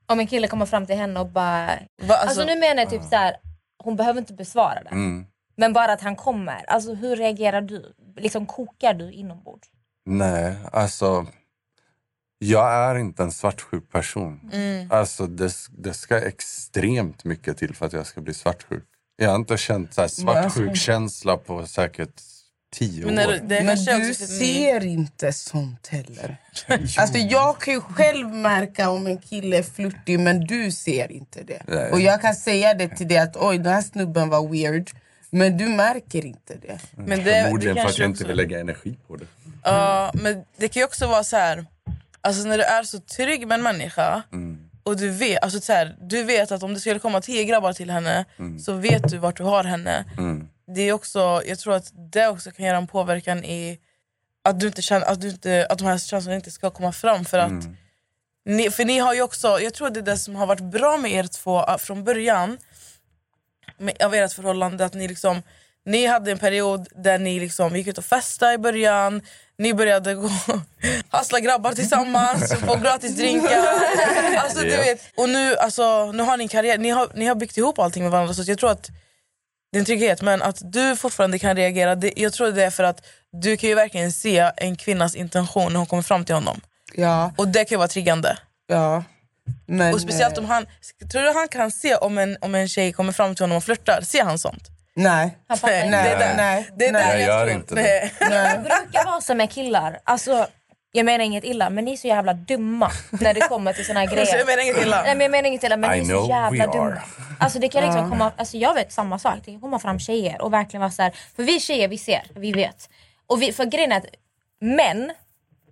Om 0.06 0.20
en 0.20 0.26
kille 0.26 0.48
kommer 0.48 0.66
fram 0.66 0.86
till 0.86 0.96
henne 0.96 1.20
och 1.20 1.28
bara... 1.28 1.78
Va, 2.02 2.14
Alltså, 2.14 2.44
nu 2.44 2.58
menar 2.58 2.82
jag 2.82 2.90
typ 2.90 3.02
så 3.02 3.16
här, 3.16 3.36
hon 3.84 3.96
behöver 3.96 4.20
inte 4.20 4.32
besvara 4.32 4.82
det. 4.82 4.90
Mm. 4.90 5.26
Men 5.56 5.72
bara 5.72 5.92
att 5.92 6.00
han 6.00 6.16
kommer. 6.16 6.64
Alltså 6.70 6.94
hur 6.94 7.16
reagerar 7.16 7.60
du? 7.60 7.94
Liksom 8.16 8.46
kokar 8.46 8.94
du 8.94 9.12
inombords? 9.12 9.68
Nej, 10.06 10.56
alltså... 10.72 11.26
Jag 12.38 12.72
är 12.72 12.94
inte 12.94 13.22
en 13.22 13.32
svartsjuk 13.32 13.90
person. 13.90 14.50
Mm. 14.52 14.90
Alltså 14.90 15.26
det, 15.26 15.52
det 15.70 15.94
ska 15.94 16.20
extremt 16.20 17.24
mycket 17.24 17.58
till 17.58 17.74
för 17.74 17.86
att 17.86 17.92
jag 17.92 18.06
ska 18.06 18.20
bli 18.20 18.34
svartsjuk. 18.34 18.84
Jag 19.16 19.28
har 19.28 19.36
inte 19.36 19.56
känt 19.56 19.94
så 19.94 20.00
här 20.00 20.08
svartsjuk 20.08 20.76
känsla 20.76 21.36
på 21.36 21.66
säkert 21.66 22.20
tio 22.74 23.04
Men 23.06 23.14
när 23.14 23.28
år. 23.28 23.32
du- 23.32 23.38
det 23.38 23.62
Men 23.64 23.76
du 23.84 23.98
ni- 24.08 24.14
ser 24.14 24.84
inte 24.84 25.32
sånt 25.32 25.86
heller. 25.86 26.36
Alltså, 26.98 27.18
jag 27.18 27.60
kan 27.60 27.74
ju 27.74 27.80
själv 27.80 28.28
märka 28.28 28.90
om 28.90 29.06
en 29.06 29.18
kille 29.18 29.58
är 29.58 29.62
flörtig 29.62 30.20
men 30.20 30.40
du 30.46 30.70
ser 30.70 31.12
inte 31.12 31.42
det. 31.42 31.62
Nej. 31.68 31.90
Och 31.92 32.00
jag 32.00 32.20
kan 32.20 32.34
säga 32.34 32.74
det 32.74 32.88
till 32.88 33.08
dig 33.08 33.18
att 33.18 33.36
oj 33.36 33.58
den 33.58 33.72
här 33.72 33.82
snubben 33.82 34.28
var 34.28 34.48
weird. 34.48 34.90
Men 35.30 35.56
du 35.56 35.66
märker 35.66 36.26
inte 36.26 36.54
det. 36.62 36.78
Men 36.96 37.24
det, 37.24 37.42
Förmodligen 37.44 37.74
det 37.76 37.82
för 37.82 37.88
att 37.88 37.98
jag 37.98 38.10
inte 38.10 38.24
vill 38.24 38.36
lägga 38.36 38.60
energi 38.60 38.98
på 39.08 39.16
det. 39.16 39.24
Ja, 39.64 40.10
men 40.14 40.44
det 40.56 40.68
kan 40.68 40.80
ju 40.80 40.84
också 40.84 41.06
vara 41.06 41.24
så 41.24 41.36
här. 41.36 41.66
Alltså 42.20 42.48
när 42.48 42.58
du 42.58 42.64
är 42.64 42.82
så 42.82 43.00
trygg 43.00 43.46
med 43.48 43.54
en 43.54 43.62
människa 43.62 44.22
och 44.82 44.96
du 44.96 45.10
vet, 45.10 45.42
alltså 45.42 45.60
så 45.60 45.72
här, 45.72 45.96
du 46.00 46.22
vet 46.22 46.52
att 46.52 46.62
om 46.62 46.74
det 46.74 46.80
skulle 46.80 46.98
komma 46.98 47.20
tio 47.20 47.44
grabbar 47.44 47.72
till 47.72 47.90
henne 47.90 48.24
så 48.64 48.72
vet 48.72 49.08
du 49.10 49.18
vart 49.18 49.36
du 49.36 49.42
har 49.44 49.64
henne. 49.64 50.04
Det 50.66 50.82
är 50.82 50.92
också, 50.92 51.42
jag 51.46 51.58
tror 51.58 51.74
att 51.74 51.90
det 52.12 52.26
också 52.28 52.50
kan 52.50 52.66
göra 52.66 52.76
en 52.76 52.86
påverkan 52.86 53.44
i 53.44 53.78
att, 54.44 54.60
du 54.60 54.66
inte 54.66 54.82
känner, 54.82 55.06
att, 55.06 55.20
du 55.20 55.28
inte, 55.28 55.66
att 55.70 55.78
de 55.78 55.84
här 55.84 55.98
känslorna 55.98 56.36
inte 56.36 56.50
ska 56.50 56.70
komma 56.70 56.92
fram. 56.92 57.24
För 57.24 57.38
att 57.38 57.64
ni, 58.44 58.70
för 58.70 58.84
ni 58.84 58.98
har 58.98 59.14
ju 59.14 59.22
också, 59.22 59.60
jag 59.60 59.74
tror 59.74 59.86
att 59.88 59.94
det 59.94 60.00
är 60.00 60.04
det 60.04 60.18
som 60.18 60.34
har 60.36 60.46
varit 60.46 60.60
bra 60.64 60.96
med 60.96 61.12
er 61.12 61.24
två 61.26 61.64
äh, 61.66 61.76
från 61.76 62.04
början. 62.04 62.58
med, 63.78 64.02
av 64.02 64.14
ert 64.14 64.32
förhållande. 64.32 64.84
Att 64.84 64.94
ni 64.94 65.08
liksom 65.08 65.42
ni 65.86 66.06
hade 66.06 66.30
en 66.32 66.38
period 66.38 66.88
där 66.96 67.18
ni 67.18 67.40
liksom 67.40 67.76
gick 67.76 67.86
ut 67.86 67.98
och 67.98 68.04
festade 68.04 68.54
i 68.54 68.58
början. 68.58 69.22
Ni 69.58 69.74
började 69.74 70.14
gå 70.14 70.30
hassla 71.08 71.40
grabbar 71.40 71.72
tillsammans, 71.72 72.54
få 72.54 72.76
gratis 72.82 73.16
drinkar. 73.16 73.64
Alltså, 74.38 74.60
du 74.60 74.68
Ja. 74.70 74.80
vet, 74.82 75.00
och 75.16 75.28
nu, 75.28 75.56
alltså, 75.56 76.12
nu 76.12 76.22
har 76.22 76.36
ni 76.36 76.44
en 76.44 76.48
karriär, 76.48 76.78
ni 76.78 76.90
har, 76.90 77.08
ni 77.14 77.24
har 77.26 77.34
byggt 77.34 77.56
ihop 77.56 77.78
allting 77.78 78.02
med 78.02 78.12
varandra. 78.12 78.34
Så 78.34 78.42
jag 78.50 78.58
tror 78.58 78.70
att 78.70 78.90
det 79.74 79.78
är 79.78 79.80
en 79.80 79.86
trygghet. 79.86 80.22
Men 80.22 80.42
att 80.42 80.72
du 80.72 80.96
fortfarande 80.96 81.38
kan 81.38 81.56
reagera, 81.56 81.94
det, 81.94 82.12
jag 82.16 82.32
tror 82.32 82.52
det 82.52 82.64
är 82.64 82.70
för 82.70 82.84
att 82.84 83.06
du 83.42 83.56
kan 83.56 83.68
ju 83.68 83.74
verkligen 83.74 84.12
se 84.12 84.50
en 84.56 84.76
kvinnas 84.76 85.14
intention 85.14 85.72
när 85.72 85.78
hon 85.78 85.86
kommer 85.86 86.02
fram 86.02 86.24
till 86.24 86.34
honom. 86.34 86.60
Ja, 86.94 87.32
Och 87.36 87.48
det 87.48 87.58
kan 87.64 87.74
ju 87.74 87.76
vara 87.78 87.88
triggande. 87.88 88.38
ja. 88.66 89.04
Men, 89.66 89.94
Och 89.94 90.00
speciellt 90.00 90.38
om 90.38 90.44
han, 90.44 90.66
tror 91.12 91.22
du 91.22 91.32
han 91.32 91.48
kan 91.48 91.70
se 91.70 91.94
om 91.94 92.18
en, 92.18 92.36
om 92.40 92.54
en 92.54 92.68
tjej 92.68 92.92
kommer 92.92 93.12
fram 93.12 93.34
till 93.34 93.42
honom 93.42 93.56
och 93.56 93.64
flörtar? 93.64 94.00
Ser 94.02 94.24
han 94.24 94.38
sånt? 94.38 94.68
Nej. 94.96 95.38
Han. 95.48 95.58
Nej, 95.62 95.90
det 95.90 95.96
är 95.96 96.18
där. 96.18 96.34
nej, 96.36 96.70
Det 96.76 96.86
är 96.86 96.92
nej. 96.92 97.02
där 97.02 97.10
Jag 97.12 97.20
jag, 97.20 97.26
gör 97.28 97.46
tror. 97.46 97.56
inte 97.56 97.74
det. 97.74 97.80
Nej. 97.82 98.12
nej. 98.30 98.58
Det 98.58 98.58
brukar 98.62 99.04
vara 99.04 99.20
så 99.20 99.34
med 99.34 99.50
killar. 99.50 99.98
Alltså, 100.04 100.46
jag 100.96 101.04
menar 101.04 101.24
inget 101.24 101.44
illa, 101.44 101.70
men 101.70 101.84
ni 101.84 101.92
är 101.92 101.96
så 101.96 102.08
jävla 102.08 102.32
dumma 102.34 102.90
när 103.10 103.34
det 103.34 103.40
kommer 103.40 103.72
till 103.72 103.86
såna 103.86 104.00
här 104.00 104.06
Så 104.06 104.14
jag 104.16 104.26
grejer. 104.26 104.46
menar 104.46 104.62
inget 104.62 104.86
illa. 104.86 105.02
Nej, 105.02 105.14
men 105.14 105.20
jag 105.20 105.30
menar 105.30 105.48
inget 105.48 105.64
illa, 105.64 105.76
men 105.76 105.94
I 105.94 106.02
ni 106.02 106.10
är 106.12 106.18
så 106.22 106.28
jävla 106.28 106.66
dumma. 106.66 106.84
are. 106.84 107.02
Alltså, 107.38 107.58
det 107.58 107.68
kan 107.68 107.82
liksom 107.82 108.10
komma, 108.10 108.32
alltså, 108.36 108.56
jag 108.56 108.74
vet 108.74 108.92
samma 108.92 109.18
sak, 109.18 109.34
det 109.44 109.50
kan 109.50 109.60
komma 109.60 109.78
fram 109.78 109.98
tjejer 109.98 110.42
och 110.42 110.52
verkligen 110.52 110.80
vara 110.80 110.90
så 110.90 111.02
här, 111.02 111.12
för 111.36 111.42
vi 111.42 111.60
tjejer 111.60 111.88
vi 111.88 111.98
ser, 111.98 112.22
vi 112.34 112.52
vet. 112.52 112.90
Och 113.26 113.42
vi, 113.42 113.52
för 113.52 113.64
grejen 113.64 113.92
är 113.92 113.96
att 113.96 114.06
män, 114.60 115.12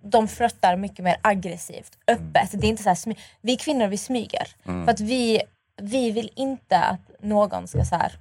de 0.01 0.27
flörtar 0.27 0.75
mycket 0.75 0.99
mer 0.99 1.17
aggressivt, 1.21 1.91
öppet. 2.07 2.49
Det 2.51 2.67
är 2.67 2.69
inte 2.69 2.83
så 2.83 2.89
här 2.89 3.15
vi 3.41 3.55
kvinnor 3.55 3.87
vi 3.87 3.97
smyger. 3.97 4.47
Mm. 4.65 4.85
För 4.85 4.91
att 4.91 4.99
vi, 4.99 5.41
vi 5.81 6.11
vill 6.11 6.29
inte 6.35 6.77
att 6.79 7.11
någon 7.21 7.67
ska 7.67 7.85
så 7.85 7.95
här, 7.95 8.11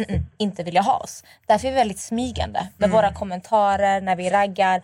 mm-mm, 0.00 0.22
inte 0.38 0.62
vilja 0.62 0.80
ha 0.80 0.96
oss. 0.96 1.24
Därför 1.46 1.66
är 1.68 1.72
vi 1.72 1.76
väldigt 1.76 2.00
smygande 2.00 2.68
med 2.76 2.90
våra 2.90 3.12
kommentarer, 3.14 4.00
när 4.00 4.16
vi 4.16 4.30
raggar. 4.30 4.82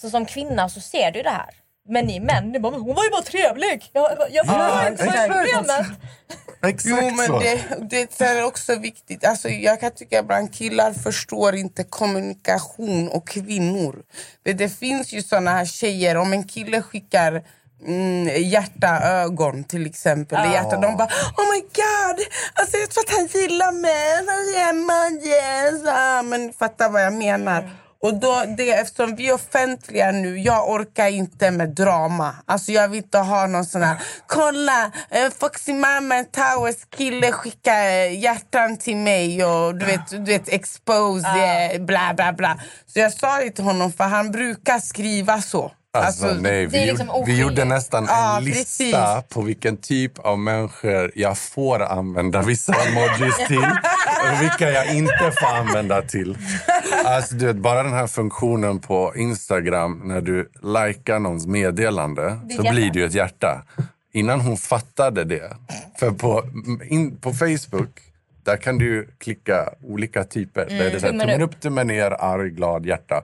Så 0.00 0.10
som 0.10 0.26
kvinna 0.26 0.68
så 0.68 0.80
ser 0.80 1.10
du 1.10 1.22
det 1.22 1.30
här. 1.30 1.50
Men 1.88 2.06
ni 2.06 2.20
män, 2.20 2.52
ni 2.52 2.58
bara, 2.60 2.72
"Men 2.72 2.80
hon 2.80 2.94
var 2.94 3.04
ju 3.04 3.10
bara 3.10 3.22
trevlig. 3.22 3.90
Jag, 3.92 4.10
jag 4.30 4.46
förstår 4.46 4.86
inte 4.90 5.04
vad 5.06 5.26
problemet. 5.26 5.86
Jo, 6.84 7.10
men 7.10 7.38
det, 7.88 8.18
det 8.18 8.20
är 8.24 8.44
också 8.44 8.74
viktigt. 8.74 9.24
Alltså, 9.24 9.48
jag 9.48 9.80
kan 9.80 9.90
tycka 9.90 10.18
ibland 10.18 10.54
killar 10.54 10.92
förstår 10.92 11.54
inte 11.54 11.84
kommunikation 11.84 13.08
och 13.08 13.28
kvinnor. 13.28 14.02
Det, 14.44 14.52
det 14.52 14.68
finns 14.68 15.12
ju 15.12 15.22
såna 15.22 15.50
här 15.50 15.64
tjejer, 15.64 16.16
om 16.16 16.32
en 16.32 16.44
kille 16.44 16.82
skickar 16.82 17.42
mm, 17.86 18.42
hjärta, 18.42 19.00
ögon 19.02 19.64
till 19.64 19.86
exempel. 19.86 20.50
i 20.50 20.52
Hjärta, 20.52 20.76
de 20.76 20.96
bara 20.96 21.08
oh 21.36 21.52
my 21.54 21.60
god, 21.60 22.26
alltså, 22.54 22.76
jag 22.76 22.90
tror 22.90 23.04
att 23.04 23.16
han 23.16 23.26
gillar 23.26 23.72
mig. 23.72 24.26
Han. 25.86 25.96
Ah, 25.96 26.22
Men 26.22 26.52
fatta 26.52 26.88
vad 26.88 27.02
jag 27.04 27.12
menar. 27.12 27.70
Och 28.06 28.14
då, 28.14 28.44
det, 28.56 28.70
eftersom 28.70 29.16
vi 29.16 29.28
är 29.28 29.34
offentliga 29.34 30.10
nu, 30.10 30.38
jag 30.38 30.70
orkar 30.70 31.08
inte 31.08 31.50
med 31.50 31.68
drama. 31.68 32.34
Alltså 32.44 32.72
jag 32.72 32.88
vill 32.88 32.98
inte 32.98 33.18
ha 33.18 33.46
någon 33.46 33.64
sån 33.64 33.82
här, 33.82 33.96
kolla, 34.26 34.90
eh, 35.10 35.30
Foxy 35.38 35.72
Mama 35.72 36.24
Towers 36.24 36.76
kille 36.96 37.32
skickar 37.32 37.82
eh, 37.82 38.18
hjärtan 38.18 38.76
till 38.76 38.96
mig 38.96 39.44
och 39.44 39.74
du 39.74 39.86
vet, 39.86 40.08
du 40.10 40.24
vet 40.24 40.48
expose, 40.48 41.28
eh, 41.28 41.80
bla 41.80 42.14
bla 42.16 42.32
bla. 42.32 42.58
Så 42.86 42.98
jag 42.98 43.12
sa 43.12 43.38
det 43.38 43.50
till 43.50 43.64
honom 43.64 43.92
för 43.92 44.04
han 44.04 44.30
brukar 44.30 44.78
skriva 44.78 45.42
så. 45.42 45.72
Alltså, 45.98 46.26
nej, 46.26 46.42
det 46.42 46.48
är 46.48 46.66
vi, 46.66 46.86
liksom 46.86 47.06
gjorde, 47.06 47.32
vi 47.32 47.40
gjorde 47.40 47.64
nästan 47.64 48.04
Ja, 48.08 48.38
en 48.38 48.44
lista 48.44 49.22
på 49.22 49.42
vilken 49.42 49.76
typ 49.76 50.18
av 50.18 50.38
människor 50.38 51.12
jag 51.14 51.38
får 51.38 51.82
använda 51.82 52.42
vissa 52.42 52.74
emojis 52.88 53.36
till 53.46 53.58
och 54.32 54.42
vilka 54.42 54.70
jag 54.70 54.94
inte 54.94 55.32
får 55.40 55.46
använda 55.56 56.02
till. 56.02 56.38
Alltså, 57.04 57.34
du 57.34 57.46
vet, 57.46 57.56
bara 57.56 57.82
den 57.82 57.92
här 57.92 58.06
funktionen 58.06 58.78
på 58.78 59.12
Instagram 59.16 60.00
när 60.04 60.20
du 60.20 60.50
likar 60.62 61.18
någons 61.18 61.46
meddelande 61.46 62.38
så 62.56 62.62
blir 62.62 62.90
det 62.90 62.98
ju 62.98 63.06
ett 63.06 63.14
hjärta. 63.14 63.64
Innan 64.12 64.40
hon 64.40 64.56
fattade 64.56 65.24
det. 65.24 65.56
För 65.98 66.10
på, 66.10 66.44
in, 66.88 67.16
på 67.16 67.32
Facebook 67.32 68.00
där 68.44 68.56
kan 68.56 68.78
du 68.78 69.08
klicka 69.18 69.68
olika 69.82 70.24
typer. 70.24 70.66
Där 70.68 70.80
är 70.84 70.90
det 70.90 71.00
så 71.00 71.06
här, 71.06 71.12
Tummen 71.12 71.26
tummen 71.28 71.42
upp. 71.42 71.60
tummen 71.60 71.86
ner, 71.86 72.10
arg, 72.10 72.50
glad, 72.50 72.86
hjärta. 72.86 73.22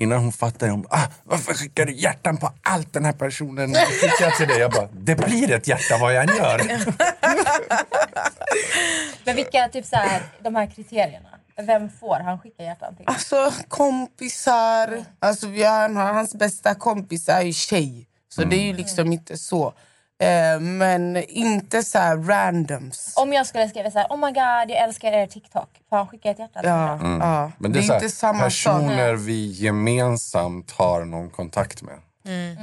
Innan 0.00 0.18
hon 0.18 0.32
fattade, 0.32 0.72
hon 0.72 0.86
ah, 0.90 1.06
varför 1.24 1.54
skickar 1.54 1.86
du 1.86 1.92
hjärtan 1.92 2.36
på 2.36 2.52
allt 2.62 2.92
den 2.92 3.04
här 3.04 3.12
personen 3.12 3.74
skickar 3.74 4.30
till 4.30 4.48
dig? 4.48 4.58
Jag 4.58 4.70
bara, 4.70 4.88
det 4.92 5.14
blir 5.16 5.50
ett 5.52 5.68
hjärta 5.68 5.98
vad 6.00 6.14
jag 6.14 6.30
än 6.30 6.36
gör. 6.36 6.60
Men 9.24 9.36
vilka, 9.36 9.68
typ 9.68 9.86
så 9.86 9.96
här, 9.96 10.22
de 10.42 10.54
här 10.54 10.66
kriterierna? 10.66 11.28
Vem 11.66 11.90
får 11.90 12.20
han 12.24 12.38
skicka 12.38 12.62
hjärtan 12.62 12.96
till? 12.96 13.04
Alltså 13.08 13.52
kompisar. 13.68 15.04
Alltså, 15.18 15.46
vi 15.46 15.62
har, 15.62 15.80
han 15.80 15.96
har- 15.96 16.12
hans 16.12 16.34
bästa 16.34 16.74
kompis 16.74 17.28
är 17.28 17.42
ju 17.42 17.52
tjej. 17.52 18.06
Så 18.28 18.44
det 18.44 18.56
är 18.56 18.62
ju 18.62 18.72
liksom 18.72 19.12
inte 19.12 19.38
så. 19.38 19.74
Eh, 20.20 20.60
men 20.60 21.16
inte 21.16 21.82
så 21.82 21.98
här 21.98 22.16
randoms. 22.16 23.12
Om 23.16 23.32
jag 23.32 23.46
skulle 23.46 23.68
skriva 23.68 23.90
så 23.90 23.98
här, 23.98 24.06
oh 24.10 24.16
my 24.16 24.26
god 24.26 24.70
jag 24.70 24.84
älskar 24.84 25.12
er 25.12 25.26
TikTok. 25.26 25.68
Får 25.90 25.96
han 25.96 26.06
skicka 26.08 26.30
ett 26.30 26.38
hjärta? 26.38 26.60
till 26.60 26.68
Ja, 26.68 26.96
mig? 26.96 27.18
ja. 27.20 27.52
Men 27.58 27.72
det 27.72 27.78
är 27.78 27.82
så 27.82 27.92
här, 27.92 28.02
inte 28.02 28.16
samma 28.16 28.38
sak. 28.38 28.44
personer 28.44 29.14
vi 29.14 29.46
gemensamt 29.50 30.70
har 30.70 31.04
någon 31.04 31.30
kontakt 31.30 31.82
med. 31.82 31.94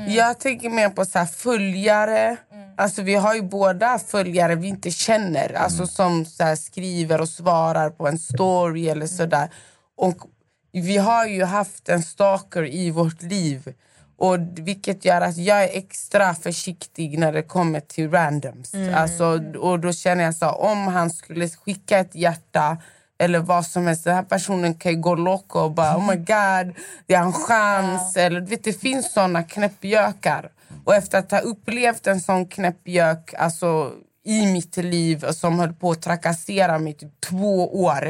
Jag 0.08 0.40
tänker 0.40 0.70
mer 0.70 0.90
på 0.90 1.06
så 1.06 1.20
här 1.20 1.26
följare. 1.26 2.38
Alltså 2.78 3.02
vi 3.02 3.16
har 3.16 3.36
ju 3.36 3.42
båda 3.42 4.00
följare 4.00 4.56
vi 4.56 4.68
inte 4.68 4.92
känner. 4.92 5.54
Alltså 5.54 5.88
som 5.88 6.26
så 6.26 6.44
här 6.44 6.56
skriver 6.56 7.22
och 7.22 7.30
svarar 7.30 7.90
på 7.90 8.08
en 8.08 8.20
story 8.20 8.90
eller 8.90 9.08
sådär. 9.08 9.50
Och 9.98 10.18
vi 10.72 10.98
har 10.98 11.26
ju 11.26 11.44
haft 11.44 11.90
en 11.90 12.04
stalker 12.04 12.66
i 12.74 12.92
vårt 12.92 13.22
liv. 13.22 13.74
Och 14.18 14.38
vilket 14.56 15.06
gör 15.06 15.22
att 15.22 15.38
jag 15.38 15.64
är 15.64 15.78
extra 15.78 16.34
försiktig 16.34 17.20
när 17.20 17.34
det 17.34 17.42
kommer 17.42 17.80
till 17.80 18.12
randoms. 18.12 18.74
Alltså, 18.96 19.42
och 19.60 19.80
då 19.80 19.94
känner 19.94 20.24
jag 20.24 20.36
så 20.36 20.50
om 20.50 20.88
han 20.88 21.10
skulle 21.10 21.50
skicka 21.50 22.00
ett 22.00 22.16
hjärta 22.16 22.78
eller 23.20 23.40
vad 23.40 23.66
som 23.66 23.88
helst. 23.88 24.04
Den 24.04 24.16
här 24.16 24.24
personen 24.24 24.76
kan 24.76 24.92
ju 24.92 24.98
gå 24.98 25.16
loco 25.16 25.60
och 25.60 25.72
bara 25.72 25.98
oh 25.98 26.08
my 26.08 26.16
god, 26.16 26.76
det 27.06 27.14
är 27.14 27.22
en 27.22 27.34
chans. 27.34 28.18
Eller, 28.18 28.42
du 28.42 28.46
vet, 28.46 28.64
det 28.64 28.82
finns 28.82 29.14
såna 29.14 29.44
knäppjökar. 29.44 30.52
Och 30.86 30.96
efter 30.96 31.20
att 31.20 31.32
ha 31.32 31.40
upplevt 31.40 32.08
en 32.08 32.22
sån 32.22 32.46
knäppjök 32.46 33.34
alltså, 33.38 33.92
i 34.26 34.46
mitt 34.46 34.78
liv 34.78 35.26
som 35.32 35.60
höll 35.60 35.74
på 35.74 35.92
att 35.92 36.02
trakassera 36.02 36.80
mig 36.80 36.92
i 36.92 36.96
typ 36.96 37.22
två 37.30 37.84
år 37.84 38.08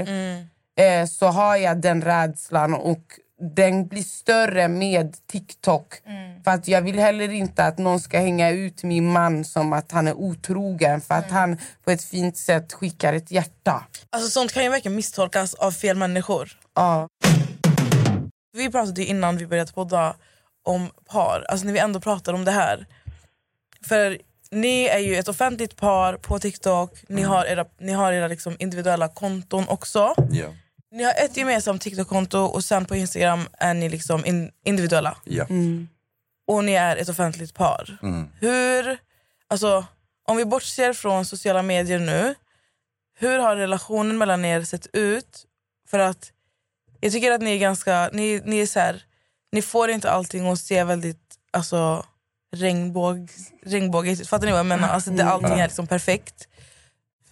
eh, 0.77 1.05
så 1.09 1.25
har 1.25 1.55
jag 1.55 1.81
den 1.81 2.01
rädslan 2.01 2.73
och 2.73 3.03
den 3.39 3.87
blir 3.87 4.03
större 4.03 4.67
med 4.67 5.15
TikTok. 5.27 5.93
För 6.43 6.51
att 6.51 6.67
jag 6.67 6.81
vill 6.81 6.99
heller 6.99 7.29
inte 7.29 7.63
att 7.63 7.77
någon 7.77 7.99
ska 7.99 8.19
hänga 8.19 8.49
ut 8.49 8.83
min 8.83 9.11
man 9.11 9.45
som 9.45 9.73
att 9.73 9.91
han 9.91 10.07
är 10.07 10.13
otrogen 10.13 11.01
för 11.01 11.15
att 11.15 11.31
han 11.31 11.57
på 11.83 11.91
ett 11.91 12.03
fint 12.03 12.37
sätt 12.37 12.73
skickar 12.73 13.13
ett 13.13 13.31
hjärta. 13.31 13.85
Alltså, 14.09 14.29
sånt 14.29 14.53
kan 14.53 14.63
ju 14.63 14.69
verkligen 14.69 14.95
misstolkas 14.95 15.53
av 15.53 15.71
fel 15.71 15.97
människor. 15.97 16.59
Ja. 16.75 17.07
Vi 18.57 18.71
pratade 18.71 19.01
ju 19.01 19.07
innan 19.07 19.37
vi 19.37 19.47
började 19.47 19.71
podda 19.71 20.15
om 20.63 20.89
par, 21.05 21.45
alltså 21.49 21.65
när 21.65 21.73
vi 21.73 21.79
ändå 21.79 21.99
pratar 21.99 22.33
om 22.33 22.45
det 22.45 22.51
här. 22.51 22.85
För 23.81 24.17
ni 24.51 24.85
är 24.85 24.99
ju 24.99 25.15
ett 25.15 25.27
offentligt 25.27 25.75
par 25.75 26.17
på 26.17 26.39
TikTok, 26.39 27.03
ni 27.09 27.21
har 27.21 27.45
era, 27.45 27.65
ni 27.79 27.91
har 27.91 28.13
era 28.13 28.27
liksom 28.27 28.55
individuella 28.59 29.07
konton 29.07 29.67
också. 29.67 30.13
Ja. 30.31 30.47
Ni 30.91 31.03
har 31.03 31.13
ett 31.13 31.37
gemensamt 31.37 31.81
TikTok-konto 31.81 32.39
och 32.39 32.63
sen 32.63 32.85
på 32.85 32.95
Instagram 32.95 33.47
är 33.53 33.73
ni 33.73 33.89
liksom 33.89 34.25
in, 34.25 34.51
individuella. 34.63 35.17
Ja. 35.23 35.45
Och 36.47 36.63
ni 36.63 36.73
är 36.73 36.97
ett 36.97 37.09
offentligt 37.09 37.53
par. 37.53 37.97
Mm. 38.03 38.29
Hur, 38.39 38.97
alltså 39.47 39.85
om 40.27 40.37
vi 40.37 40.45
bortser 40.45 40.93
från 40.93 41.25
sociala 41.25 41.61
medier 41.61 41.99
nu, 41.99 42.35
hur 43.19 43.39
har 43.39 43.55
relationen 43.55 44.17
mellan 44.17 44.45
er 44.45 44.63
sett 44.63 44.87
ut? 44.93 45.45
För 45.89 45.99
att 45.99 46.31
jag 46.99 47.11
tycker 47.11 47.31
att 47.31 47.41
ni 47.41 47.55
är 47.55 47.59
ganska, 47.59 48.09
ni, 48.13 48.41
ni 48.45 48.59
är 48.59 48.65
så 48.65 48.79
här, 48.79 49.03
ni 49.51 49.61
får 49.61 49.89
inte 49.89 50.11
allting 50.11 50.47
att 50.47 50.59
se 50.59 50.83
väldigt 50.83 51.35
alltså, 51.51 52.05
regnbåg, 52.55 53.29
regnbågigt 53.65 54.21
ut. 54.21 54.27
Fattar 54.27 54.45
ni 54.45 54.51
vad 54.51 54.59
jag 54.59 54.65
menar? 54.65 54.89
Alltså, 54.89 55.11
det, 55.11 55.25
allting 55.25 55.59
är 55.59 55.63
liksom 55.67 55.87
perfekt. 55.87 56.47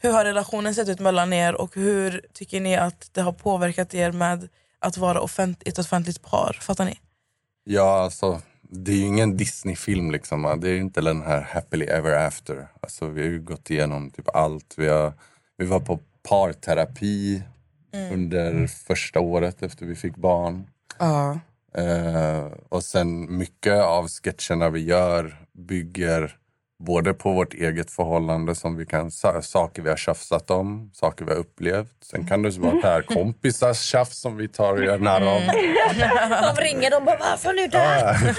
Hur 0.06 0.12
har 0.12 0.26
relationen 0.26 0.76
sett 0.76 0.90
ut 0.90 1.00
mellan 1.00 1.34
er 1.34 1.56
och 1.56 1.76
hur 1.76 2.26
tycker 2.34 2.62
ni 2.62 2.76
att 2.76 3.10
det 3.14 3.22
har 3.22 3.32
påverkat 3.32 3.94
er 3.94 4.12
med 4.12 4.50
att 4.80 4.98
vara 4.98 5.22
offent, 5.22 5.64
ett 5.66 5.80
offentligt 5.80 6.22
par? 6.22 6.58
Fattar 6.62 6.86
ni? 6.86 7.00
Ja, 7.64 8.02
alltså, 8.04 8.42
det 8.62 8.92
är 8.92 8.96
ju 8.96 9.06
ingen 9.06 9.38
Disney-film. 9.38 10.12
Liksom. 10.12 10.60
Det 10.62 10.70
är 10.70 10.78
inte 10.78 11.02
den 11.02 11.22
här 11.22 11.42
happily 11.42 11.86
ever 11.86 12.28
after. 12.28 12.68
Alltså, 12.82 13.08
vi 13.08 13.22
har 13.22 13.30
ju 13.30 13.40
gått 13.40 13.70
igenom 13.70 14.12
typ 14.12 14.36
allt. 14.36 14.74
Vi, 14.78 14.88
har, 14.88 15.14
vi 15.58 15.66
var 15.66 15.80
på 15.80 16.00
parterapi 16.30 17.44
under 18.14 18.68
första 18.68 19.20
året 19.20 19.64
efter 19.64 19.86
vi 19.86 19.96
fick 19.96 20.16
barn. 20.16 20.68
Ja. 21.00 21.40
Eh, 21.74 22.46
och 22.70 22.84
sen 22.84 23.38
mycket 23.38 23.84
av 23.84 24.08
sketcherna 24.08 24.70
vi 24.70 24.80
gör 24.80 25.36
bygger 25.54 26.38
Både 26.80 27.14
på 27.14 27.32
vårt 27.34 27.54
eget 27.54 27.92
förhållande, 27.92 28.56
som 28.56 28.76
vi 28.78 28.86
kan, 28.86 29.12
sa- 29.12 29.42
saker 29.42 29.82
vi 29.82 29.90
har 29.90 29.98
tjafsat 29.98 30.50
om, 30.52 30.90
saker 30.94 31.26
vi 31.26 31.32
har 31.32 31.38
upplevt. 31.40 31.92
Sen 32.12 32.28
kan 32.28 32.42
det 32.42 32.58
vara 32.60 32.80
här 32.84 33.02
kompisars 33.02 33.80
tjafs 33.82 34.18
som 34.22 34.38
vi 34.38 34.48
tar 34.48 34.74
och 34.74 34.84
gör 34.84 34.98
narr 35.00 35.22
av. 35.22 35.42
De 36.56 36.62
ringer, 36.62 36.92
de 36.92 37.06
bara 37.06 37.18
varför 37.20 37.54
nu 37.54 37.68
där? 37.68 38.38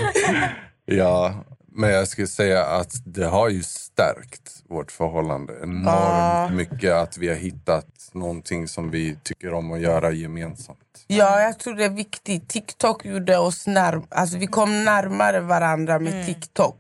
Ja, 0.89 1.34
men 1.72 1.91
jag 1.91 2.09
skulle 2.09 2.26
säga 2.26 2.64
att 2.66 2.93
det 3.05 3.26
har 3.26 3.49
ju 3.49 3.62
stärkt 3.62 4.53
vårt 4.68 4.93
förhållande 4.93 5.53
enormt 5.62 6.53
mycket. 6.55 6.93
Att 6.93 7.18
vi 7.18 7.28
har 7.28 7.34
hittat 7.34 7.87
någonting 8.12 8.68
som 8.68 8.91
vi 8.91 9.16
tycker 9.22 9.55
om 9.55 9.72
att 9.72 9.80
göra 9.80 10.11
gemensamt. 10.11 10.78
Ja, 11.07 11.41
jag 11.41 11.59
tror 11.59 11.74
det 11.74 11.84
är 11.84 11.91
viktigt. 11.91 12.49
TikTok 12.49 13.05
gjorde 13.05 13.39
oss 13.39 13.66
närmare. 13.66 14.07
Alltså, 14.11 14.39
vi 14.39 14.47
kom 14.47 14.84
närmare 14.84 15.41
varandra 15.41 15.99
med 15.99 16.26
TikTok. 16.26 16.78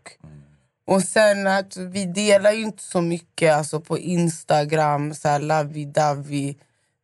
Och 0.86 1.02
sen 1.02 1.46
att 1.46 1.76
vi 1.76 2.04
delar 2.04 2.52
ju 2.52 2.62
inte 2.62 2.82
så 2.82 3.00
mycket 3.00 3.54
alltså, 3.54 3.80
på 3.80 3.98
Instagram, 3.98 5.14
så 5.14 5.28
här 5.28 5.40
lovey-dovey. 5.40 6.54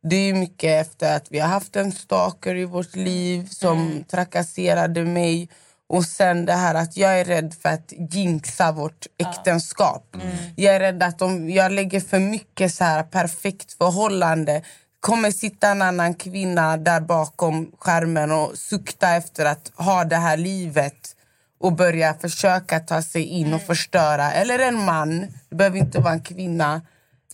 Det 0.03 0.15
är 0.15 0.33
mycket 0.33 0.87
efter 0.87 1.15
att 1.15 1.31
vi 1.31 1.39
har 1.39 1.47
haft 1.47 1.75
en 1.75 1.91
stalker 1.91 2.55
i 2.55 2.65
vårt 2.65 2.95
liv 2.95 3.47
som 3.49 4.03
trakasserade 4.11 5.05
mig. 5.05 5.49
Och 5.87 6.05
sen 6.05 6.45
det 6.45 6.53
här 6.53 6.75
att 6.75 6.97
jag 6.97 7.19
är 7.19 7.25
rädd 7.25 7.55
för 7.61 7.69
att 7.69 7.93
jinxa 8.11 8.71
vårt 8.71 9.07
äktenskap. 9.17 10.17
Jag 10.55 10.75
är 10.75 10.79
rädd 10.79 11.03
att 11.03 11.21
om 11.21 11.49
jag 11.49 11.71
lägger 11.71 11.99
för 11.99 12.19
mycket 12.19 12.73
så 12.73 12.83
här 12.83 13.03
perfekt 13.03 13.73
förhållande 13.73 14.63
kommer 14.99 15.31
sitta 15.31 15.67
en 15.69 15.81
annan 15.81 16.13
kvinna 16.13 16.77
där 16.77 17.01
bakom 17.01 17.71
skärmen 17.79 18.31
och 18.31 18.57
sukta 18.57 19.15
efter 19.15 19.45
att 19.45 19.71
ha 19.75 20.03
det 20.03 20.15
här 20.15 20.37
livet 20.37 21.02
och 21.63 21.73
börja 21.73 22.13
försöka 22.13 22.79
ta 22.79 23.01
sig 23.01 23.23
in 23.23 23.53
och 23.53 23.61
förstöra. 23.61 24.31
Eller 24.31 24.59
en 24.59 24.85
man, 24.85 25.27
det 25.49 25.55
behöver 25.55 25.77
inte 25.77 25.99
vara 25.99 26.13
en 26.13 26.21
kvinna. 26.21 26.81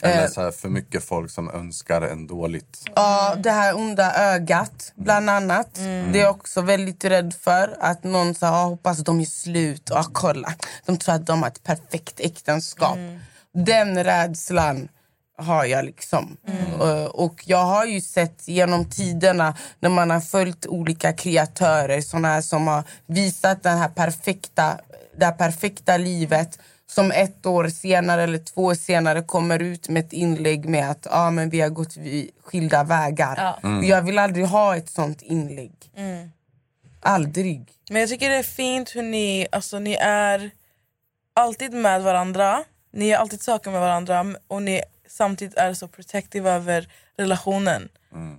Eller 0.02 0.24
Eh, 0.24 0.30
så 0.30 0.42
här, 0.42 0.52
för 0.52 0.70
mycket 0.70 1.04
folk 1.04 1.32
som 1.32 1.50
önskar 1.50 2.02
en 2.02 2.28
dåligt. 2.28 2.84
Ja, 2.96 3.36
det 3.38 3.52
här 3.52 3.76
onda 3.78 4.14
ögat, 4.14 4.92
bland 4.96 5.30
annat. 5.30 5.76
Det 5.76 6.20
är 6.20 6.24
jag 6.24 6.36
också 6.36 6.62
väldigt 6.62 7.06
rädd 7.06 7.34
för. 7.42 7.78
Att 7.80 8.04
någon 8.04 8.36
sa, 8.36 8.50
ah, 8.50 8.66
hoppas 8.66 8.98
de 8.98 9.20
är 9.20 9.26
slut. 9.26 9.92
Ah, 9.92 10.06
kolla, 10.14 10.54
de 10.86 10.98
tror 10.98 11.16
att 11.16 11.26
de 11.26 11.42
har 11.42 11.50
ett 11.50 11.64
perfekt 11.64 12.20
äktenskap. 12.20 12.98
Den 13.54 14.04
rädslan 14.04 14.88
har 15.40 15.66
jag 15.66 15.86
liksom. 15.86 16.38
Eh, 16.82 17.06
Och 17.06 17.44
jag 17.46 17.66
har 17.66 17.86
ju 17.86 18.02
sett 18.02 18.48
genom 18.48 18.90
tiderna 18.90 19.56
när 19.80 19.90
man 19.90 20.10
har 20.10 20.20
följt 20.20 20.66
olika 20.66 21.14
kreatörer, 21.14 22.02
såna 22.02 22.28
här 22.28 22.42
som 22.42 22.68
har 22.68 22.84
visat 23.06 23.64
den 23.64 23.78
här 23.78 23.90
perfekta, 23.90 24.80
det 25.18 25.26
här 25.26 25.32
perfekta 25.32 25.98
livet 25.98 26.60
som 26.88 27.12
ett 27.12 27.46
år 27.46 27.68
senare 27.70 28.24
eller 28.24 28.38
två 28.38 28.64
år 28.64 28.76
senare 28.76 29.22
kommer 29.22 29.60
ut 29.62 29.90
med 29.90 30.06
ett 30.06 30.14
inlägg 30.14 30.66
med 30.70 30.90
att 30.92 31.08
ah, 31.10 31.32
men 31.32 31.50
vi 31.50 31.62
har 31.62 31.70
gått 31.70 31.94
skilda 32.44 32.84
vägar. 32.84 33.36
Ja. 33.38 33.60
Mm. 33.70 33.78
Och 33.78 33.84
Jag 33.86 34.02
vill 34.02 34.20
aldrig 34.20 34.46
ha 34.46 34.76
ett 34.78 34.90
sånt 34.90 35.22
inlägg. 35.22 35.72
Mm. 35.96 36.32
Aldrig. 37.02 37.66
Men 37.90 38.00
jag 38.02 38.10
tycker 38.10 38.30
det 38.30 38.36
är 38.36 38.44
fint 38.44 38.96
hur 38.96 39.04
ni, 39.04 39.48
alltså, 39.52 39.80
ni 39.80 39.94
är 40.02 40.52
alltid 41.36 41.74
med 41.74 42.02
varandra. 42.04 42.64
Ni 42.94 43.08
gör 43.08 43.18
alltid 43.18 43.42
saker 43.42 43.72
med 43.72 43.82
varandra 43.82 44.26
och 44.48 44.62
ni 44.62 44.82
samtidigt 45.10 45.58
är 45.58 45.74
så 45.74 45.88
protective 45.88 46.52
över 46.52 46.88
relationen. 47.18 47.90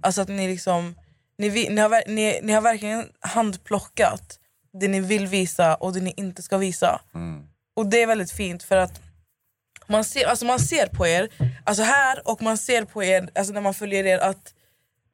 Alltså 0.02 0.20
att 0.22 0.28
ni 0.28 0.48
liksom 0.48 0.94
ni, 1.38 1.68
ni, 1.68 1.80
har, 1.80 2.02
ni, 2.08 2.40
ni 2.42 2.52
har 2.52 2.60
verkligen 2.60 3.08
handplockat 3.20 4.38
det 4.72 4.88
ni 4.88 5.00
vill 5.00 5.26
visa 5.26 5.74
och 5.74 5.92
det 5.92 6.00
ni 6.00 6.14
inte 6.16 6.42
ska 6.42 6.58
visa. 6.58 7.00
Och 7.74 7.86
det 7.86 8.02
är 8.02 8.06
väldigt 8.06 8.32
fint 8.32 8.62
för 8.62 8.76
att 8.76 9.00
man 9.86 10.04
ser, 10.04 10.26
alltså 10.26 10.44
man 10.44 10.58
ser 10.58 10.86
på 10.86 11.06
er, 11.06 11.28
alltså 11.64 11.82
här 11.82 12.28
och 12.28 12.42
man 12.42 12.58
ser 12.58 12.84
på 12.84 13.04
er 13.04 13.30
alltså 13.34 13.52
när 13.52 13.60
man 13.60 13.74
följer 13.74 14.04
er 14.04 14.18
att 14.18 14.54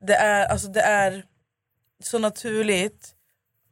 det 0.00 0.14
är, 0.14 0.46
alltså 0.46 0.68
det 0.68 0.80
är 0.80 1.24
så 2.02 2.18
naturligt. 2.18 3.14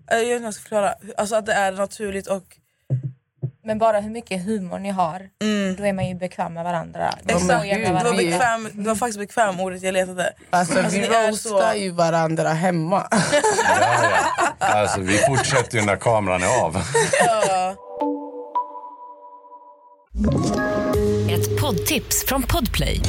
Jag 0.06 0.16
vet 0.16 0.22
inte 0.24 0.38
hur 0.38 0.44
jag 0.44 0.54
ska 0.54 0.62
förklara. 0.62 0.94
Alltså 1.16 1.36
att 1.36 1.46
det 1.46 1.52
är 1.52 1.72
naturligt 1.72 2.26
och... 2.26 2.56
Men 3.66 3.78
bara 3.78 4.00
hur 4.00 4.10
mycket 4.10 4.44
humor 4.44 4.78
ni 4.78 4.90
har, 4.90 5.20
Mm. 5.42 5.76
då 5.76 5.84
är 5.84 5.92
man 5.92 6.08
ju 6.08 6.14
bekväm 6.14 6.54
med 6.54 6.64
varandra. 6.64 7.14
Exakt, 7.26 7.48
det 7.48 7.92
var, 8.04 8.16
bekväm, 8.16 8.68
det 8.72 8.88
var 8.88 8.94
faktiskt 8.94 9.18
bekväm 9.18 9.60
ordet 9.60 9.82
jag 9.82 9.92
letade. 9.92 10.32
Alltså, 10.50 10.78
Alltså, 10.78 10.98
vi 11.00 11.06
roastar 11.06 11.72
så- 11.72 11.78
ju 11.78 11.90
varandra 11.90 12.48
hemma. 12.48 13.02
Alltså, 14.58 15.00
vi 15.00 15.18
fortsätter 15.18 15.78
ju 15.78 15.84
när 15.84 15.96
kameran 15.96 16.42
är 16.42 16.62
av. 16.64 16.76
Ett 21.30 21.60
poddtips 21.60 22.24
från 22.26 22.42
Podplay. 22.42 23.00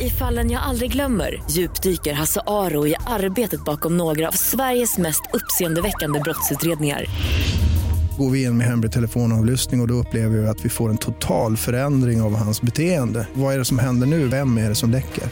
I 0.00 0.10
fallen 0.10 0.50
jag 0.50 0.62
aldrig 0.62 0.92
glömmer 0.92 1.42
djupdyker 1.50 2.12
Hasse 2.12 2.40
Aro 2.46 2.86
i 2.86 2.94
arbetet 3.06 3.64
bakom 3.64 3.96
några 3.96 4.28
av 4.28 4.32
Sveriges 4.32 4.98
mest 4.98 5.22
uppseendeväckande 5.32 6.20
brottsutredningar. 6.20 7.04
Går 8.18 8.30
vi 8.30 8.44
in 8.44 8.56
med 8.56 8.66
hemlig 8.66 8.92
telefonavlyssning 8.92 9.80
och, 9.80 9.84
och 9.84 9.88
då 9.88 9.94
upplever 9.94 10.38
vi 10.38 10.48
att 10.48 10.64
vi 10.64 10.68
får 10.68 10.90
en 10.90 10.98
total 10.98 11.56
förändring 11.56 12.22
av 12.22 12.36
hans 12.36 12.62
beteende. 12.62 13.28
Vad 13.34 13.54
är 13.54 13.58
det 13.58 13.64
som 13.64 13.78
händer 13.78 14.06
nu? 14.06 14.28
Vem 14.28 14.58
är 14.58 14.68
det 14.68 14.74
som 14.74 14.90
läcker? 14.90 15.24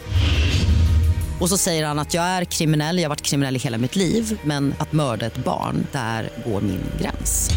Och 1.39 1.49
så 1.49 1.57
säger 1.57 1.85
han 1.85 1.99
att 1.99 2.13
jag 2.13 2.23
är 2.23 2.45
kriminell, 2.45 2.97
jag 2.97 3.03
har 3.03 3.09
varit 3.09 3.21
kriminell 3.21 3.55
i 3.55 3.59
hela 3.59 3.77
mitt 3.77 3.95
liv 3.95 4.39
men 4.43 4.73
att 4.77 4.91
mörda 4.91 5.25
ett 5.25 5.37
barn, 5.37 5.87
där 5.91 6.29
går 6.45 6.61
min 6.61 6.83
gräns. 7.01 7.49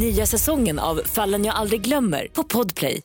Nya 0.00 0.26
säsongen 0.26 0.78
av 0.78 1.00
Fallen 1.04 1.44
jag 1.44 1.54
aldrig 1.54 1.80
glömmer 1.80 2.28
på 2.32 2.44
Podplay. 2.44 3.00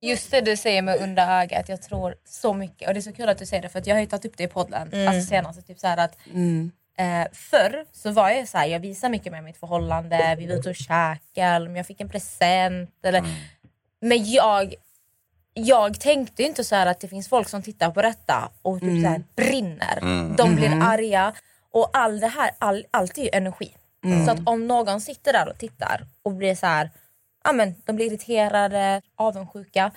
Just 0.00 0.30
det 0.30 0.40
du 0.40 0.56
säger 0.56 0.82
med 0.82 1.02
under 1.02 1.40
ögat, 1.40 1.68
jag 1.68 1.82
tror 1.82 2.14
så 2.24 2.54
mycket. 2.54 2.88
Och 2.88 2.94
det 2.94 3.00
är 3.00 3.02
så 3.02 3.12
kul 3.12 3.28
att 3.28 3.38
du 3.38 3.46
säger 3.46 3.62
det 3.62 3.68
för 3.68 3.78
att 3.78 3.86
jag 3.86 3.94
har 3.94 4.00
ju 4.00 4.06
tagit 4.06 4.24
upp 4.24 4.36
det 4.36 4.44
i 4.44 4.48
podden. 4.48 4.88
Mm. 4.92 5.08
Alltså 5.08 5.28
senast, 5.28 5.66
typ 5.66 5.78
så 5.78 5.86
här 5.86 5.96
att 5.96 6.16
eh, 6.98 7.26
förr 7.32 7.84
så 7.92 8.10
var 8.10 8.30
jag 8.30 8.48
så 8.48 8.58
här, 8.58 8.66
jag 8.66 8.80
visar 8.80 9.08
mycket 9.08 9.32
med 9.32 9.44
mitt 9.44 9.56
förhållande, 9.56 10.34
vi 10.38 10.46
var 10.46 10.54
ute 10.54 10.68
och 10.70 10.76
käkade, 10.76 11.66
om 11.66 11.76
jag 11.76 11.86
fick 11.86 12.00
en 12.00 12.08
present 12.08 12.90
eller... 13.02 13.24
Men 14.00 14.30
jag, 14.30 14.74
jag 15.54 16.00
tänkte 16.00 16.42
inte 16.42 16.64
så 16.64 16.74
här 16.74 16.86
att 16.86 17.00
det 17.00 17.08
finns 17.08 17.28
folk 17.28 17.48
som 17.48 17.62
tittar 17.62 17.90
på 17.90 18.02
detta 18.02 18.50
och 18.62 18.80
typ 18.80 18.88
Mm. 18.90 19.02
så 19.02 19.08
här 19.08 19.22
brinner. 19.36 19.98
Mm. 20.02 20.36
De 20.36 20.54
blir 20.56 20.68
Mhm. 20.68 20.82
arga 20.82 21.32
och 21.72 21.90
all 21.92 22.20
det 22.20 22.26
här, 22.28 22.50
all, 22.58 22.84
allt 22.90 23.18
är 23.18 23.22
ju 23.22 23.28
energi. 23.32 23.74
Mm. 24.04 24.24
Så 24.26 24.30
att 24.32 24.38
om 24.44 24.66
någon 24.66 25.00
sitter 25.00 25.32
där 25.32 25.48
och 25.48 25.58
tittar 25.58 26.06
och 26.22 26.32
blir 26.32 26.54
så 26.54 26.66
här, 26.66 26.90
ja 27.48 27.52
men 27.52 27.74
de 27.86 27.96
blir 27.96 28.06
irriterade, 28.06 29.02
avundsjuka. 29.16 29.90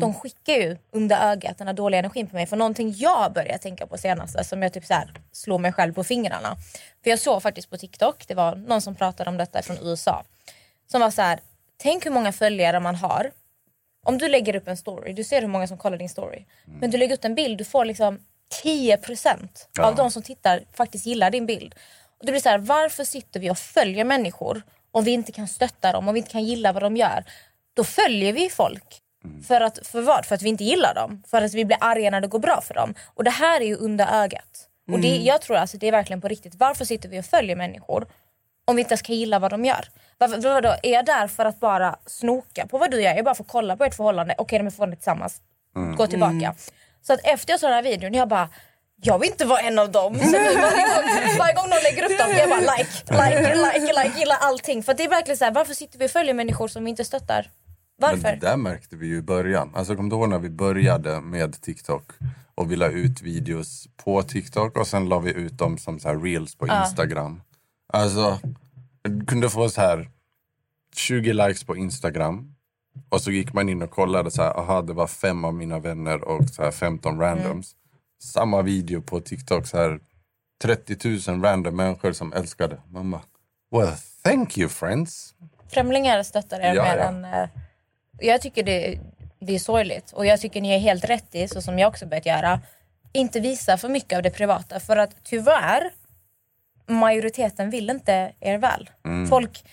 De 0.00 0.14
skickar 0.14 0.52
ju 0.54 0.76
under 0.90 1.30
ögat 1.30 1.58
den 1.58 1.66
här 1.66 1.74
dåliga 1.74 1.98
energin 1.98 2.26
på 2.26 2.34
mig. 2.36 2.46
För 2.46 2.56
någonting 2.56 2.94
jag 2.96 3.32
börjar 3.32 3.58
tänka 3.58 3.86
på 3.86 3.98
senaste 3.98 4.44
som 4.44 4.62
jag 4.62 4.72
typ 4.72 4.84
så 4.84 4.94
här 4.94 5.10
slår 5.32 5.58
mig 5.58 5.72
själv 5.72 5.94
på 5.94 6.04
fingrarna. 6.04 6.56
För 7.02 7.10
jag 7.10 7.18
såg 7.18 7.42
faktiskt 7.42 7.70
på 7.70 7.76
TikTok, 7.76 8.28
det 8.28 8.34
var 8.34 8.54
någon 8.56 8.80
som 8.82 8.94
pratade 8.94 9.30
om 9.30 9.36
detta 9.36 9.62
från 9.62 9.76
USA. 9.82 10.24
Som 10.86 11.00
var 11.00 11.10
så 11.10 11.22
här, 11.22 11.40
tänk 11.76 12.06
hur 12.06 12.10
många 12.10 12.32
följare 12.32 12.80
man 12.80 12.94
har. 12.94 13.30
Om 14.06 14.18
du 14.18 14.28
lägger 14.28 14.56
upp 14.56 14.68
en 14.68 14.76
story, 14.76 15.12
du 15.12 15.24
ser 15.24 15.40
hur 15.40 15.48
många 15.48 15.66
som 15.66 15.78
kollar 15.78 15.96
din 15.98 16.08
story. 16.08 16.44
Men 16.80 16.90
du 16.90 16.98
lägger 16.98 17.14
upp 17.14 17.24
en 17.24 17.34
bild, 17.34 17.58
du 17.58 17.64
får 17.64 17.84
liksom 17.84 18.18
10% 18.64 19.48
Ja. 19.76 19.84
av 19.84 19.94
de 19.94 20.10
som 20.10 20.22
tittar 20.22 20.60
faktiskt 20.72 21.06
gillar 21.06 21.30
din 21.30 21.46
bild. 21.46 21.74
Och 22.18 22.26
det 22.26 22.32
blir 22.32 22.40
så 22.42 22.48
här, 22.48 22.58
varför 22.58 23.04
sitter 23.04 23.40
vi 23.40 23.50
och 23.50 23.58
följer 23.58 24.04
människor 24.04 24.62
om 24.92 25.04
vi 25.04 25.10
inte 25.10 25.32
kan 25.32 25.48
stötta 25.48 25.92
dem, 25.92 26.08
om 26.08 26.14
vi 26.14 26.20
inte 26.20 26.30
kan 26.32 26.44
gilla 26.44 26.72
vad 26.72 26.82
de 26.82 26.96
gör? 26.96 27.24
Då 27.74 27.84
följer 27.84 28.32
vi 28.32 28.50
folk. 28.50 29.00
För, 29.48 29.60
att, 29.60 29.86
för 29.86 30.00
vad? 30.02 30.26
För 30.26 30.34
att 30.34 30.42
vi 30.42 30.48
inte 30.48 30.64
gillar 30.64 30.94
dem. 30.94 31.22
För 31.26 31.42
att 31.42 31.54
vi 31.54 31.64
blir 31.64 31.78
arga 31.80 32.10
när 32.10 32.20
det 32.20 32.28
går 32.28 32.38
bra 32.38 32.60
för 32.60 32.74
dem. 32.74 32.94
Och 33.14 33.24
det 33.24 33.30
här 33.30 33.60
är 33.60 33.64
ju 33.64 33.76
under 33.76 34.22
ögat. 34.22 34.66
Och 34.92 35.00
det, 35.00 35.08
Mm. 35.14 35.24
jag 35.24 35.40
tror 35.40 35.56
alltså 35.56 35.76
det 35.76 35.88
är 35.88 35.92
verkligen 35.92 36.20
på 36.20 36.28
riktigt. 36.28 36.54
Varför 36.54 36.84
sitter 36.84 37.08
vi 37.08 37.20
och 37.20 37.24
följer 37.24 37.56
människor 37.56 38.06
om 38.64 38.76
vi 38.76 38.82
inte 38.82 38.92
ens 38.92 39.02
kan 39.02 39.16
gilla 39.16 39.38
vad 39.38 39.50
de 39.50 39.64
gör? 39.64 39.84
Varför, 40.18 40.40
vadå, 40.40 40.74
är 40.82 40.92
jag 40.92 41.06
där 41.06 41.26
för 41.28 41.44
att 41.44 41.60
bara 41.60 41.96
snoka 42.06 42.66
på 42.66 42.78
vad 42.78 42.90
du 42.90 42.96
gör? 43.02 43.10
Jag 43.10 43.18
är 43.18 43.22
bara 43.22 43.34
för 43.34 43.44
att 43.44 43.48
kolla 43.50 43.76
på 43.76 43.84
ert 43.84 43.94
förhållande. 43.94 44.34
Okej, 44.38 44.58
de 44.58 44.66
är 44.66 44.70
förhållande 44.70 44.96
tillsammans. 44.96 45.40
Mm. 45.76 45.96
Gå 45.96 46.06
tillbaka. 46.06 46.34
Mm. 46.34 46.54
Så 47.02 47.12
att 47.12 47.20
efter 47.24 47.52
jag 47.52 47.60
såg 47.60 47.68
den 47.70 47.74
här 47.74 47.82
videon, 47.82 48.14
jag 48.14 48.28
bara 48.28 48.48
jag 49.02 49.18
vill 49.18 49.30
inte 49.30 49.44
vara 49.44 49.60
en 49.60 49.78
av 49.78 49.90
dem. 49.90 50.14
Så 50.18 50.24
nu 50.24 50.30
varje, 50.32 50.86
gång, 50.86 51.38
varje 51.38 51.54
gång 51.54 51.68
någon 51.68 51.82
lägger 51.82 52.02
upp 52.04 52.18
dem, 52.18 52.30
jag 52.38 52.48
bara 52.50 52.60
like, 52.60 52.90
like, 53.10 53.54
like, 53.54 54.02
like, 54.02 54.18
gillar 54.18 54.36
allting. 54.40 54.82
För 54.82 54.94
det 54.94 55.04
är 55.04 55.08
verkligen 55.08 55.38
så 55.38 55.44
här, 55.44 55.52
varför 55.52 55.74
sitter 55.74 55.98
vi 55.98 56.06
och 56.06 56.10
följer 56.10 56.34
människor 56.34 56.68
som 56.68 56.84
vi 56.84 56.90
inte 56.90 57.04
stöttar? 57.04 57.50
Men 58.00 58.10
Varför? 58.10 58.28
det 58.36 58.46
där 58.46 58.56
märkte 58.56 58.96
vi 58.96 59.06
ju 59.06 59.16
i 59.16 59.22
början. 59.22 59.70
Alltså, 59.74 59.96
kom 59.96 60.08
du 60.08 60.16
ihåg 60.16 60.28
när 60.28 60.38
vi 60.38 60.50
började 60.50 61.20
med 61.20 61.60
TikTok 61.62 62.10
och 62.54 62.72
vi 62.72 62.76
la 62.76 62.86
ut 62.88 63.22
videos 63.22 63.88
på 64.04 64.22
TikTok 64.22 64.76
och 64.78 64.86
sen 64.86 65.08
la 65.08 65.18
vi 65.18 65.32
ut 65.32 65.58
dem 65.58 65.78
som 65.78 66.00
så 66.00 66.08
här 66.08 66.18
reels 66.18 66.54
på 66.54 66.66
Ja. 66.66 66.84
Instagram. 66.86 67.42
Alltså, 67.92 68.38
du 69.02 69.26
kunde 69.26 69.50
få 69.50 69.68
så 69.68 69.80
här 69.80 70.08
20 70.96 71.32
likes 71.32 71.64
på 71.64 71.76
Instagram 71.76 72.54
och 73.08 73.20
så 73.20 73.30
gick 73.30 73.52
man 73.52 73.68
in 73.68 73.82
och 73.82 73.90
kollade 73.90 74.30
så 74.30 74.42
här, 74.42 74.58
aha 74.58 74.82
det 74.82 74.92
var 74.92 75.06
fem 75.06 75.44
av 75.44 75.54
mina 75.54 75.78
vänner 75.78 76.24
och 76.24 76.48
så 76.48 76.62
här 76.62 76.70
15 76.70 77.20
randoms. 77.20 77.76
Samma 78.22 78.62
video 78.62 79.02
på 79.02 79.20
TikTok 79.20 79.66
så 79.66 79.76
här 79.76 80.00
30 80.62 81.30
000 81.30 81.42
random 81.42 81.76
människor 81.76 82.12
som 82.12 82.32
älskade. 82.32 82.76
Man 82.90 83.10
bara, 83.10 83.22
well 83.76 83.92
thank 84.24 84.58
you 84.58 84.68
friends. 84.68 85.34
främlingar 85.68 86.22
stöttar 86.22 86.60
er 86.60 86.74
Ja, 86.74 86.82
mer 86.82 86.96
ja. 86.96 87.04
än... 87.08 87.24
eh, 87.24 87.48
Jag 88.20 88.40
tycker 88.40 88.62
det, 88.62 88.98
det 89.40 89.54
är 89.54 89.58
sorgligt 89.58 90.12
och 90.12 90.26
jag 90.26 90.40
tycker 90.40 90.60
ni 90.60 90.70
är 90.74 90.78
helt 90.78 91.04
rätt 91.04 91.34
i, 91.34 91.48
så 91.48 91.62
som 91.62 91.78
jag 91.78 91.88
också 91.88 92.06
börjat 92.06 92.26
göra, 92.26 92.60
inte 93.12 93.40
visa 93.40 93.76
för 93.78 93.88
mycket 93.88 94.16
av 94.16 94.22
det 94.22 94.30
privata 94.30 94.80
för 94.80 94.96
att 94.96 95.16
tyvärr 95.24 95.90
majoriteten 96.86 97.70
vill 97.70 97.90
inte 97.90 98.32
er 98.40 98.58
väl. 98.58 98.90
Mm. 99.04 99.28
Folk, 99.28 99.64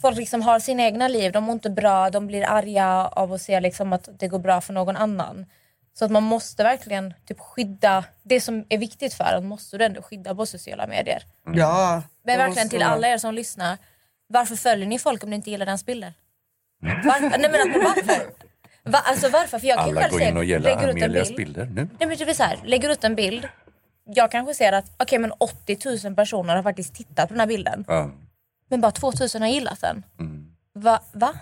folk 0.00 0.16
liksom 0.16 0.42
har 0.42 0.58
sina 0.60 0.82
egna 0.82 1.08
liv, 1.08 1.32
de 1.32 1.44
mår 1.44 1.52
inte 1.52 1.70
bra, 1.70 2.10
de 2.10 2.26
blir 2.26 2.42
arga 2.44 2.86
av 3.08 3.32
att 3.32 3.42
se 3.42 3.60
liksom 3.60 3.92
att 3.92 4.08
det 4.18 4.28
går 4.28 4.38
bra 4.38 4.60
för 4.60 4.72
någon 4.72 4.96
annan. 4.96 5.46
Så 5.94 6.04
att 6.04 6.10
man 6.10 6.22
måste 6.22 6.62
verkligen 6.62 7.14
typ 7.26 7.40
skydda 7.40 8.04
det 8.22 8.40
som 8.40 8.64
är 8.68 8.78
viktigt 8.78 9.14
för 9.14 9.24
en 9.36 9.46
måste 9.46 9.78
du 9.78 9.84
ändå 9.84 10.02
skydda 10.02 10.34
på 10.34 10.46
sociala 10.46 10.86
medier. 10.86 11.22
Ja. 11.54 12.02
Men 12.24 12.38
verkligen 12.38 12.68
till 12.68 12.82
alla 12.82 13.08
er 13.08 13.18
som 13.18 13.34
lyssnar. 13.34 13.78
Varför 14.26 14.56
följer 14.56 14.86
ni 14.86 14.98
folk 14.98 15.24
om 15.24 15.30
ni 15.30 15.36
inte 15.36 15.50
gillar 15.50 15.66
deras 15.66 15.86
bilder? 15.86 16.14
Varför? 17.04 17.38
Nej 17.38 17.50
men 17.50 17.60
alltså, 17.60 17.80
varför? 17.80 18.26
Va, 18.82 18.98
alltså 19.04 19.28
varför? 19.28 19.58
För 19.58 19.66
jag 19.66 19.78
kan 19.78 19.88
Alla 19.88 20.00
själv 20.00 20.12
går 20.12 20.22
in 20.22 20.36
och 20.36 20.44
gillar 20.44 20.60
lägger 20.60 20.88
ut 20.88 20.96
en 20.96 21.02
Amelias 21.02 21.28
bild. 21.28 21.36
bilder 21.36 21.66
nu. 21.66 21.88
Nej 21.98 22.08
men 22.08 22.16
typ 22.16 22.36
så 22.36 22.42
här, 22.42 22.58
lägger 22.64 22.88
ut 22.88 23.04
en 23.04 23.14
bild. 23.14 23.48
Jag 24.04 24.30
kanske 24.30 24.54
ser 24.54 24.72
att 24.72 24.90
okej 24.96 25.18
men 25.18 25.32
80 25.32 26.06
000 26.06 26.14
personer 26.14 26.56
har 26.56 26.62
faktiskt 26.62 26.94
tittat 26.94 27.28
på 27.28 27.34
den 27.34 27.40
här 27.40 27.46
bilden. 27.46 27.84
Ja. 27.88 28.10
Men 28.68 28.80
bara 28.80 28.92
2 28.92 29.12
000 29.34 29.42
har 29.42 29.48
gillat 29.48 29.80
den. 29.80 30.02
Mm. 30.20 30.54
Va? 30.74 31.00
va? 31.12 31.34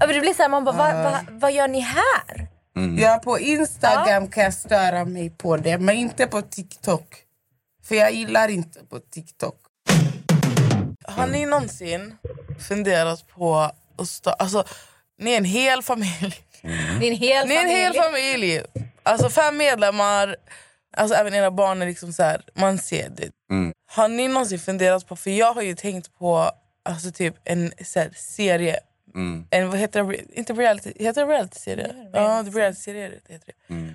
Ja, 0.00 0.06
men 0.06 0.08
det 0.08 0.20
blir 0.20 0.34
så 0.34 0.42
här, 0.42 0.48
man 0.48 0.64
bara, 0.64 0.76
va, 0.76 1.02
va, 1.02 1.20
vad 1.30 1.52
gör 1.52 1.68
ni 1.68 1.80
här? 1.80 2.48
Mm. 2.76 2.98
Ja, 2.98 3.20
på 3.24 3.38
Instagram 3.38 4.28
kan 4.28 4.44
jag 4.44 4.54
störa 4.54 5.04
mig 5.04 5.30
på 5.30 5.56
det, 5.56 5.78
men 5.78 5.96
inte 5.96 6.26
på 6.26 6.42
TikTok. 6.42 7.16
För 7.84 7.94
jag 7.94 8.12
gillar 8.12 8.48
inte 8.48 8.80
på 8.84 8.98
TikTok. 9.00 9.56
Har 11.04 11.26
ni 11.26 11.46
någonsin 11.46 12.16
funderat 12.68 13.28
på 13.28 13.70
att 13.98 14.08
stå, 14.08 14.30
alltså, 14.30 14.64
ni 15.18 15.32
är 15.32 15.36
en 15.36 15.44
hel 15.44 15.82
familj. 15.82 16.34
Det 17.00 17.06
är 17.06 17.10
en 17.10 17.16
hel 17.16 17.48
Ni 17.48 17.54
är 17.54 17.58
en 17.58 17.64
familj. 17.64 17.80
hel 17.80 17.94
familj. 17.94 18.62
Alltså 19.02 19.30
fem 19.30 19.56
medlemmar, 19.56 20.36
alltså 20.96 21.16
även 21.16 21.34
era 21.34 21.50
barn 21.50 21.82
är 21.82 21.86
liksom 21.86 22.12
så 22.12 22.22
här, 22.22 22.42
man 22.54 22.78
ser 22.78 23.08
det. 23.08 23.30
Mm. 23.50 23.72
Har 23.86 24.08
ni 24.08 24.28
någonsin 24.28 24.58
funderat 24.58 25.06
på, 25.06 25.16
för 25.16 25.30
jag 25.30 25.54
har 25.54 25.62
ju 25.62 25.74
tänkt 25.74 26.18
på 26.18 26.50
alltså 26.84 27.10
typ 27.10 27.34
en 27.44 27.72
så 27.84 27.98
här, 27.98 28.10
serie, 28.16 28.80
Mm. 29.14 29.46
en, 29.50 29.68
vad 29.70 29.78
heter 29.78 30.04
det, 30.04 30.38
inte 30.38 30.52
reality, 30.52 30.92
heter 30.96 31.26
det 31.26 31.32
reality-serie? 31.32 31.94
Ja, 32.12 32.42
det 32.42 32.50
är 32.50 32.52
reality-serie 32.52 33.10
heter 33.28 33.52
det. 33.68 33.74
Mm. 33.74 33.94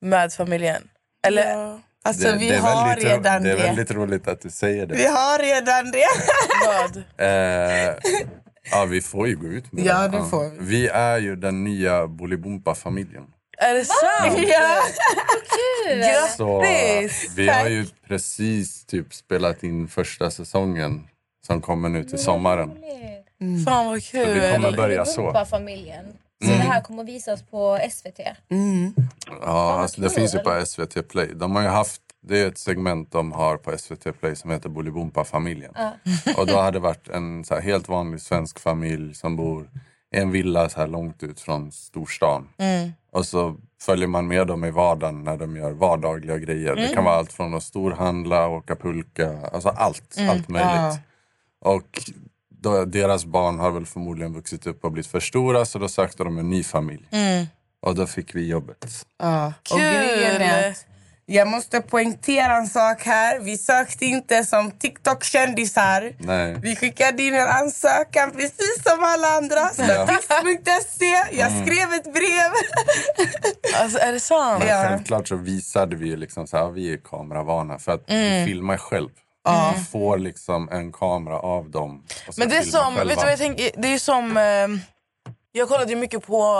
Med 0.00 0.32
familjen. 0.32 0.88
Eller 1.26 1.80
Alltså 2.06 2.28
Det- 2.32 2.36
vi 2.38 2.48
det 2.48 2.54
är 2.54 2.60
har 2.60 2.96
redan 2.96 3.42
Det 3.42 3.50
är 3.50 3.56
det. 3.56 3.62
väldigt 3.62 3.90
roligt 3.90 4.28
att 4.28 4.40
du 4.40 4.50
säger 4.50 4.86
det. 4.86 4.94
Vi 4.94 5.06
har 5.06 5.38
redan 5.38 5.90
det. 5.90 6.06
vad? 6.66 6.96
Eh, 7.28 7.94
ja, 8.70 8.84
vi 8.84 9.00
får 9.00 9.28
ju 9.28 9.36
gå 9.36 9.46
ut 9.46 9.72
med 9.72 9.84
Ja, 9.84 10.08
det. 10.08 10.18
det 10.18 10.24
får 10.24 10.50
vi. 10.50 10.56
Vi 10.60 10.88
är 10.88 11.18
ju 11.18 11.36
den 11.36 11.64
nya 11.64 12.06
Bolibompa-familjen. 12.06 13.24
Är 13.58 13.74
det 13.74 13.84
sant? 13.84 14.48
Ja. 14.48 14.82
Så 16.36 16.60
Grattis! 16.60 17.32
vi 17.36 17.48
har 17.48 17.68
ju 17.68 17.86
precis 18.08 18.84
typ 18.86 19.14
spelat 19.14 19.62
in 19.62 19.88
första 19.88 20.30
säsongen 20.30 21.08
som 21.46 21.60
kommer 21.62 21.88
nu 21.88 22.04
till 22.04 22.18
sommaren. 22.18 22.70
Fan 23.64 23.86
vad 23.86 24.02
Så 24.02 24.18
vi 24.18 24.24
kul. 24.24 24.52
kommer 24.54 24.76
börja 24.76 25.04
så. 25.04 25.30
Mm. 25.30 25.46
familjen. 25.46 26.04
Så 26.44 26.50
det 26.50 26.56
här 26.56 26.80
kommer 26.80 27.04
visas 27.04 27.42
på 27.42 27.78
SVT. 27.90 28.20
Ja, 29.42 29.72
alltså, 29.80 30.00
det 30.00 30.10
finns 30.10 30.34
ju 30.34 30.38
på 30.38 30.66
SVT 30.66 31.08
Play. 31.08 31.30
De 31.34 31.56
har 31.56 31.62
ju 31.62 31.68
haft, 31.68 32.00
det 32.22 32.38
är 32.38 32.48
ett 32.48 32.58
segment 32.58 33.12
de 33.12 33.32
har 33.32 33.56
på 33.56 33.78
SVT 33.78 34.20
Play 34.20 34.36
som 34.36 34.50
heter 34.50 34.68
Bolibompa-familjen. 34.68 35.72
Och 36.36 36.46
då 36.46 36.54
har 36.56 36.72
det 36.72 36.78
varit 36.78 37.08
en 37.08 37.44
så 37.44 37.54
här, 37.54 37.60
helt 37.62 37.88
vanlig 37.88 38.20
svensk 38.20 38.58
familj 38.60 39.14
som 39.14 39.36
bor 39.36 39.70
i 40.14 40.18
en 40.18 40.30
villa 40.30 40.68
så 40.68 40.80
här 40.80 40.86
långt 40.86 41.22
ut 41.22 41.40
från 41.40 41.72
storstan. 41.72 42.48
Och 43.12 43.26
så 43.26 43.56
följer 43.82 44.06
man 44.08 44.26
med 44.28 44.46
dem 44.46 44.64
i 44.64 44.70
vardagen 44.70 45.24
när 45.24 45.36
de 45.36 45.56
gör 45.56 45.70
vardagliga 45.72 46.38
grejer. 46.38 46.76
Det 46.76 46.88
kan 46.94 47.04
vara 47.04 47.14
allt 47.14 47.32
från 47.32 47.54
att 47.54 47.62
storhandla, 47.62 48.48
åka 48.48 48.76
pulka, 48.76 49.38
alltså 49.52 49.68
allt, 49.68 50.16
allt 50.30 50.48
möjligt. 50.48 51.00
Och 51.60 52.00
då, 52.06 52.33
deras 52.86 53.24
barn 53.24 53.58
har 53.58 53.70
väl 53.70 53.86
förmodligen 53.86 54.32
vuxit 54.32 54.66
upp 54.66 54.84
och 54.84 54.92
blivit 54.92 55.10
för 55.10 55.20
stora 55.20 55.64
så 55.64 55.78
då 55.78 55.88
sökte 55.88 56.24
de 56.24 56.38
en 56.38 56.50
ny 56.50 56.64
familj. 56.64 57.08
Och 57.82 57.94
då 57.94 58.06
fick 58.06 58.34
vi 58.34 58.48
jobbet. 58.48 58.86
Ja. 59.22 59.46
Och 59.70 59.78
Kul. 59.78 60.74
jag 61.26 61.48
måste 61.48 61.80
poängtera 61.80 62.56
en 62.56 62.66
sak 62.66 63.02
här. 63.02 63.40
Vi 63.40 63.58
sökte 63.58 64.04
inte 64.06 64.44
som 64.44 64.70
TikTok-kändisar. 64.70 66.12
Nej. 66.18 66.56
Vi 66.62 66.76
skickade 66.76 67.22
in 67.22 67.34
en 67.34 67.48
ansökan 67.48 68.30
precis 68.30 68.82
som 68.82 68.98
alla 69.04 69.28
andra. 69.28 69.68
Statist.se. 69.68 71.36
Jag 71.38 71.50
skrev 71.66 71.92
ett 71.94 72.12
brev. 72.14 72.50
Alltså 73.82 73.98
är 73.98 74.12
det 74.12 74.20
sant? 74.20 74.58
Men 74.64 74.68
Ja. 74.68 74.88
självklart 74.88 75.28
så 75.28 75.36
visade 75.36 75.96
vi 75.96 76.06
ju 76.08 76.16
liksom 76.16 76.46
så 76.46 76.56
här, 76.56 76.70
vi 76.70 76.92
är 76.92 76.96
kameravana 76.96 77.78
för 77.78 77.92
att 77.92 78.04
vi 78.08 78.44
filmar 78.46 78.76
själv. 78.76 79.08
Vi 79.76 79.84
får 79.84 80.18
liksom 80.18 80.68
en 80.68 80.92
kamera 80.92 81.38
av 81.38 81.70
dem. 81.70 82.04
Men 82.36 82.48
det 82.48 82.56
är 82.56 82.62
som, 82.62 82.80
själva. 82.80 83.04
vet 83.04 83.18
du 83.18 83.24
vad 83.24 83.32
jag 83.32 83.38
tänker? 83.38 83.70
Det 83.76 83.88
är 83.88 83.98
som, 83.98 84.36
eh, 84.36 84.82
jag 85.52 85.68
kollade 85.68 85.90
ju 85.90 85.96
mycket 85.96 86.26
på 86.26 86.56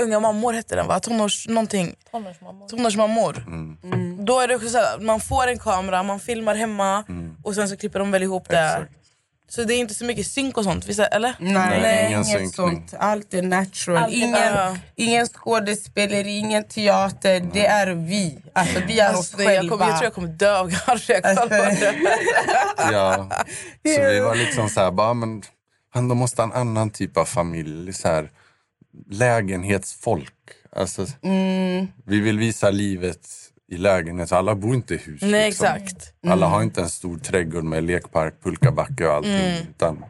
Unga 0.00 0.20
mammor 0.20 0.52
hette 0.52 0.76
den 0.76 0.86
va? 0.86 1.00
Tonårs, 1.00 1.48
någonting. 1.48 1.94
Tonårsmammor. 2.10 2.68
Tonårsmammor. 2.68 3.44
Mm. 3.46 4.24
Då 4.24 4.40
är 4.40 4.48
det 4.48 4.54
också 4.56 4.68
så 4.68 4.78
här, 4.78 4.98
man 4.98 5.20
får 5.20 5.46
en 5.46 5.58
kamera, 5.58 6.02
man 6.02 6.20
filmar 6.20 6.54
hemma 6.54 7.04
och 7.44 7.54
sen 7.54 7.68
så 7.68 7.76
klipper 7.76 7.98
de 7.98 8.10
väl 8.10 8.22
ihop 8.22 8.48
det. 8.48 8.58
Mm. 8.58 8.82
Exakt. 8.82 9.05
Så 9.48 9.64
det 9.64 9.74
är 9.74 9.78
inte 9.78 9.94
så 9.94 10.04
mycket 10.04 10.26
synk 10.26 10.56
och 10.58 10.64
sånt, 10.64 10.86
visst, 10.86 11.00
eller? 11.00 11.34
Nej, 11.38 11.52
Nej, 11.52 11.80
nej 11.82 12.06
ingen 12.12 12.26
inget 12.40 12.54
sånt. 12.54 12.94
Allt 12.98 13.34
är 13.34 13.42
natural. 13.42 14.02
Allt 14.02 14.12
är 14.12 14.16
ingen, 14.16 14.32
bara- 14.32 14.78
ingen 14.94 15.26
skådespeleri, 15.26 16.38
ingen 16.38 16.64
teater. 16.64 17.40
Det 17.52 17.66
är 17.66 17.86
vi. 17.86 18.38
Alltså 18.52 18.80
vi 18.86 19.00
är 19.00 19.10
oss 19.10 19.16
Alltså, 19.16 19.42
jag, 19.42 19.46
själva. 19.48 19.70
kommer, 19.76 19.88
jag 19.90 19.98
tror 19.98 20.04
jag 20.06 20.14
kommer 20.14 20.28
dö 20.28 20.58
av 20.58 20.70
jag 20.70 21.48
det. 21.48 21.94
Ja. 22.92 23.30
Så 23.96 24.02
vi 24.02 24.20
var 24.20 24.34
liksom 24.34 24.68
så 24.68 24.80
här, 24.80 24.90
bara, 24.90 25.14
men 25.14 25.42
han, 25.90 26.08
de 26.08 26.18
måste 26.18 26.42
ha 26.42 26.46
en 26.48 26.60
annan 26.60 26.90
typ 26.90 27.16
av 27.16 27.24
familj. 27.24 27.92
Så 27.92 28.08
här, 28.08 28.30
lägenhetsfolk. 29.10 30.32
Alltså, 30.76 31.06
Mm. 31.22 31.86
Vi 32.06 32.20
vill 32.20 32.38
visa 32.38 32.70
livet 32.70 33.28
i 33.68 33.76
lägenhet. 33.76 34.28
Så 34.28 34.36
alla 34.36 34.54
bor 34.54 34.74
inte 34.74 34.94
i 34.94 34.98
hus. 34.98 35.22
Nej 35.22 35.46
liksom. 35.46 35.66
exakt. 35.66 36.12
Alla 36.26 36.46
har 36.46 36.62
inte 36.62 36.80
en 36.80 36.88
stor 36.88 37.18
trädgård 37.18 37.64
med 37.64 37.84
lekpark, 37.84 38.34
pulkabacke 38.42 39.06
och 39.06 39.14
allting. 39.14 39.32
Mm. 39.32 39.62
Utan, 39.70 40.04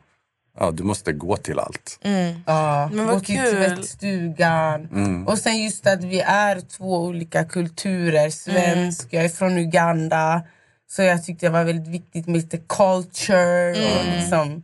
ja, 0.59 0.71
du 0.71 0.83
måste 0.83 1.13
gå 1.13 1.37
till 1.37 1.59
allt. 1.59 1.99
Ja, 2.47 2.91
Men 2.93 3.07
vad 3.07 3.15
gå 3.15 3.21
till 3.21 3.37
tvättstugan. 3.37 4.89
Mm. 4.93 5.27
Och 5.27 5.39
sen 5.39 5.65
just 5.65 5.87
att 5.87 6.05
vi 6.05 6.21
är 6.21 6.61
två 6.61 6.99
olika 6.99 7.45
kulturer. 7.45 8.31
Svensk, 8.31 9.09
jag 9.11 9.25
är 9.25 9.29
från 9.29 9.59
Uganda. 9.59 10.43
Så 10.89 11.03
jag 11.03 11.25
tyckte 11.25 11.47
det 11.47 11.51
var 11.51 11.65
väldigt 11.65 11.89
viktigt 11.89 12.27
med 12.27 12.37
lite 12.37 12.59
culture. 12.59 13.71
Och 13.71 14.17
liksom, 14.17 14.63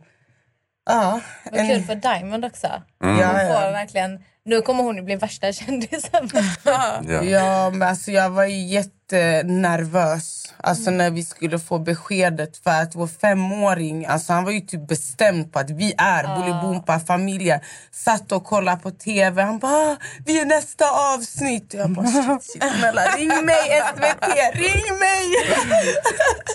ja, 0.85 1.19
Vad 1.51 1.59
en, 1.59 1.67
kul 1.67 1.83
för 1.83 1.95
Diamond 1.95 2.45
också. 2.45 2.67
ja, 2.67 3.07
Hon 3.07 3.17
får 3.17 3.61
ja. 3.63 3.71
verkligen, 3.71 4.19
nu 4.45 4.61
kommer 4.61 4.83
hon 4.83 4.95
ju 4.95 5.01
bli 5.01 5.15
värsta 5.15 5.51
kändisen. 5.53 6.29
Ja. 6.63 7.01
Ja, 7.23 7.69
men 7.69 7.89
alltså 7.89 8.11
jag 8.11 8.29
var 8.29 8.45
ju 8.45 8.57
jättenervös 8.65 10.53
alltså 10.57 10.91
när 10.91 11.09
vi 11.11 11.23
skulle 11.23 11.59
få 11.59 11.79
beskedet. 11.79 12.57
För 12.57 12.71
att 12.81 12.95
vår 12.95 13.07
femåring 13.07 14.05
alltså 14.05 14.33
han 14.33 14.43
var 14.43 14.51
ju 14.51 14.59
typ 14.59 14.87
bestämd 14.87 15.51
på 15.53 15.59
att 15.59 15.69
vi 15.69 15.93
är 15.97 16.35
Bolibompa-familjen. 16.39 17.59
Satt 17.91 18.31
och 18.31 18.43
kollade 18.45 18.81
på 18.81 18.91
tv. 18.91 19.41
Han 19.43 19.59
bara 19.59 19.71
"Ah, 19.91 19.95
“vi 20.25 20.39
är 20.41 20.45
nästa 20.45 20.85
avsnitt”. 21.15 21.73
Jag 21.73 21.89
bara 21.89 22.05
shit, 22.07 22.43
shit, 22.43 22.63
snälla 22.79 23.01
ring 23.01 23.45
mig 23.45 23.81
SVT, 23.93 24.27
ring 24.53 24.99
mig! 24.99 25.23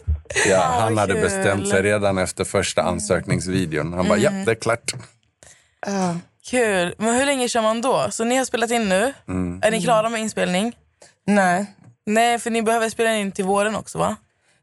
Ja, 0.49 0.61
han 0.61 0.99
hade 0.99 1.13
kul. 1.13 1.23
bestämt 1.23 1.69
sig 1.69 1.83
redan 1.83 2.19
efter 2.19 2.45
första 2.45 2.83
ansökningsvideon. 2.83 3.93
Han 3.93 4.09
bara, 4.09 4.19
ja 4.19 4.31
det 4.31 4.51
är 4.51 4.55
klart. 4.55 4.93
Kul. 6.51 6.95
Men 6.99 7.15
hur 7.15 7.27
länge 7.27 7.49
kör 7.49 7.63
man 7.63 7.81
då? 7.81 8.07
Så 8.11 8.25
ni 8.25 8.37
har 8.37 8.45
spelat 8.45 8.71
in 8.71 8.89
nu? 8.89 9.13
Mm. 9.29 9.61
Är 9.63 9.71
ni 9.71 9.83
klara 9.83 10.09
med 10.09 10.21
inspelning? 10.21 10.77
Nej, 11.27 11.67
Nej, 12.07 12.39
för 12.39 12.51
ni 12.51 12.63
behöver 12.63 12.89
spela 12.89 13.15
in 13.15 13.33
till 13.33 13.45
våren 13.45 13.75
också 13.77 13.99
va? 13.99 14.17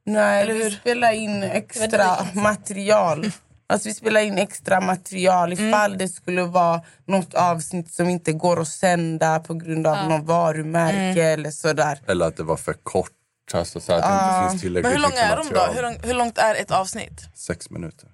nej 0.06 0.42
Eller 0.44 0.54
vi 0.54 0.64
hur? 0.64 0.70
spelar 0.72 1.12
in 1.12 1.44
extra 1.44 2.18
material. 2.34 3.32
Alltså 3.68 3.90
vi 3.90 3.94
spelar 3.94 4.22
in 4.22 4.38
extra 4.38 4.82
material 4.82 5.54
ifall 5.54 5.98
det 5.98 6.08
skulle 6.08 6.44
vara 6.44 6.82
något 7.08 7.34
avsnitt 7.34 7.94
som 7.94 8.10
inte 8.10 8.32
går 8.34 8.62
att 8.62 8.68
sända 8.68 9.40
på 9.40 9.54
grund 9.54 9.88
av 9.88 10.10
något 10.10 10.26
varumärke 10.26 11.24
eller 11.24 11.52
sådär. 11.52 12.00
Eller 12.08 12.26
att 12.26 12.38
det 12.38 12.44
var 12.44 12.58
för 12.58 12.74
kort. 12.74 13.12
Alltså, 13.54 13.80
så 13.80 13.94
att 13.94 14.04
det 14.04 14.14
inte 14.40 14.50
finns 14.50 14.62
tillräckligt 14.62 14.84
Men 14.84 15.02
hur 15.02 15.10
långa 15.10 15.22
är 15.22 15.36
de 15.38 15.50
då? 15.54 15.62
Hur, 15.76 15.82
lång, 15.82 15.98
hur 16.04 16.14
långt 16.14 16.38
är 16.38 16.56
ett 16.56 16.72
avsnitt? 16.72 17.22
Sex 17.36 17.70
minuter. 17.70 18.10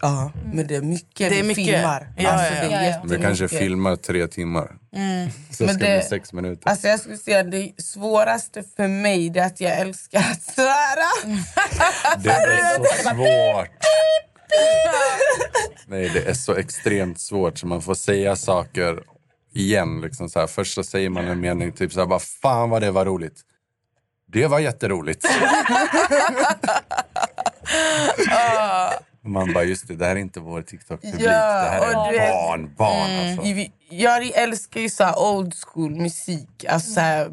Ja, 0.00 0.32
men 0.52 0.66
det 0.66 0.76
är 0.76 0.82
mycket 0.82 1.18
Det 1.18 1.26
är 1.26 1.30
vi 1.30 1.42
mycket. 1.42 1.64
filmar. 1.64 2.12
Ja, 2.16 2.30
alltså, 2.30 2.54
ja, 2.54 2.68
det 2.68 2.74
är 2.74 2.90
ja. 2.90 3.00
Vi 3.04 3.18
kanske 3.22 3.48
filmar 3.48 3.96
tre 3.96 4.26
timmar. 4.26 4.66
Så 5.50 5.64
Men 5.64 5.74
ska 5.74 5.84
det- 5.86 5.98
bli 6.00 6.08
sex 6.08 6.32
minuter. 6.32 6.70
Alltså 6.70 6.88
jag 6.88 7.00
skulle 7.00 7.16
säga 7.16 7.42
det 7.42 7.72
svåraste 7.82 8.62
för 8.76 8.88
mig 8.88 9.38
är 9.38 9.46
att 9.46 9.60
jag 9.60 9.78
älskar 9.78 10.18
att 10.20 10.42
svära. 10.42 11.34
Det 12.22 12.30
är 12.30 12.78
så 13.02 13.08
svårt. 13.14 13.70
Nej, 15.86 16.08
det 16.14 16.28
är 16.30 16.34
så 16.34 16.54
extremt 16.54 17.20
svårt 17.20 17.58
så 17.58 17.66
man 17.66 17.82
får 17.82 17.94
säga 17.94 18.36
saker 18.36 19.02
igen. 19.54 20.00
Liksom 20.00 20.28
så 20.28 20.40
här. 20.40 20.46
Först 20.46 20.74
så 20.74 20.82
säger 20.84 21.10
man 21.10 21.24
en 21.28 21.40
mening, 21.40 21.72
typ 21.72 21.92
så 21.92 22.00
här, 22.00 22.06
bara, 22.06 22.18
fan 22.18 22.70
vad 22.70 22.82
det 22.82 22.90
var 22.90 23.04
roligt. 23.04 23.40
Det 24.32 24.46
var 24.46 24.58
jätteroligt. 24.58 25.24
Man 29.24 29.52
bara, 29.52 29.64
just 29.64 29.88
det, 29.88 29.94
det 29.94 30.04
här 30.06 30.16
är 30.16 30.20
inte 30.20 30.40
vår 30.40 30.62
TikTok-publik. 30.62 31.14
Ja, 31.18 31.30
det 31.30 31.68
här 31.68 31.80
är 31.80 32.12
du 32.12 32.18
barn, 32.18 32.74
barn 32.78 33.28
alltså. 33.28 33.42
Vi- 33.42 33.72
Jag 33.90 34.26
älskar 34.34 34.80
ju 34.80 34.90
så 34.90 35.14
old 35.36 35.54
school 35.66 35.90
musik. 35.90 36.64
Alltså, 36.68 36.90
så 36.92 37.00
här, 37.00 37.30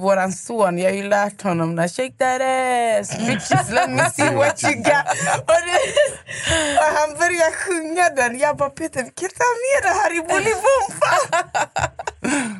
våran 0.00 0.32
son, 0.32 0.78
jag 0.78 0.90
har 0.90 0.96
ju 0.96 1.08
lärt 1.08 1.42
honom 1.42 1.74
när 1.74 1.88
shake 1.88 2.12
that 2.18 2.40
ass, 3.00 3.18
bitches 3.26 3.70
let 3.70 3.90
me 3.90 4.10
see 4.10 4.34
what 4.34 4.62
you 4.64 4.74
got. 4.74 5.06
Och, 5.38 5.60
det, 5.66 5.78
och 6.78 6.90
han 6.98 7.14
börjar 7.18 7.52
sjunga 7.52 8.08
den. 8.08 8.38
Jag 8.38 8.56
bara 8.56 8.70
Peter 8.70 9.02
vi 9.04 9.10
kan 9.10 9.28
ta 9.28 9.44
med 9.64 9.82
det 9.82 9.94
här 10.00 10.16
i 10.16 10.20
Bolibompa. 10.20 11.12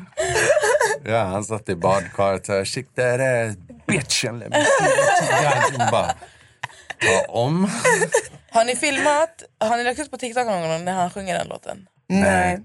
Ja, 1.05 1.23
han 1.23 1.43
satt 1.43 1.69
i 1.69 1.75
badkaret 1.75 2.49
och 2.49 2.67
shit 2.67 2.95
där 2.95 3.19
är 3.19 3.55
bitchen. 3.87 4.39
let 4.39 4.49
me 4.49 4.65
see 4.65 4.83
what 4.83 5.31
you 5.31 5.43
got." 5.43 5.77
Hon 5.77 5.91
bara, 5.91 6.15
ta 6.99 7.31
om. 7.33 7.69
Har 8.51 8.65
ni 8.65 8.75
filmat, 8.75 9.43
har 9.59 9.77
ni 9.77 9.83
lagt 9.83 9.99
ut 9.99 10.11
på 10.11 10.17
TikTok 10.17 10.45
någon 10.45 10.61
gång 10.61 10.85
när 10.85 10.93
han 10.93 11.09
sjunger 11.09 11.37
den 11.37 11.47
låten? 11.47 11.87
Nej. 12.07 12.59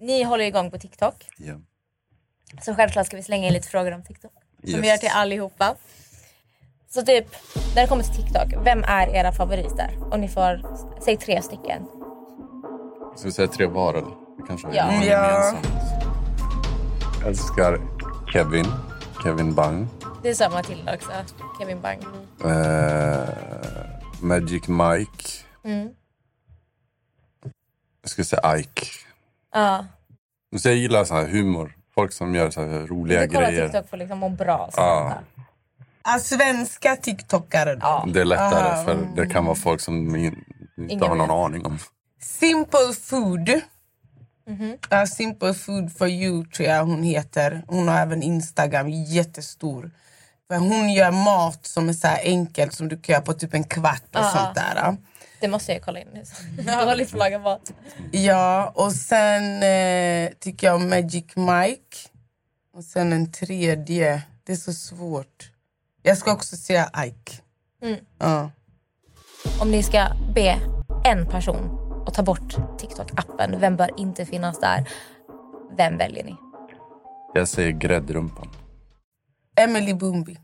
Ni 0.00 0.22
håller 0.22 0.44
igång 0.44 0.70
på 0.70 0.78
TikTok. 0.78 1.14
Ja. 1.36 1.54
Så 2.62 2.74
självklart 2.74 3.06
ska 3.06 3.16
vi 3.16 3.22
slänga 3.22 3.46
in 3.46 3.52
lite 3.52 3.68
frågor 3.68 3.92
om 3.92 4.04
TikTok. 4.04 4.32
Som 4.70 4.80
vi 4.80 4.88
gör 4.88 4.96
till 4.96 5.10
allihopa. 5.12 5.74
Så 6.88 7.02
typ, 7.02 7.26
när 7.74 7.82
det 7.82 7.88
kommer 7.88 8.02
till 8.02 8.14
TikTok, 8.24 8.64
vem 8.64 8.84
är 8.84 9.08
era 9.08 9.32
favoriter? 9.32 9.90
Om 10.12 10.20
ni 10.20 10.28
får, 10.28 10.62
säg 11.04 11.16
tre 11.16 11.42
stycken. 11.42 11.86
Ska 13.16 13.26
vi 13.26 13.32
säga 13.32 13.48
tre 13.48 13.66
var 13.66 13.94
eller? 13.94 14.25
Kanske 14.46 14.66
har 14.66 14.74
Ja. 14.74 14.92
Ja. 14.92 15.02
gemensamt. 15.02 15.66
Jag 17.20 17.28
älskar 17.28 17.80
Kevin. 18.32 18.66
Kevin 19.22 19.54
Bang. 19.54 19.88
Det 20.22 20.28
är 20.30 20.34
samma 20.34 20.62
till 20.62 20.90
också. 20.94 21.10
Kevin 21.58 21.80
Bang. 21.80 21.98
Eh, 22.44 23.28
Magic 24.20 24.68
Mike. 24.68 25.28
Mm. 25.64 25.88
Jag 28.02 28.10
skulle 28.10 28.24
säga 28.24 28.56
Ike. 28.58 28.86
Ja. 29.54 29.84
Så 30.56 30.68
jag 30.68 30.76
gillar 30.76 31.04
så 31.04 31.14
här 31.14 31.26
humor. 31.26 31.72
Folk 31.94 32.12
som 32.12 32.34
gör 32.34 32.50
så 32.50 32.60
här 32.60 32.86
roliga 32.86 33.20
Du 33.20 33.28
kollar 33.28 33.42
grejer. 33.50 33.68
TikTok 33.68 33.88
för 33.90 33.96
liksom 33.96 34.22
att 34.22 34.30
må 34.30 34.36
bra. 34.36 34.70
Ja, 34.76 35.14
Ah, 36.08 36.18
svenska 36.18 36.96
tiktokare 36.96 37.74
då. 37.74 38.04
det 38.06 38.20
är 38.20 38.24
lättare 38.24 38.84
för 38.84 39.08
det 39.16 39.26
kan 39.26 39.44
vara 39.44 39.54
folk 39.56 39.80
som 39.80 40.16
in, 40.16 40.44
inte 40.76 40.94
Ingen 40.94 41.08
har 41.08 41.14
någon 41.16 41.28
vet. 41.28 41.36
aning 41.54 41.66
om. 41.66 41.78
Simple 42.20 42.92
food. 43.02 43.60
Mhm. 44.46 44.78
Ja, 44.90 45.06
Simple 45.06 45.54
food 45.54 45.92
for 45.98 46.08
you 46.08 46.44
tror 46.46 46.68
jag 46.68 46.84
hon 46.84 47.02
heter. 47.02 47.62
Hon 47.68 47.88
har 47.88 47.98
även 48.00 48.22
Instagram, 48.22 48.88
jättestor. 48.90 49.90
För 50.48 50.56
hon 50.56 50.92
gör 50.92 51.10
mat 51.10 51.66
som 51.66 51.88
är 51.88 51.92
så 51.92 52.08
enkelt 52.08 52.72
som 52.72 52.88
du 52.88 52.98
kan 52.98 53.12
göra 53.12 53.22
på 53.24 53.32
typ 53.32 53.54
en 53.54 53.64
kvart 53.64 54.02
och 54.14 54.20
Ja. 54.20 54.30
sånt 54.36 54.54
där. 54.54 54.96
Det 55.40 55.48
måste 55.48 55.72
jag 55.72 55.82
kolla 55.82 56.00
in. 56.00 56.06
Dåligt 56.84 57.10
på 57.10 57.16
att 57.16 57.18
laga 57.18 57.38
mat. 57.38 57.72
Ja, 58.12 58.72
och 58.74 58.92
sen 58.92 59.62
eh, 59.62 60.30
tycker 60.40 60.66
jag 60.66 60.76
om 60.76 60.88
Magic 60.90 61.24
Mike. 61.36 61.96
Och 62.74 62.84
sen 62.84 63.12
en 63.12 63.32
tredje. 63.32 64.22
Det 64.44 64.52
är 64.52 64.56
så 64.56 64.72
svårt. 64.72 65.50
Jag 66.02 66.18
ska 66.18 66.32
också 66.32 66.56
säga 66.56 66.90
Ike. 67.06 67.32
Mm. 67.82 67.98
Ja. 68.18 68.50
Om 69.60 69.70
ni 69.70 69.82
ska 69.82 70.06
be 70.34 70.58
en 71.04 71.26
person 71.26 71.85
att 72.08 72.14
ta 72.14 72.22
bort 72.22 72.56
TikTok-appen, 72.78 73.60
vem 73.60 73.76
bör 73.76 74.00
inte 74.00 74.26
finnas 74.26 74.60
där? 74.60 74.88
Vem 75.76 75.98
väljer 75.98 76.24
ni? 76.24 76.36
Jag 77.34 77.48
säger 77.48 77.70
gräddrumpan. 77.70 78.48
Emily 79.60 79.94
Boombi. 79.94 80.38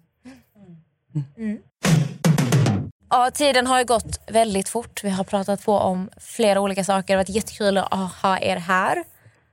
Ja, 3.11 3.31
tiden 3.31 3.67
har 3.67 3.79
ju 3.79 3.85
gått 3.85 4.21
väldigt 4.27 4.69
fort. 4.69 5.05
Vi 5.05 5.11
har 5.11 5.25
pratat 5.25 5.65
på 5.65 5.79
om 5.79 6.11
flera 6.17 6.61
olika 6.61 6.85
saker. 6.85 7.07
Det 7.07 7.13
har 7.13 7.25
varit 7.25 7.29
jättekul 7.29 7.79
att 7.79 8.13
ha 8.13 8.39
er 8.39 8.57
här. 8.57 9.05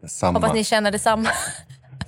Samma. 0.07 0.39
Hoppas 0.39 0.53
ni 0.53 0.63
känner 0.63 0.91
detsamma. 0.91 1.29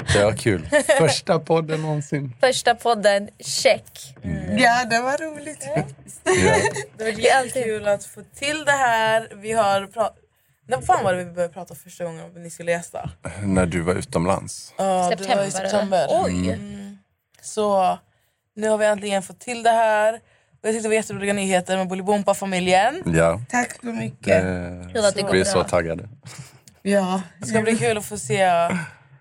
Det 0.13 0.23
var 0.23 0.33
kul. 0.33 0.69
Första 0.97 1.39
podden 1.39 1.81
någonsin. 1.81 2.35
Första 2.39 2.75
podden, 2.75 3.29
check. 3.39 4.15
Ja, 4.57 4.85
det 4.89 4.99
var 4.99 5.17
roligt. 5.17 5.67
Ja. 5.75 5.83
Det 6.97 7.03
var 7.03 7.11
jättekul 7.11 7.87
att 7.87 8.05
få 8.05 8.21
till 8.35 8.65
det 8.65 8.71
här. 8.71 9.27
Vi 9.35 9.51
har 9.51 9.85
pratat... 9.85 10.17
När 10.67 10.81
fan 10.81 11.03
var 11.03 11.13
det 11.13 11.23
vi 11.23 11.31
började 11.31 11.53
prata 11.53 11.75
första 11.75 12.03
gången 12.03 12.25
om 12.25 12.43
ni 12.43 12.49
skulle 12.49 12.71
gästa? 12.71 13.09
När 13.43 13.65
du 13.65 13.81
var 13.81 13.95
utomlands. 13.95 14.73
Ja, 14.77 15.13
det 15.17 15.35
var 15.35 15.43
i 15.43 15.51
September, 15.51 15.69
september. 15.69 16.07
Oj. 16.09 16.49
Mm. 16.49 16.97
Så 17.41 17.97
nu 18.55 18.69
har 18.69 18.77
vi 18.77 18.85
äntligen 18.85 19.23
fått 19.23 19.39
till 19.39 19.63
det 19.63 19.69
här. 19.69 20.13
Och 20.13 20.67
jag 20.67 20.73
tyckte 20.73 20.83
det 20.83 20.89
var 20.89 20.95
jätteroliga 20.95 21.33
nyheter 21.33 21.77
med 21.77 21.87
Bolibompa-familjen. 21.87 23.03
Ja. 23.05 23.41
Tack 23.49 23.79
så 23.81 23.85
mycket. 23.85 24.43
Kul 24.93 25.05
att 25.05 25.15
det 25.15 25.21
går 25.21 25.31
vi 25.31 25.39
är 25.39 25.43
bra. 25.43 25.53
så 25.53 25.63
taggade. 25.63 26.09
Ja. 26.81 27.21
Det 27.39 27.45
ska 27.45 27.61
bli 27.61 27.75
kul 27.77 27.97
att 27.97 28.05
få 28.05 28.17
se, 28.17 28.43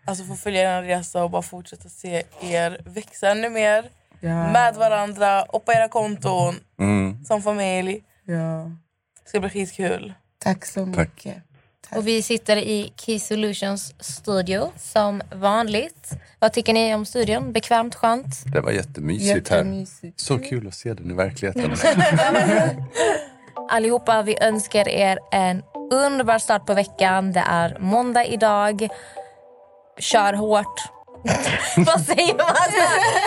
alltså 0.05 0.25
få 0.25 0.37
följa 0.37 0.79
er 0.79 0.83
resa 0.83 1.25
och 1.25 1.31
bara 1.31 1.43
fortsätta 1.43 1.89
se 1.89 2.23
er 2.41 2.81
växa 2.85 3.31
ännu 3.31 3.51
mer. 3.51 3.85
Ja. 4.21 4.53
Med 4.53 4.75
varandra 4.75 5.43
och 5.43 5.65
på 5.65 5.73
era 5.73 5.89
konton 5.89 6.55
Mm. 6.81 7.25
som 7.25 7.43
familj. 7.43 8.03
Ja. 8.25 8.71
Det 9.25 9.29
ska 9.29 9.41
bli 9.41 9.51
skitkul. 9.51 10.15
Tack 10.39 10.67
så 10.67 10.87
mycket. 10.87 11.37
Och 11.97 12.07
vi 12.07 12.23
sitter 12.23 12.57
i 12.57 12.93
Key 12.97 13.19
Solutions 13.19 13.95
studio 14.01 14.73
som 14.77 15.23
vanligt. 15.35 16.11
Vad 16.39 16.53
tycker 16.53 16.73
ni 16.73 16.95
om 16.95 17.05
studion? 17.07 17.53
Bekvämt, 17.53 17.95
skönt? 17.95 18.53
Det 18.53 18.61
var 18.61 18.71
jättemysigt 18.71 19.49
här. 19.49 19.57
Jättemysigt. 19.57 20.21
Så 20.21 20.39
kul 20.39 20.69
att 20.69 20.75
se 20.75 20.95
den 20.95 21.11
i 21.11 21.15
verkligheten. 21.15 21.77
Allihopa, 23.71 24.23
vi 24.23 24.39
önskar 24.41 24.89
er 24.89 25.19
en 25.33 25.63
underbar 25.93 26.39
start 26.39 26.67
på 26.67 26.75
veckan. 26.75 27.33
Det 27.33 27.45
är 27.47 27.79
måndag 27.81 28.25
idag. 28.25 28.89
Kör 30.01 30.33
hårt. 30.33 30.81
Vad 31.77 32.01
säger 32.01 32.35
man? 32.35 32.47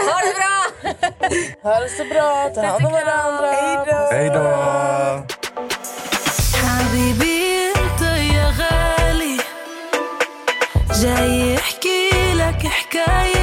Ha 0.09 0.19
det 0.25 0.33
bra! 0.39 0.57
Ha 1.69 1.79
det 1.79 1.89
så 1.89 2.03
bra, 2.05 2.49
ta 2.55 2.61
hand 2.67 2.85
om 2.85 2.91
varandra. 2.91 3.51
Hej 4.11 4.29
då! 4.29 5.23
حبيبي 6.63 7.67
انت 7.75 8.01
يا 8.35 8.47
غالي 8.59 9.37
جاي 11.01 11.53
يحكي 11.53 12.09
لك 12.33 12.61
حكاية 12.67 13.42